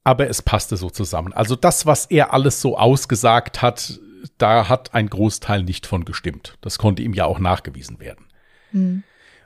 Aber 0.04 0.28
es 0.30 0.42
passte 0.42 0.78
so 0.78 0.90
zusammen. 0.90 1.34
Also 1.34 1.56
das, 1.56 1.86
was 1.86 2.06
er 2.06 2.34
alles 2.34 2.62
so 2.62 2.78
ausgesagt 2.78 3.62
hat, 3.62 4.00
da 4.38 4.70
hat 4.70 4.94
ein 4.94 5.10
Großteil 5.10 5.64
nicht 5.64 5.86
von 5.86 6.06
gestimmt. 6.06 6.58
Das 6.62 6.78
konnte 6.78 7.04
ihm 7.04 7.14
ja 7.14 7.26
auch 7.26 7.40
nachgewiesen 7.40 8.00
werden. 8.00 8.26
Mhm. 8.74 9.04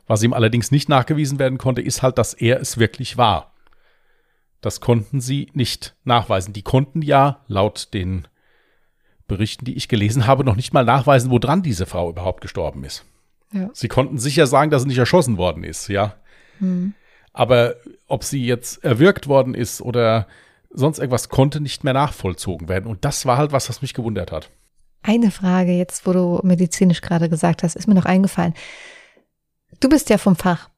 Was 0.07 0.23
ihm 0.23 0.33
allerdings 0.33 0.71
nicht 0.71 0.89
nachgewiesen 0.89 1.37
werden 1.37 1.57
konnte, 1.57 1.81
ist 1.81 2.01
halt, 2.01 2.17
dass 2.17 2.33
er 2.33 2.61
es 2.61 2.77
wirklich 2.77 3.17
war. 3.17 3.53
Das 4.61 4.79
konnten 4.81 5.21
sie 5.21 5.49
nicht 5.53 5.95
nachweisen. 6.03 6.53
Die 6.53 6.63
konnten 6.63 7.01
ja 7.01 7.41
laut 7.47 7.93
den 7.93 8.27
Berichten, 9.27 9.65
die 9.65 9.75
ich 9.75 9.89
gelesen 9.89 10.25
habe, 10.25 10.43
noch 10.43 10.55
nicht 10.55 10.73
mal 10.73 10.85
nachweisen, 10.85 11.29
woran 11.29 11.61
diese 11.61 11.85
Frau 11.85 12.09
überhaupt 12.09 12.41
gestorben 12.41 12.83
ist. 12.83 13.05
Ja. 13.51 13.69
Sie 13.73 13.87
konnten 13.87 14.17
sicher 14.17 14.47
sagen, 14.47 14.71
dass 14.71 14.81
sie 14.81 14.87
nicht 14.87 14.97
erschossen 14.97 15.37
worden 15.37 15.63
ist, 15.63 15.89
ja. 15.89 16.15
Mhm. 16.59 16.93
Aber 17.33 17.75
ob 18.07 18.23
sie 18.23 18.45
jetzt 18.45 18.83
erwürgt 18.83 19.27
worden 19.27 19.53
ist 19.53 19.81
oder 19.81 20.27
sonst 20.69 20.99
irgendwas, 20.99 21.29
konnte 21.29 21.61
nicht 21.61 21.83
mehr 21.83 21.93
nachvollzogen 21.93 22.67
werden. 22.67 22.87
Und 22.87 23.05
das 23.05 23.25
war 23.25 23.37
halt 23.37 23.51
was, 23.51 23.69
was 23.69 23.81
mich 23.81 23.93
gewundert 23.93 24.31
hat. 24.31 24.49
Eine 25.03 25.31
Frage 25.31 25.71
jetzt, 25.71 26.05
wo 26.05 26.13
du 26.13 26.39
medizinisch 26.43 27.01
gerade 27.01 27.29
gesagt 27.29 27.63
hast, 27.63 27.75
ist 27.75 27.87
mir 27.87 27.95
noch 27.95 28.05
eingefallen. 28.05 28.53
Du 29.79 29.89
bist 29.89 30.09
ja 30.09 30.17
vom 30.17 30.35
Fach. 30.35 30.69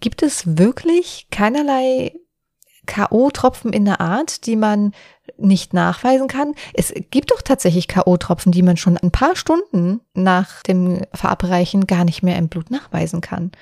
Gibt 0.00 0.22
es 0.22 0.58
wirklich 0.58 1.28
keinerlei 1.30 2.12
K.O.-Tropfen 2.86 3.72
in 3.72 3.86
der 3.86 4.02
Art, 4.02 4.44
die 4.46 4.56
man 4.56 4.92
nicht 5.38 5.72
nachweisen 5.72 6.28
kann? 6.28 6.54
Es 6.74 6.92
gibt 7.10 7.30
doch 7.30 7.40
tatsächlich 7.40 7.88
K.O.-Tropfen, 7.88 8.50
die 8.50 8.62
man 8.62 8.76
schon 8.76 8.98
ein 8.98 9.10
paar 9.10 9.36
Stunden 9.36 10.00
nach 10.12 10.62
dem 10.64 11.02
Verabreichen 11.14 11.86
gar 11.86 12.04
nicht 12.04 12.22
mehr 12.22 12.36
im 12.36 12.48
Blut 12.48 12.70
nachweisen 12.70 13.22
kann. 13.22 13.52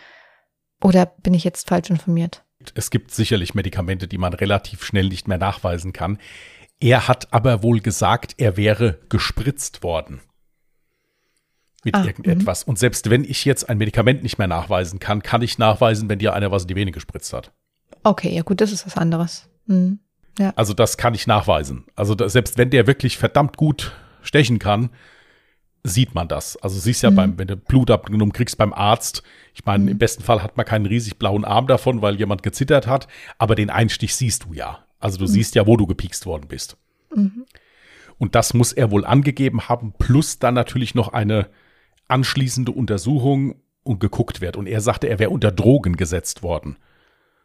Oder 0.83 1.07
bin 1.07 1.35
ich 1.35 1.45
jetzt 1.45 1.69
falsch 1.69 1.91
informiert? 1.91 2.43
Es 2.75 2.91
gibt 2.91 3.13
sicherlich 3.13 3.55
Medikamente, 3.55 4.09
die 4.09 4.19
man 4.19 4.35
relativ 4.35 4.85
schnell 4.85 5.09
nicht 5.09 5.29
mehr 5.29 5.39
nachweisen 5.39 5.93
kann. 5.93 6.19
Er 6.81 7.07
hat 7.07 7.33
aber 7.33 7.63
wohl 7.63 7.81
gesagt, 7.81 8.35
er 8.39 8.57
wäre 8.57 8.99
gespritzt 9.09 9.85
worden 9.85 10.21
mit 11.85 11.95
ah, 11.95 12.05
irgendetwas. 12.05 12.67
Mh. 12.67 12.71
Und 12.71 12.79
selbst 12.79 13.11
wenn 13.11 13.25
ich 13.25 13.45
jetzt 13.45 13.69
ein 13.69 13.79
Medikament 13.79 14.23
nicht 14.23 14.39
mehr 14.39 14.47
nachweisen 14.47 14.99
kann, 14.99 15.23
kann 15.23 15.43
ich 15.43 15.59
nachweisen, 15.59 16.09
wenn 16.09 16.19
dir 16.19 16.33
einer 16.33 16.51
was 16.51 16.63
in 16.63 16.69
die 16.69 16.77
Vene 16.77 16.93
gespritzt 16.93 17.33
hat. 17.33 17.53
Okay, 18.05 18.35
ja 18.35 18.43
gut, 18.43 18.61
das 18.61 18.73
ist 18.73 18.87
was 18.87 18.97
anderes. 18.97 19.49
Mhm. 19.67 19.99
Ja. 20.39 20.53
Also 20.57 20.75
das 20.75 20.97
kann 20.97 21.15
ich 21.15 21.27
nachweisen. 21.27 21.85
Also 21.95 22.15
da, 22.15 22.29
selbst 22.29 22.59
wenn 22.59 22.71
der 22.71 22.87
wirklich 22.87 23.19
verdammt 23.19 23.57
gut 23.57 23.93
stechen 24.23 24.59
kann, 24.59 24.91
sieht 25.85 26.15
man 26.15 26.29
das. 26.29 26.57
Also 26.57 26.79
siehst 26.79 27.03
ja 27.03 27.11
mhm. 27.11 27.17
beim, 27.17 27.39
wenn 27.39 27.49
du 27.49 27.57
Blut 27.57 27.91
abgenommen 27.91 28.33
kriegst 28.33 28.57
beim 28.57 28.73
Arzt. 28.73 29.23
Ich 29.55 29.65
meine, 29.65 29.85
mhm. 29.85 29.91
im 29.91 29.99
besten 29.99 30.23
Fall 30.23 30.43
hat 30.43 30.57
man 30.57 30.65
keinen 30.65 30.87
riesig 30.87 31.19
blauen 31.19 31.45
Arm 31.45 31.67
davon, 31.67 32.03
weil 32.03 32.17
jemand 32.17 32.43
gezittert 32.43 32.87
hat, 32.87 33.09
aber 33.39 33.55
den 33.55 33.71
Einstich 33.71 34.15
siehst 34.15 34.45
du 34.45 34.55
ja. 34.55 34.85
Also 35.01 35.19
du 35.19 35.25
mhm. 35.25 35.29
siehst 35.29 35.55
ja, 35.55 35.67
wo 35.67 35.77
du 35.77 35.87
gepiekst 35.87 36.27
worden 36.27 36.47
bist. 36.49 36.77
Mhm. 37.15 37.45
Und 38.19 38.35
das 38.37 38.55
muss 38.55 38.73
er 38.73 38.91
wohl 38.93 39.05
angegeben 39.05 39.69
haben, 39.69 39.93
plus 39.99 40.39
dann 40.39 40.55
natürlich 40.55 40.95
noch 40.95 41.13
eine 41.13 41.49
anschließende 42.13 42.71
Untersuchung 42.71 43.57
und 43.83 43.99
geguckt 43.99 44.41
wird. 44.41 44.57
Und 44.57 44.67
er 44.67 44.81
sagte, 44.81 45.09
er 45.09 45.19
wäre 45.19 45.31
unter 45.31 45.51
Drogen 45.51 45.97
gesetzt 45.97 46.43
worden. 46.43 46.77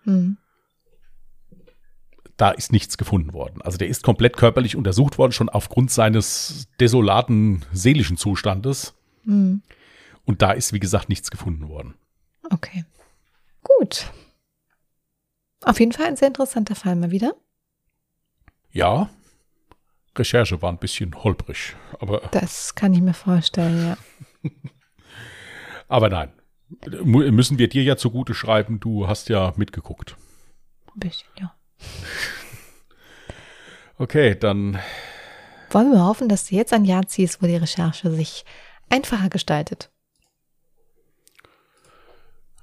Mhm. 0.03 0.37
Da 2.35 2.51
ist 2.51 2.71
nichts 2.71 2.97
gefunden 2.97 3.33
worden. 3.33 3.61
Also 3.63 3.77
der 3.77 3.87
ist 3.87 4.03
komplett 4.03 4.37
körperlich 4.37 4.75
untersucht 4.75 5.17
worden, 5.17 5.31
schon 5.31 5.49
aufgrund 5.49 5.89
seines 5.89 6.67
desolaten 6.79 7.65
seelischen 7.71 8.17
Zustandes. 8.17 8.93
Mhm. 9.23 9.63
Und 10.25 10.41
da 10.41 10.51
ist, 10.51 10.73
wie 10.73 10.79
gesagt, 10.79 11.09
nichts 11.09 11.31
gefunden 11.31 11.69
worden. 11.69 11.95
Okay. 12.51 12.85
Gut. 13.63 14.11
Auf 15.63 15.79
jeden 15.79 15.93
Fall 15.93 16.05
ein 16.07 16.17
sehr 16.17 16.27
interessanter 16.27 16.75
Fall 16.75 16.95
mal 16.95 17.11
wieder. 17.11 17.33
Ja. 18.71 19.09
Recherche 20.15 20.61
war 20.61 20.71
ein 20.71 20.77
bisschen 20.77 21.15
holprig, 21.23 21.75
aber. 21.99 22.21
Das 22.31 22.75
kann 22.75 22.93
ich 22.93 23.01
mir 23.01 23.13
vorstellen, 23.13 23.87
ja. 23.87 23.97
Aber 25.87 26.09
nein, 26.09 26.31
müssen 27.03 27.57
wir 27.57 27.69
dir 27.69 27.83
ja 27.83 27.97
zugute 27.97 28.33
schreiben, 28.33 28.79
du 28.79 29.07
hast 29.07 29.29
ja 29.29 29.53
mitgeguckt. 29.55 30.15
Ein 30.93 30.99
bisschen, 30.99 31.29
ja. 31.39 31.55
Okay, 33.99 34.35
dann. 34.35 34.77
Wollen 35.71 35.91
wir 35.91 36.05
hoffen, 36.05 36.29
dass 36.29 36.45
du 36.45 36.55
jetzt 36.55 36.71
ein 36.71 36.85
Jahr 36.85 37.07
ziehst, 37.07 37.41
wo 37.41 37.47
die 37.47 37.55
Recherche 37.55 38.11
sich 38.11 38.45
einfacher 38.89 39.29
gestaltet. 39.29 39.89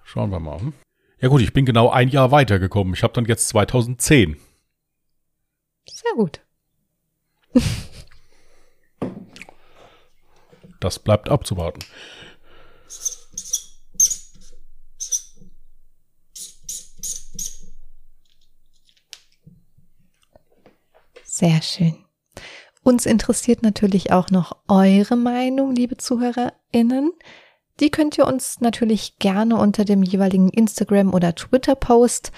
Schauen 0.04 0.30
wir 0.30 0.38
mal. 0.38 0.72
Ja 1.20 1.28
gut, 1.28 1.42
ich 1.42 1.52
bin 1.52 1.66
genau 1.66 1.90
ein 1.90 2.08
Jahr 2.08 2.30
weitergekommen. 2.30 2.94
Ich 2.94 3.02
habe 3.02 3.12
dann 3.12 3.24
jetzt 3.24 3.48
2010. 3.48 4.36
Sehr 5.88 6.12
gut. 6.14 6.40
Das 10.84 10.98
bleibt 10.98 11.30
abzuwarten. 11.30 11.80
Sehr 21.24 21.62
schön. 21.62 21.96
Uns 22.82 23.06
interessiert 23.06 23.62
natürlich 23.62 24.12
auch 24.12 24.28
noch 24.28 24.58
eure 24.68 25.16
Meinung, 25.16 25.74
liebe 25.74 25.96
ZuhörerInnen. 25.96 27.12
Die 27.80 27.88
könnt 27.88 28.18
ihr 28.18 28.26
uns 28.26 28.60
natürlich 28.60 29.18
gerne 29.18 29.56
unter 29.56 29.86
dem 29.86 30.02
jeweiligen 30.02 30.50
Instagram- 30.50 31.14
oder 31.14 31.34
Twitter-Post 31.34 32.30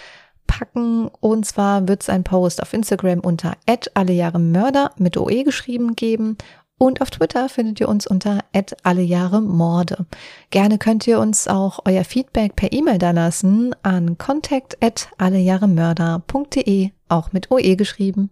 packen. 0.46 1.08
Und 1.08 1.46
zwar 1.46 1.88
wird 1.88 2.02
es 2.02 2.08
ein 2.08 2.22
Post 2.22 2.62
auf 2.62 2.72
Instagram 2.72 3.18
unter 3.18 3.56
alle 3.94 4.12
Jahre 4.12 4.38
Mörder 4.38 4.92
mit 4.98 5.16
OE 5.16 5.42
geschrieben 5.42 5.96
geben 5.96 6.38
und 6.78 7.00
auf 7.00 7.10
Twitter 7.10 7.48
findet 7.48 7.80
ihr 7.80 7.88
uns 7.88 8.06
unter 8.06 8.44
alle 8.82 9.02
Jahre 9.02 9.40
Morde. 9.40 10.06
Gerne 10.50 10.78
könnt 10.78 11.06
ihr 11.06 11.18
uns 11.20 11.48
auch 11.48 11.80
euer 11.84 12.04
Feedback 12.04 12.54
per 12.54 12.72
E-Mail 12.72 12.98
da 12.98 13.12
lassen 13.12 13.74
an 13.82 14.18
contact 14.18 14.76
allejahremörder.de, 15.18 16.90
auch 17.08 17.32
mit 17.32 17.50
OE 17.50 17.76
geschrieben. 17.76 18.30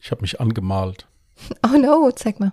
Ich 0.00 0.10
habe 0.10 0.22
mich 0.22 0.40
angemalt. 0.40 1.08
Oh 1.64 1.76
no, 1.76 2.10
zeig 2.12 2.38
mal. 2.40 2.52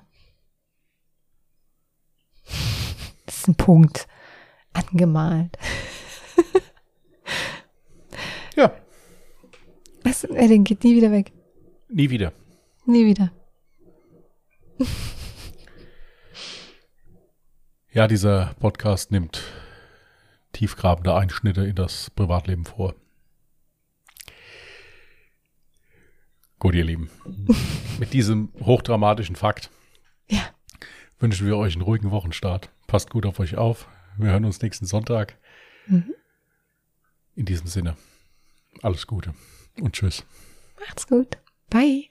Das 3.25 3.37
ist 3.37 3.47
ein 3.47 3.55
Punkt. 3.55 4.07
Angemalt. 4.73 5.57
ja. 8.55 8.73
Was? 10.03 10.23
Er 10.23 10.47
den 10.47 10.63
geht 10.63 10.83
nie 10.83 10.95
wieder 10.95 11.11
weg. 11.11 11.31
Nie 11.87 12.09
wieder. 12.09 12.33
Nie 12.85 13.05
wieder. 13.05 13.31
Ja, 17.93 18.07
dieser 18.07 18.55
Podcast 18.61 19.11
nimmt 19.11 19.43
tiefgrabende 20.53 21.13
Einschnitte 21.13 21.65
in 21.65 21.75
das 21.75 22.09
Privatleben 22.09 22.63
vor. 22.63 22.95
Gut, 26.57 26.73
ihr 26.73 26.85
Lieben. 26.85 27.09
Mit 27.99 28.13
diesem 28.13 28.53
hochdramatischen 28.61 29.35
Fakt 29.35 29.69
ja. 30.29 30.39
wünschen 31.19 31.45
wir 31.45 31.57
euch 31.57 31.73
einen 31.73 31.81
ruhigen 31.81 32.11
Wochenstart. 32.11 32.69
Passt 32.87 33.09
gut 33.09 33.25
auf 33.25 33.39
euch 33.41 33.57
auf. 33.57 33.89
Wir 34.17 34.31
hören 34.31 34.45
uns 34.45 34.61
nächsten 34.61 34.85
Sonntag. 34.85 35.37
Mhm. 35.87 36.13
In 37.35 37.45
diesem 37.45 37.67
Sinne, 37.67 37.97
alles 38.81 39.05
Gute 39.05 39.33
und 39.81 39.93
tschüss. 39.93 40.23
Macht's 40.79 41.07
gut. 41.07 41.37
Bye. 41.69 42.10